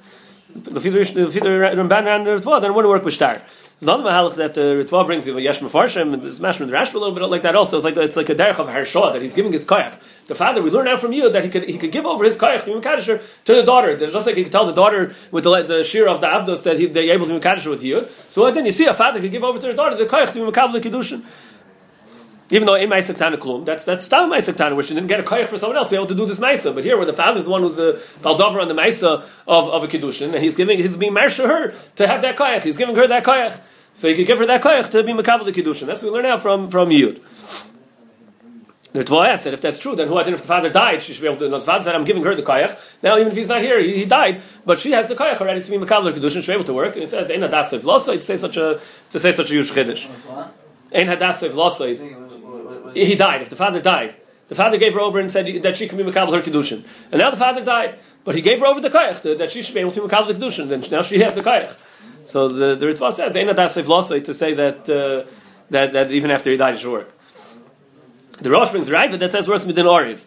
The 0.55 0.81
Fider 0.81 1.03
Ramban 1.03 2.07
and 2.07 2.25
the 2.25 2.59
then 2.59 2.73
wouldn't 2.73 2.89
work 2.89 3.05
with 3.05 3.13
star. 3.13 3.41
It's 3.81 3.87
not 3.87 3.97
the 3.97 4.03
mahalach 4.03 4.35
that 4.35 4.53
the 4.53 4.61
Ritva 4.61 5.07
brings 5.07 5.25
you 5.25 5.35
Yesh 5.39 5.59
Mefarshim 5.59 6.13
and 6.13 6.21
Mashman 6.21 6.69
Rashba 6.69 6.93
a 6.93 6.97
little 6.99 7.15
bit 7.15 7.23
like 7.23 7.41
that 7.41 7.55
also. 7.55 7.77
It's 7.77 7.83
like 7.83 7.97
it's 7.97 8.15
like 8.15 8.29
a 8.29 8.35
derech 8.35 8.59
of 8.59 8.67
Harshah 8.67 9.11
that 9.11 9.23
he's 9.23 9.33
giving 9.33 9.51
his 9.51 9.65
koyach. 9.65 9.97
The 10.27 10.35
father, 10.35 10.61
we 10.61 10.69
learn 10.69 10.87
out 10.87 10.99
from 11.01 11.13
you 11.13 11.31
that 11.31 11.43
he 11.43 11.49
could 11.49 11.63
he 11.63 11.79
could 11.79 11.91
give 11.91 12.05
over 12.05 12.23
his 12.23 12.37
koyach 12.37 12.63
to 12.65 13.21
to 13.45 13.55
the 13.55 13.63
daughter. 13.63 13.97
Just 13.97 14.27
like 14.27 14.35
he 14.35 14.43
could 14.43 14.51
tell 14.51 14.67
the 14.67 14.71
daughter 14.71 15.15
with 15.31 15.45
the, 15.45 15.63
the 15.63 15.83
shear 15.83 16.07
of 16.07 16.21
the 16.21 16.27
Avdos 16.27 16.61
that 16.61 16.77
he, 16.77 16.85
they're 16.85 17.11
able 17.11 17.25
to 17.25 17.39
Mekadisher 17.39 17.71
with 17.71 17.81
you. 17.81 18.05
So 18.29 18.51
then 18.51 18.67
you 18.67 18.71
see 18.71 18.85
a 18.85 18.93
father 18.93 19.19
could 19.19 19.31
give 19.31 19.43
over 19.43 19.57
to 19.57 19.65
the 19.65 19.73
daughter 19.73 19.95
the 19.95 20.05
koyach 20.05 20.31
to 20.33 20.51
Mekabel 20.51 20.79
Kedushin. 20.79 21.23
Even 22.51 22.65
though 22.65 22.75
in 22.75 22.89
Ma'aseh 22.89 23.17
Tana 23.17 23.37
Klum, 23.37 23.65
that's 23.65 23.85
that's 23.85 24.05
Stam 24.05 24.29
Ma'aseh 24.29 24.55
Tana, 24.55 24.75
where 24.75 24.83
she 24.83 24.93
didn't 24.93 25.07
get 25.07 25.19
a 25.19 25.23
koyach 25.23 25.47
for 25.47 25.57
someone 25.57 25.77
else 25.77 25.89
to 25.89 25.93
be 25.93 25.97
able 25.97 26.07
to 26.07 26.15
do 26.15 26.25
this 26.25 26.37
Ma'aseh. 26.37 26.75
But 26.75 26.83
here, 26.83 26.97
where 26.97 27.05
the 27.05 27.13
father 27.13 27.39
is 27.39 27.45
the 27.45 27.51
one 27.51 27.61
who's 27.61 27.77
the 27.77 28.01
Baldover 28.21 28.61
on 28.61 28.67
the 28.67 28.73
Ma'aseh 28.73 29.23
of, 29.47 29.69
of 29.69 29.83
a 29.83 29.87
Kiddushin, 29.87 30.33
and 30.33 30.43
he's 30.43 30.55
giving, 30.55 30.77
he's 30.77 30.97
being 30.97 31.13
marsha 31.13 31.47
her 31.47 31.73
to 31.95 32.07
have 32.07 32.21
that 32.21 32.35
koyach. 32.35 32.61
He's 32.61 32.77
giving 32.77 32.95
her 32.95 33.07
that 33.07 33.23
koyach. 33.23 33.59
So 33.93 34.07
he 34.07 34.15
could 34.15 34.27
give 34.27 34.37
her 34.37 34.45
that 34.45 34.61
koyach 34.61 34.91
to 34.91 35.03
be 35.03 35.13
Makabal 35.13 35.45
the 35.45 35.51
Kiddushin. 35.51 35.87
That's 35.87 36.03
what 36.03 36.11
we 36.11 36.17
learn 36.17 36.23
now 36.23 36.37
from, 36.37 36.67
from 36.67 36.89
Yud. 36.89 37.21
The 38.93 39.05
Tva 39.05 39.29
asked 39.29 39.45
that 39.45 39.53
if 39.53 39.61
that's 39.61 39.79
true, 39.79 39.95
then 39.95 40.09
who 40.09 40.19
if 40.19 40.25
the 40.25 40.37
father 40.37 40.69
died, 40.69 41.01
she 41.01 41.13
should 41.13 41.21
be 41.21 41.27
able 41.27 41.37
to. 41.37 41.47
The 41.47 41.59
father 41.59 41.83
said, 41.85 41.95
"I'm 41.95 42.03
giving 42.03 42.23
her 42.23 42.35
the 42.35 42.43
koyach." 42.43 42.77
Now, 43.01 43.17
even 43.17 43.31
if 43.31 43.37
he's 43.37 43.47
not 43.47 43.61
here, 43.61 43.79
he, 43.79 43.93
he 43.93 44.05
died, 44.05 44.41
but 44.65 44.81
she 44.81 44.91
has 44.91 45.07
the 45.07 45.15
koyach 45.15 45.39
already 45.39 45.63
to 45.63 45.71
be 45.71 45.77
mekabel 45.77 46.13
kedushin. 46.13 46.43
She'll 46.43 46.47
be 46.47 46.53
able 46.53 46.65
to 46.65 46.73
work. 46.73 46.95
And 46.95 47.03
it 47.03 47.07
says, 47.07 47.31
"Ein 47.31 47.39
hadasev 47.39 47.79
losay." 47.81 48.17
To 48.17 48.21
say 48.21 48.35
such 48.35 48.57
a 48.57 48.81
to 49.11 49.19
say 49.19 49.31
such 49.31 49.49
a 49.49 49.53
huge 49.53 49.71
chiddush. 49.71 50.09
Ein 50.93 51.07
hadasev 51.07 51.51
losay. 51.51 52.20
He 52.93 53.15
died. 53.15 53.41
If 53.41 53.49
the 53.49 53.55
father 53.55 53.81
died, 53.81 54.15
the 54.47 54.55
father 54.55 54.77
gave 54.77 54.93
her 54.93 54.99
over 54.99 55.19
and 55.19 55.31
said 55.31 55.63
that 55.63 55.77
she 55.77 55.87
can 55.87 55.97
be 55.97 56.03
mekabel 56.03 56.33
her 56.33 56.41
kedushin. 56.41 56.83
And 57.11 57.21
now 57.21 57.31
the 57.31 57.37
father 57.37 57.63
died, 57.63 57.99
but 58.23 58.35
he 58.35 58.41
gave 58.41 58.59
her 58.59 58.65
over 58.65 58.81
the 58.81 58.89
koyach 58.89 59.37
that 59.37 59.51
she 59.51 59.63
should 59.63 59.73
be 59.73 59.81
able 59.81 59.91
to 59.91 60.01
be 60.01 60.07
mekabel 60.07 60.27
the 60.27 60.33
kedushin. 60.33 60.71
and 60.71 60.91
now 60.91 61.01
she 61.01 61.19
has 61.19 61.35
the 61.35 61.41
koyach. 61.41 61.75
So 62.25 62.47
the 62.49 62.75
the 62.75 62.85
Ritva 62.87 63.13
says, 63.13 63.35
"Ein 63.35 63.47
hadasev 63.47 63.85
losay," 63.85 64.23
to 64.25 64.33
say 64.33 64.53
that 64.53 64.89
uh, 64.89 65.29
that 65.69 65.93
that 65.93 66.11
even 66.11 66.31
after 66.31 66.51
he 66.51 66.57
died, 66.57 66.75
it 66.75 66.79
should 66.79 66.91
work. 66.91 67.11
The 68.39 68.49
Rosh 68.49 68.71
brings 68.71 68.89
Raiva 68.89 69.19
that 69.19 69.31
says 69.31 69.47
works 69.47 69.65
within 69.65 69.85
Oriv. 69.85 70.21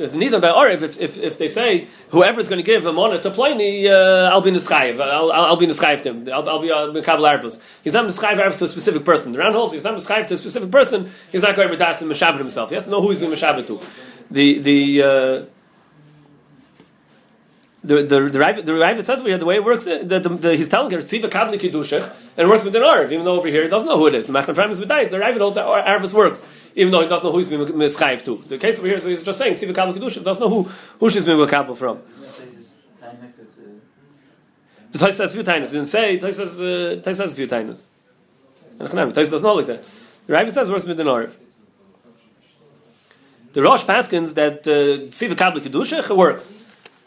There's 0.00 0.14
neither 0.14 0.40
by 0.40 0.48
Oriv 0.48 0.80
if, 0.80 0.98
if, 0.98 1.18
if 1.18 1.36
they 1.36 1.46
say 1.46 1.86
whoever's 2.08 2.48
going 2.48 2.56
to 2.56 2.62
give 2.62 2.86
a 2.86 2.92
money 2.92 3.20
to 3.20 3.30
Pliny, 3.30 3.86
uh, 3.86 4.30
I'll 4.30 4.40
be 4.40 4.50
Nischayev. 4.50 4.98
I'll, 4.98 5.30
I'll, 5.30 5.44
I'll 5.44 5.56
be 5.56 5.66
Nischayev 5.66 6.02
to 6.04 6.08
him. 6.14 6.26
I'll, 6.32 6.48
I'll 6.48 6.58
be 6.58 6.70
uh, 6.70 6.86
Mekabel 6.86 7.28
Arvus. 7.28 7.62
He's 7.84 7.92
not 7.92 8.06
Nischayev 8.06 8.42
Arvus 8.42 8.56
to 8.60 8.64
a 8.64 8.68
specific 8.68 9.04
person. 9.04 9.32
The 9.32 9.38
round 9.38 9.54
holds 9.54 9.74
he's 9.74 9.84
not 9.84 9.98
Nischayev 9.98 10.26
to 10.28 10.34
a 10.34 10.38
specific 10.38 10.70
person. 10.70 11.12
He's 11.30 11.42
not 11.42 11.54
going 11.54 11.68
to 11.68 11.74
and 11.74 12.10
Meshabit 12.10 12.38
himself. 12.38 12.70
He 12.70 12.76
has 12.76 12.84
to 12.84 12.90
know 12.90 13.02
who 13.02 13.10
he's 13.10 13.18
being 13.18 13.30
Meshabit 13.30 13.66
to. 13.66 13.78
The 14.30 14.58
the 14.60 15.02
uh, 15.02 15.44
the 17.82 18.02
the 18.02 18.28
the 18.28 18.38
Rav, 18.38 18.66
the 18.66 19.04
says 19.04 19.20
over 19.20 19.28
here 19.28 19.38
the 19.38 19.46
way 19.46 19.56
it 19.56 19.64
works 19.64 19.86
uh, 19.86 20.00
that 20.04 20.22
the, 20.22 20.28
the, 20.28 20.56
he's 20.56 20.68
telling 20.68 20.90
her 20.90 20.98
Tziva 20.98 21.30
Kabli 21.30 21.58
Kiddushech 21.58 22.12
and 22.36 22.48
works 22.48 22.62
with 22.62 22.76
an 22.76 22.82
Arv 22.82 23.10
even 23.10 23.24
though 23.24 23.38
over 23.38 23.48
here 23.48 23.62
he 23.62 23.68
doesn't 23.68 23.88
know 23.88 23.96
who 23.96 24.06
it 24.06 24.14
is. 24.14 24.26
The 24.26 24.32
Machman 24.34 24.54
Fram 24.54 24.70
is 24.70 24.80
B'dayit 24.80 25.10
the 25.10 25.18
Rav 25.18 25.34
holds 25.36 25.56
that 25.56 25.64
Arvis 25.64 26.12
works 26.12 26.44
even 26.74 26.92
though 26.92 27.00
he 27.00 27.08
doesn't 27.08 27.26
know 27.26 27.32
who 27.32 27.38
he's 27.38 27.48
being 27.48 27.64
Mischayev 27.64 28.22
to. 28.24 28.44
The 28.48 28.58
case 28.58 28.78
over 28.78 28.86
here 28.86 29.00
so 29.00 29.08
he's 29.08 29.22
just 29.22 29.38
saying 29.38 29.54
Tziva 29.54 29.72
Kabli 29.72 29.96
Kiddushech 29.96 30.22
doesn't 30.22 30.42
know 30.42 30.50
who 30.50 30.70
who 30.98 31.08
she's 31.08 31.24
being 31.24 31.46
Kabel 31.46 31.74
from. 31.74 32.00
The 34.90 34.98
Tais 34.98 35.16
says 35.16 35.32
few 35.32 35.42
he 35.42 35.44
didn't 35.44 35.86
say 35.86 36.18
Tais 36.18 36.36
says 36.36 36.60
uh, 36.60 37.00
Tais 37.02 37.14
says 37.14 37.32
few 37.32 37.46
times 37.46 37.88
and 38.78 38.88
Chanam 38.90 39.14
Tais 39.14 39.30
does 39.30 39.42
not 39.42 39.56
like 39.56 39.66
that. 39.66 39.84
The 40.26 40.34
Rav 40.34 40.52
says 40.52 40.70
works 40.70 40.84
with 40.84 41.00
an 41.00 41.08
Arv 41.08 41.38
the 43.54 43.62
Rosh 43.62 43.84
Paskins 43.84 44.34
that 44.34 44.66
uh, 44.68 45.08
Tziva 45.08 45.34
Kabli 45.34 45.60
Kiddushech 45.60 46.10
it 46.10 46.16
works 46.16 46.54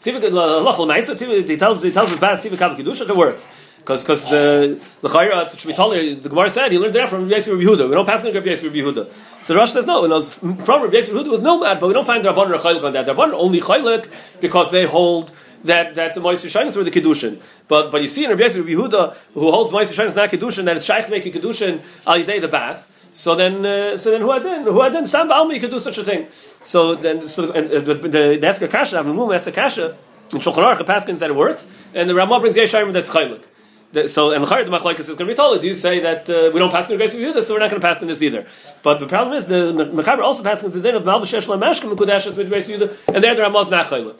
he 0.04 1.56
tells, 1.56 1.82
he 1.82 1.90
tells 1.90 2.12
us 2.12 2.18
bad 2.18 2.38
Tziva 2.38 2.58
Kabel 2.58 2.76
Kedusha, 2.76 3.08
it 3.08 3.16
works. 3.16 3.48
Because, 3.78 4.02
because, 4.02 4.32
uh, 4.32 4.78
the 5.02 5.08
Chayra, 5.08 5.76
told, 5.76 5.94
the 6.22 6.28
Gemara 6.28 6.48
said, 6.48 6.72
he 6.72 6.78
learned 6.78 6.94
that 6.94 7.10
from 7.10 7.28
Rabbi 7.28 7.34
Yisrael 7.34 7.62
Yehuda. 7.62 7.86
We 7.86 7.94
don't 7.94 8.06
pass 8.06 8.24
on 8.24 8.32
Rabbi 8.32 8.46
Yisrael 8.46 8.72
Yehuda. 8.72 9.12
So 9.42 9.52
the 9.52 9.58
Rosh 9.58 9.72
says, 9.72 9.84
no, 9.84 10.04
it 10.06 10.08
was 10.08 10.32
from 10.32 10.56
Rabbi 10.56 10.94
Yisrael 10.94 11.22
Yehuda 11.22 11.30
was 11.30 11.42
no 11.42 11.60
bad, 11.60 11.80
but 11.80 11.88
we 11.88 11.92
don't 11.92 12.06
find 12.06 12.24
the 12.24 12.32
Rabbanon 12.32 12.58
Chaylik 12.60 12.82
on 12.82 12.94
that. 12.94 13.04
The 13.04 13.14
Rabbanon 13.14 13.34
only 13.34 13.60
Chaylik 13.60 14.10
because 14.40 14.70
they 14.70 14.86
hold 14.86 15.32
that, 15.64 15.94
that 15.96 16.14
the 16.14 16.20
Moisei 16.22 16.46
Shainis 16.50 16.76
were 16.76 16.84
the 16.84 16.90
Kedushin. 16.90 17.40
But, 17.68 17.90
but 17.90 18.00
you 18.00 18.08
see 18.08 18.24
in 18.24 18.30
Rabbi 18.30 18.42
Yehuda, 18.44 19.16
who 19.34 19.50
holds 19.50 19.70
Moisei 19.70 19.92
Shainis 19.92 20.16
not 20.16 20.30
Kedushin, 20.30 20.64
that 20.64 20.78
it's 20.78 20.86
Shaykh 20.86 21.10
making 21.10 21.34
Kedushin 21.34 21.82
al 22.06 22.16
Yidei 22.16 22.40
the 22.40 22.48
Bas. 22.48 22.90
So 23.14 23.36
then, 23.36 23.64
uh, 23.64 23.96
so 23.96 24.10
then, 24.10 24.22
who 24.22 24.28
hadin, 24.28 24.64
who 24.64 24.80
hadin, 24.80 25.06
Sam 25.06 25.28
Ba'almi 25.28 25.60
could 25.60 25.70
do 25.70 25.78
such 25.78 25.98
a 25.98 26.04
thing. 26.04 26.26
So 26.60 26.96
then, 26.96 27.26
so 27.28 27.52
and 27.52 27.70
uh, 27.70 27.78
the 27.78 27.94
the 27.94 28.08
the 28.40 28.46
Esker 28.46 28.66
Kasha, 28.66 28.96
Avnum 28.96 29.32
Esker 29.34 29.52
Kasha, 29.52 29.96
in 30.32 30.40
Shulchan 30.40 30.76
Aruch, 30.76 30.84
Paskins 30.84 31.20
that 31.20 31.30
it 31.30 31.36
works, 31.36 31.70
and 31.94 32.10
the 32.10 32.14
Ramah 32.14 32.40
brings 32.40 32.56
Yeshayim 32.56 32.92
that's 32.92 33.10
Chaylik. 33.10 33.44
So, 34.08 34.32
and 34.32 34.42
the 34.42 34.48
Machlaikas 34.48 34.98
is 34.98 35.06
going 35.06 35.18
to 35.18 35.26
be 35.26 35.34
told, 35.34 35.60
do 35.60 35.68
you 35.68 35.74
say 35.76 36.00
that 36.00 36.28
uh, 36.28 36.50
we 36.52 36.58
don't 36.58 36.72
pass 36.72 36.90
in 36.90 36.94
the 36.94 36.96
Grace 36.96 37.14
of 37.14 37.20
Yehuda, 37.20 37.44
so 37.44 37.54
we're 37.54 37.60
not 37.60 37.70
going 37.70 37.80
to 37.80 37.86
pass 37.86 38.02
in 38.02 38.08
this 38.08 38.22
either. 38.22 38.44
But 38.82 38.98
the 38.98 39.06
problem 39.06 39.36
is, 39.36 39.46
the 39.46 39.72
Mechaber 39.94 40.18
also 40.18 40.42
passes 40.42 40.72
the 40.72 40.80
din 40.80 40.96
of 40.96 41.04
Malva 41.04 41.24
Shesh 41.26 41.46
Lamashkim, 41.46 41.94
Kudash, 41.94 42.36
with 42.36 42.48
Grace 42.48 42.68
of 42.68 42.80
Yehuda, 42.80 43.14
and 43.14 43.22
there 43.22 43.36
the 43.36 43.42
Ramah 43.42 43.60
is 43.60 43.70
not 43.70 43.86
Chaylik. 43.86 44.18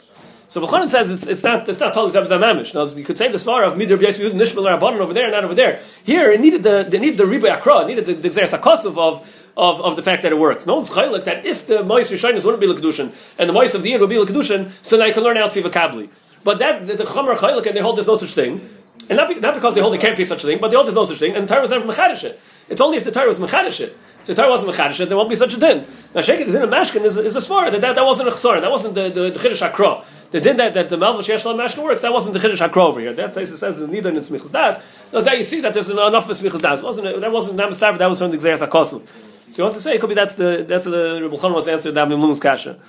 So 0.55 0.65
Bechonin 0.65 0.89
says 0.89 1.11
it's, 1.11 1.27
it's 1.27 1.43
not 1.43 1.67
it's 1.67 1.81
not 1.81 1.93
totally 1.93 2.11
Zeb 2.11 2.23
Mamish. 2.39 2.73
Now 2.73 2.85
you 2.85 3.03
could 3.03 3.17
say 3.17 3.29
the 3.29 3.37
svara 3.37 3.67
of 3.67 3.73
Midir 3.73 3.97
B'Yes 3.99 4.17
Yehud 4.17 4.35
Nishmal 4.35 4.63
Rabbanon 4.63 4.99
over 4.99 5.13
there 5.13 5.25
and 5.25 5.33
not 5.33 5.43
over 5.43 5.53
there. 5.53 5.81
Here 6.05 6.31
it 6.31 6.39
needed 6.39 6.63
the 6.63 6.85
they 6.87 6.97
needed 6.97 7.17
the 7.17 7.25
Riba 7.25 7.51
Akra, 7.51 7.81
it 7.81 7.87
needed 7.87 8.05
the, 8.05 8.13
the 8.13 8.29
Xeris 8.29 8.57
Akosov 8.57 8.97
of 8.97 9.29
of, 9.57 9.81
of 9.81 9.97
the 9.97 10.01
fact 10.01 10.23
that 10.23 10.31
it 10.31 10.39
works. 10.39 10.65
No 10.65 10.75
one's 10.75 10.89
chaylik 10.89 11.25
that 11.25 11.45
if 11.45 11.67
the 11.67 11.83
Mois 11.83 12.09
Rishonis 12.09 12.45
wouldn't 12.45 12.61
be 12.61 12.67
Lekdushin 12.67 13.11
and 13.37 13.49
the 13.49 13.53
Mois 13.53 13.73
of 13.73 13.83
the 13.83 13.91
end 13.91 13.99
would 13.99 14.09
be 14.09 14.15
Lekdushin, 14.15 14.71
so 14.81 14.95
now 14.95 15.03
you 15.03 15.13
can 15.13 15.23
learn 15.23 15.35
out 15.35 15.51
Tziva 15.51 15.69
Kabli. 15.69 16.07
But 16.45 16.59
that 16.59 16.87
the, 16.87 16.95
the 16.95 17.03
Chomer 17.03 17.35
chaylik 17.35 17.65
and 17.65 17.75
they 17.75 17.81
hold 17.81 17.97
there's 17.97 18.07
no 18.07 18.15
such 18.15 18.33
thing. 18.33 18.69
And 19.09 19.17
not, 19.17 19.27
be, 19.27 19.35
not 19.35 19.55
because 19.55 19.75
they 19.75 19.81
hold 19.81 19.91
there 19.91 19.99
can't 19.99 20.15
be 20.15 20.23
such 20.23 20.45
a 20.45 20.47
thing, 20.47 20.59
but 20.61 20.69
they 20.69 20.75
hold 20.75 20.87
there's 20.87 20.95
no 20.95 21.03
such 21.03 21.19
thing, 21.19 21.35
and 21.35 21.49
the 21.49 21.53
Torah 21.53 21.63
was 21.63 21.69
never 21.69 21.85
Mechadish 21.85 22.23
it. 22.23 22.39
It's 22.69 22.79
only 22.79 22.97
if 22.97 23.03
the 23.03 23.11
Torah 23.11 23.27
was 23.27 23.39
Mechadish 23.39 23.81
it. 23.81 23.97
If 24.21 24.35
the 24.35 24.41
Torah 24.41 24.49
wasn't 24.49 24.73
Mechadish 24.73 25.01
it, 25.01 25.09
there 25.09 25.17
won't 25.17 25.29
be 25.29 25.35
such 25.35 25.53
a 25.53 25.59
din. 25.59 25.85
Now, 26.15 26.21
Sheikh, 26.21 26.47
the 26.47 26.51
din 26.51 26.63
of 26.63 26.69
Mashkin 26.71 27.05
is, 27.05 27.15
is 27.15 27.35
a 27.35 27.39
svara, 27.39 27.71
that, 27.71 27.81
that 27.81 27.93
that 27.93 28.03
wasn't 28.03 28.29
a 28.29 28.31
chsar, 28.31 28.59
that 28.59 28.71
wasn't 28.71 28.95
the, 28.95 29.09
the, 29.09 29.29
the 29.29 29.39
Chiddush. 29.39 30.03
The 30.31 30.41
did 30.41 30.57
that, 30.57 30.73
that 30.73 30.89
the 30.89 30.97
Malva 30.97 31.21
Shesh 31.21 31.45
Lam 31.45 31.57
Mashkin 31.57 31.83
works, 31.83 32.01
that 32.01 32.11
wasn't 32.11 32.33
the 32.33 32.39
Chiddush 32.39 32.67
HaKra 32.67 32.77
over 32.77 32.99
here. 32.99 33.13
That 33.13 33.33
place 33.33 33.57
says 33.57 33.79
that 33.79 33.89
neither 33.89 34.09
in 34.09 34.15
Smichas 34.17 34.51
Das. 34.51 34.83
Because 35.09 35.25
that 35.25 35.37
you 35.37 35.43
see 35.43 35.61
that 35.61 35.73
there's 35.73 35.89
enough 35.89 36.25
for 36.25 36.33
Smichas 36.33 36.61
Das. 36.61 36.81
Wasn't 36.81 37.07
it, 37.07 37.21
that 37.21 37.31
wasn't 37.31 37.57
Namastav, 37.57 37.97
that 37.97 38.09
was 38.09 38.19
from 38.19 38.31
the 38.31 38.37
Xeris 38.37 38.67
HaKosuv. 38.67 39.07
So 39.49 39.57
you 39.57 39.63
want 39.63 39.75
to 39.75 39.81
say, 39.81 39.95
it 39.95 40.01
could 40.01 40.09
be 40.09 40.15
that's 40.15 40.35
the, 40.35 40.65
that's 40.67 40.85
the 40.85 41.19
Rebbe 41.21 41.35
was 41.35 41.67
answered 41.67 41.93
that 41.93 42.07
Mimlum's 42.07 42.39
Kasha. 42.39 42.79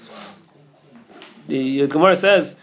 The 1.46 1.87
Gemara 1.87 2.16
says, 2.16 2.59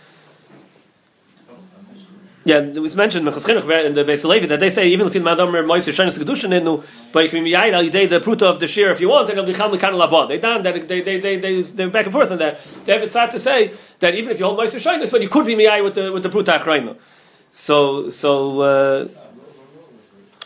yeah, 2.46 2.58
it 2.58 2.80
was 2.80 2.96
mentioned 2.96 3.26
in 3.26 3.34
the 3.34 3.40
Beis 3.40 4.26
Levi 4.26 4.48
that 4.48 4.60
they 4.60 4.70
say 4.70 4.88
even 4.90 5.08
if 5.08 5.14
the 5.14 5.20
Madam 5.22 5.50
Moiser 5.50 5.94
Shainis 5.94 6.20
Kedushin 6.20 6.84
but 7.14 7.24
you 7.24 7.30
can 7.30 7.44
be 7.44 7.52
Yair 7.52 7.74
Al 7.74 7.84
Yidei 7.84 8.10
the 8.10 8.20
Pruta 8.20 8.44
of 8.44 8.60
the 8.60 8.68
Shir 8.68 8.92
if 8.92 9.00
you 9.00 9.08
want, 9.10 9.30
and 9.30 9.40
it'll 9.40 9.48
be 9.48 9.54
Chal 9.54 9.70
Mekan 9.70 9.94
Labad. 9.94 10.28
They 10.28 10.40
done 10.40 10.62
that. 10.64 10.88
They 10.88 11.00
they 11.02 11.20
they 11.20 11.38
they 11.38 11.62
they're 11.62 11.90
back 11.90 12.06
and 12.06 12.12
forth 12.14 12.32
on 12.32 12.40
that. 12.40 12.60
They 12.86 12.94
have 12.94 13.04
a 13.04 13.08
tzad 13.08 13.30
to 13.32 13.40
say 13.40 13.72
that 14.00 14.14
even 14.16 14.32
if 14.32 14.40
you 14.40 14.46
hold 14.46 14.60
Moiser 14.60 14.82
Shainis, 14.82 15.10
but 15.10 15.22
you 15.22 15.30
could 15.30 15.46
be 15.46 15.56
Yair 15.56 15.84
with 15.86 15.96
the 15.96 16.12
with 16.12 16.24
the 16.24 16.30
Pruta 16.30 16.60
Achrayma. 16.60 16.98
So 17.52 18.10
so 18.10 18.60
uh, 18.60 19.08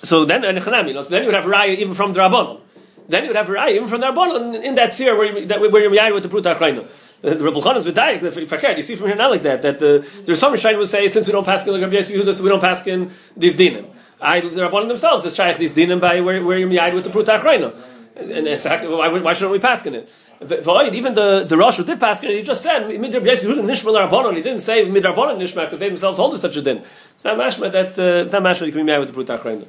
so 0.03 0.23
then 0.23 0.45
and 0.45 0.57
you 0.87 0.93
know, 0.93 1.01
so 1.01 1.09
then 1.09 1.23
you 1.23 1.29
would 1.29 1.35
have 1.35 1.45
Raya 1.45 1.75
even 1.75 1.95
from 1.95 2.13
the 2.13 2.19
Rabbanon. 2.19 2.61
Then 3.09 3.23
you 3.23 3.29
would 3.29 3.37
have 3.37 3.47
Raya 3.47 3.71
even 3.71 3.87
from 3.87 4.01
the 4.01 4.07
Rabbanon 4.07 4.63
in 4.63 4.75
that 4.75 4.93
Sir 4.93 5.17
where 5.17 5.39
you, 5.39 5.47
that, 5.47 5.59
where 5.59 5.81
you're 5.81 5.91
Yair 5.91 6.13
with 6.13 6.23
the 6.23 6.29
Pruta 6.29 6.55
Achrayma. 6.55 6.87
The 7.21 7.35
Rebbe 7.35 7.59
Chanan 7.59 7.77
is 7.77 7.85
v'dayik. 7.85 8.23
If 8.23 8.53
I 8.53 8.57
can, 8.57 8.77
you 8.77 8.83
see 8.83 8.95
from 8.95 9.07
here 9.07 9.15
not 9.15 9.31
like 9.31 9.41
that. 9.43 9.61
That 9.63 9.81
uh, 9.81 10.05
there's 10.25 10.39
some 10.39 10.53
Rishonim 10.53 10.77
would 10.77 10.89
say 10.89 11.07
since 11.07 11.25
we 11.25 11.33
don't 11.33 11.43
pass 11.43 11.65
in 11.65 11.73
like 11.73 11.81
Rabbi 11.81 11.95
Yehuda, 11.95 12.33
so 12.33 12.43
we 12.43 12.49
don't 12.49 12.61
pass 12.61 12.85
in 12.85 13.11
these 13.35 13.55
dinim. 13.55 13.87
I 14.21 14.41
the 14.41 14.49
Rabbanon 14.49 14.87
themselves 14.87 15.25
is 15.25 15.35
shaykh 15.35 15.57
these 15.57 15.73
dinim 15.73 15.99
by 15.99 16.21
where 16.21 16.43
where 16.43 16.59
you're 16.59 16.69
miyad 16.69 16.93
with 16.93 17.05
the 17.05 17.09
Pruta 17.09 17.39
Achrayna. 17.39 17.73
And 18.15 18.47
it's, 18.47 18.65
why, 18.65 19.09
why 19.09 19.33
shouldn't 19.33 19.51
we 19.51 19.59
pass 19.59 19.85
in 19.85 19.93
it? 19.93 20.09
V'oid, 20.41 20.93
Even 20.93 21.15
the 21.15 21.43
the 21.43 21.57
Rosh 21.57 21.77
who 21.77 21.83
did 21.83 21.99
pass 21.99 22.21
in 22.21 22.29
it, 22.29 22.37
he 22.37 22.43
just 22.43 22.61
said 22.61 22.87
mid 22.87 23.11
Rabbi 23.11 23.25
Yosef 23.25 23.49
Yehuda 23.49 23.63
nishma 23.63 24.09
Rabbanon. 24.09 24.35
He 24.35 24.43
didn't 24.43 24.59
say 24.59 24.85
mid 24.85 25.03
Rabbanon 25.03 25.37
nishma 25.37 25.65
because 25.65 25.79
they 25.79 25.89
themselves 25.89 26.19
hold 26.19 26.33
to 26.33 26.37
such 26.37 26.55
a 26.55 26.61
din. 26.61 26.83
It's 27.15 27.25
not 27.25 27.37
mashma 27.37 27.71
that 27.71 27.97
uh, 27.97 28.21
it's 28.21 28.31
not 28.31 28.43
mashma 28.43 28.67
you 28.67 28.71
can 28.71 28.85
be 28.85 28.91
miyad 28.91 28.99
with 28.99 29.13
the 29.13 29.23
Pruta 29.23 29.39
Achrayna. 29.39 29.65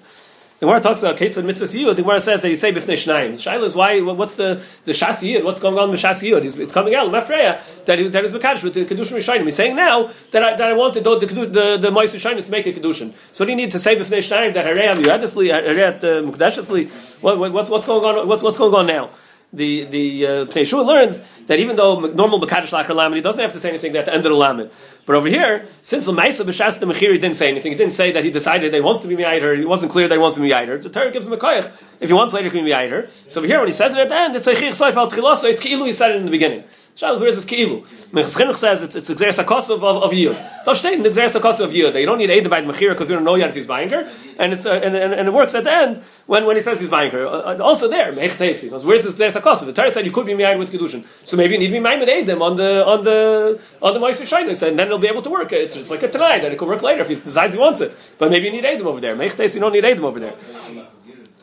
The 0.59 0.67
Gemara 0.67 0.81
talks 0.81 0.99
about 0.99 1.17
Ketzad 1.17 1.45
Mitzvah 1.45 1.67
Yud. 1.67 1.95
The 1.95 2.03
Gemara 2.03 2.21
says 2.21 2.43
that 2.43 2.49
you 2.49 2.57
say 2.57 2.73
Bifnei 2.73 2.95
Shnayim. 2.95 3.35
Shaila 3.35 3.63
is 3.63 3.77
why, 3.77 4.01
what's 4.01 4.35
the, 4.35 4.61
the 4.87 4.91
Shas 4.91 5.23
Yud? 5.23 5.45
What's 5.45 5.61
going 5.61 5.79
on 5.79 5.89
with 5.89 6.01
Shas 6.01 6.29
Yud? 6.29 6.45
It's, 6.45 6.73
coming 6.73 6.97
out, 6.97 7.07
Mafreya, 7.13 7.61
that, 7.85 8.01
he, 8.01 8.09
that 8.09 8.25
is 8.25 8.33
Mekadosh 8.33 8.65
with 8.65 8.75
the 8.75 8.85
Kedushin 8.85 9.19
Rishayim. 9.19 9.45
He's 9.45 9.55
saying 9.55 9.77
now 9.77 10.11
that 10.33 10.43
I, 10.43 10.57
that 10.57 10.69
I 10.69 10.73
wanted 10.73 11.05
the, 11.05 11.17
the, 11.17 11.27
the, 11.27 11.79
the 11.81 11.91
Mois 11.93 12.13
Rishayim 12.13 12.45
to 12.45 12.51
make 12.51 12.67
a 12.67 12.73
Kedushin. 12.73 13.15
So 13.31 13.45
what 13.45 13.47
do 13.47 13.53
you 13.53 13.57
need 13.57 13.71
to 13.71 13.79
say 13.79 13.95
Bifnei 13.95 14.19
Shnayim 14.19 14.53
that 14.55 14.65
Harei 14.65 14.93
Amiyadisli, 14.93 15.53
Harei 15.53 15.79
at 15.79 16.01
Mukdashesli? 16.01 16.91
What, 17.21 17.39
what, 17.39 17.69
what's 17.69 17.87
going 17.87 18.05
on, 18.05 18.27
what's, 18.27 18.43
what's 18.43 18.59
going 18.59 18.75
on 18.75 18.89
now? 18.89 19.11
The 19.53 19.85
the 19.87 20.27
uh, 20.27 20.83
learns 20.83 21.23
that 21.47 21.59
even 21.59 21.77
though 21.77 22.01
normal 22.01 22.41
Mekadosh 22.41 22.71
Lachar 22.71 22.95
Lamed, 22.95 23.15
he 23.15 23.21
doesn't 23.21 23.41
have 23.41 23.53
to 23.53 23.61
say 23.61 23.71
anything 23.71 23.97
at 23.97 24.05
the 24.05 24.13
end 24.13 24.27
of 24.27 24.33
the 24.33 24.37
Lamed. 24.37 24.71
But 25.07 25.17
over 25.17 25.29
here, 25.29 25.67
since 25.81 26.07
Lamaisa 26.07 26.45
B'Shas 26.45 26.81
the 26.81 26.87
Mechiri 26.87 27.19
didn't 27.19 27.37
say 27.37 27.49
anything, 27.49 27.73
he 27.73 27.79
didn't 27.79 27.95
say 27.95 28.13
that 28.13 28.25
he 28.25 28.31
decided 28.31 28.73
that 28.73 28.77
he 28.77 28.83
wants 28.83 29.01
to 29.01 29.09
be 29.09 29.17
Me'ayder, 29.17 29.59
it 29.59 29.67
wasn't 29.67 29.91
clear 29.91 30.07
that 30.07 30.15
he 30.15 30.19
wants 30.19 30.37
to 30.37 30.43
be 30.43 30.51
Me'ayder, 30.51 30.83
the 30.83 30.91
Torah 30.91 31.11
gives 31.11 31.27
him 31.27 31.33
a 31.33 31.39
koyach. 31.39 31.73
If 31.99 32.11
he 32.11 32.13
wants 32.13 32.35
later, 32.35 32.51
he 32.51 32.59
can 32.59 32.65
be 32.65 32.73
Me'ayder. 32.73 33.09
So 33.29 33.41
over 33.41 33.47
here, 33.47 33.59
when 33.59 33.69
he 33.69 33.73
says 33.73 33.95
it 33.95 33.99
at 33.99 34.11
the 34.11 34.15
end, 34.15 34.37
it's 34.37 34.47
a 34.47 34.55
Chich 34.55 34.77
Saif 34.77 34.97
Al 34.97 35.07
it's 35.07 35.63
Ki'ilu, 35.63 35.87
he 35.87 35.95
said 35.95 36.11
it 36.11 36.17
in 36.17 36.27
the 36.27 36.31
beginning. 36.31 36.65
Shabbos, 36.99 37.21
where 37.21 37.29
is 37.29 37.37
this 37.37 37.45
Ki'ilu? 37.45 37.83
Minchas 38.11 38.37
Chinuch 38.37 38.57
says 38.57 38.83
it's, 38.83 38.97
it's 38.97 39.09
Xeris 39.09 39.41
HaKosov 39.45 39.85
of, 39.85 40.03
of 40.03 40.11
Yud. 40.11 40.35
Don't 40.65 41.05
the 41.05 41.11
Xeris 41.11 41.41
HaKosov 41.41 41.67
of 41.67 41.71
Yud. 41.71 41.95
You 41.95 42.07
don't 42.07 42.19
need 42.19 42.29
aid 42.29 42.51
by 42.51 42.61
the 42.61 42.67
Mechira 42.67 42.89
because 42.91 43.09
you 43.09 43.15
don't 43.15 43.23
know 43.23 43.37
yet 43.37 43.51
if 43.51 43.55
he's 43.55 43.69
buying 43.69 43.89
her. 43.91 44.13
And, 44.37 44.53
it's, 44.53 44.67
uh, 44.67 44.73
and, 44.73 44.97
and, 44.97 45.15
and 45.15 45.29
it 45.29 45.31
works 45.33 45.55
at 45.55 45.63
the 45.63 45.73
end 45.73 46.03
when, 46.27 46.45
when 46.45 46.57
he 46.57 46.63
says 46.63 46.81
he's 46.81 46.89
buying 46.89 47.13
her. 47.13 47.25
Uh, 47.25 47.55
uh, 47.55 47.63
also 47.63 47.87
there, 47.87 48.11
Mech 48.13 48.33
Teisi. 48.33 48.65
Because 48.65 48.85
where's 48.85 49.05
this 49.05 49.15
Xeris 49.15 49.41
HaKosov? 49.41 49.67
The 49.67 49.73
Torah 49.73 49.93
said 49.93 50.07
you 50.07 50.11
could 50.11 50.27
be 50.27 50.35
Me'ayder 50.35 50.59
with 50.59 50.73
Kedushin. 50.73 51.05
So 51.23 51.37
maybe 51.37 51.53
you 51.53 51.61
need 51.61 51.69
to 51.69 51.75
be 51.75 51.79
Maimed 51.79 52.09
Eidim 52.09 52.43
on 52.43 52.57
the, 52.57 52.85
on 52.85 53.05
the, 53.05 53.61
on 53.81 53.95
the 53.95 54.01
Meister 54.01 54.25
Shainis, 54.25 54.67
and 54.67 54.77
then 54.77 54.87
it'll 54.87 54.99
be 54.99 55.07
able 55.07 55.23
to 55.23 55.31
work. 55.31 55.53
It's, 55.53 55.77
it's 55.77 55.91
like 55.93 56.03
a 56.03 56.09
tonight, 56.09 56.43
and 56.43 56.53
it 56.53 56.59
could 56.59 56.67
work 56.67 56.83
later 56.83 57.03
if 57.03 57.11
he 57.11 57.15
decides 57.15 57.55
he 57.55 57.61
wants 57.61 57.81
it. 57.81 57.97
But 58.19 58.33
maybe 58.33 58.47
you 58.47 58.51
need 58.51 58.65
Eidim 58.65 58.87
over 58.87 59.01
there. 59.01 59.15
Mech 59.15 59.37
Teisi, 59.37 59.55
you 59.55 59.61
don't 59.61 59.73
need 59.73 59.85
Eidim 59.85 60.03
over 60.03 60.19
there. 60.19 60.35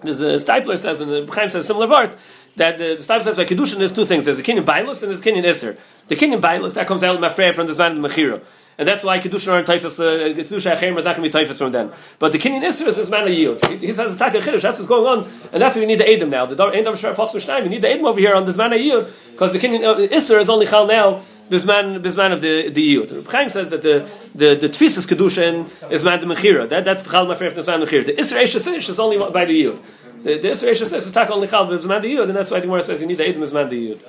There's 0.03 0.19
a 0.19 0.35
Steipler 0.35 0.77
says, 0.77 0.99
and 0.99 1.09
the 1.09 1.33
Chaim 1.33 1.49
says 1.49 1.65
similar 1.65 1.87
vart, 1.87 2.17
that 2.55 2.77
the, 2.77 2.95
the 2.95 3.03
Stam 3.03 3.23
says 3.23 3.37
by 3.37 3.45
Kedushin 3.45 3.77
there's 3.77 3.91
two 3.91 4.05
things. 4.05 4.25
There's 4.25 4.39
a 4.39 4.43
Kenyan 4.43 4.65
Bailus 4.65 5.01
and 5.03 5.11
there's 5.11 5.21
Kenyan 5.21 5.43
Isser. 5.43 5.77
The 6.07 6.15
Kenyan 6.15 6.41
Bailus, 6.41 6.73
that 6.75 6.87
comes 6.87 7.03
out 7.03 7.19
Mafreya 7.19 7.55
from 7.55 7.67
this 7.67 7.77
man 7.77 7.93
in 7.93 8.01
Mechira. 8.01 8.41
And 8.77 8.85
that's 8.87 9.05
why 9.05 9.19
Kedushin 9.19 9.53
aren't 9.53 9.67
Typhus, 9.67 9.99
uh, 9.99 10.03
Kedushin 10.03 10.75
Achim 10.75 10.97
is 10.97 11.05
not 11.05 11.15
going 11.15 11.29
to 11.31 11.37
be 11.37 11.45
Typhus 11.45 11.59
from 11.59 11.71
then. 11.71 11.91
But 12.19 12.31
the 12.31 12.37
Kenyan 12.37 12.63
Isser 12.63 12.87
is 12.87 12.95
this 12.95 13.09
man 13.09 13.23
of 13.23 13.33
yield. 13.33 13.65
He, 13.65 13.77
he 13.77 13.93
says, 13.93 14.17
Taka 14.17 14.39
Chiddush, 14.39 14.61
that's 14.61 14.79
what's 14.79 14.87
going 14.87 15.05
on, 15.05 15.31
and 15.53 15.61
that's 15.61 15.75
why 15.75 15.81
we 15.81 15.87
need 15.87 15.99
the 15.99 16.09
Edom 16.09 16.29
now. 16.29 16.45
The 16.45 16.61
End 16.65 16.87
of 16.87 16.95
Shara 16.95 17.15
Pops 17.15 17.33
we 17.33 17.69
need 17.69 17.81
the 17.81 17.89
Edom 17.89 18.05
over 18.05 18.19
here 18.19 18.35
on 18.35 18.45
this 18.45 18.57
man 18.57 18.73
of 18.73 18.79
yield, 18.79 19.11
because 19.31 19.53
the 19.53 19.59
Kenyan 19.59 19.83
uh, 19.83 20.15
Isser 20.15 20.39
is 20.41 20.49
only 20.49 20.65
Chal 20.65 20.87
now, 20.87 21.23
Bisman, 21.49 22.01
Bisman 22.01 22.33
of 22.33 22.41
the 22.41 22.69
the 22.69 22.95
Yud. 22.95 23.27
Chaim 23.27 23.49
says 23.49 23.69
that 23.69 23.83
the 23.83 24.09
the 24.33 24.55
the 24.55 24.67
Tfisas 24.67 25.07
Kedushin 25.07 25.69
is 25.91 26.03
man 26.03 26.19
the 26.19 26.25
Mechira. 26.25 26.67
That 26.67 26.85
that's 26.85 27.07
Chal 27.07 27.27
Mafreya 27.27 27.49
from 27.49 27.55
this 27.55 27.67
man 27.67 27.81
Mechira. 27.81 28.05
The 28.05 28.13
Isser 28.13 28.41
Eish 28.41 28.89
is 28.89 28.99
only 28.99 29.17
by 29.17 29.45
the 29.45 29.53
Yud. 29.53 29.79
The, 30.25 30.39
the 30.39 30.49
Israel 30.49 30.75
says 30.75 30.91
it's 30.93 31.11
Taka 31.11 31.33
Lichal 31.33 31.69
Vizman 31.69 32.01
Diyud, 32.01 32.23
and 32.23 32.35
that's 32.35 32.49
why 32.49 32.59
the 32.59 32.65
Gemara 32.65 32.81
says 32.81 32.99
you 32.99 33.05
need 33.05 33.17
the 33.17 33.25
Eidim 33.25 33.35
Vizman 33.35 33.69
Diyud. 33.69 34.01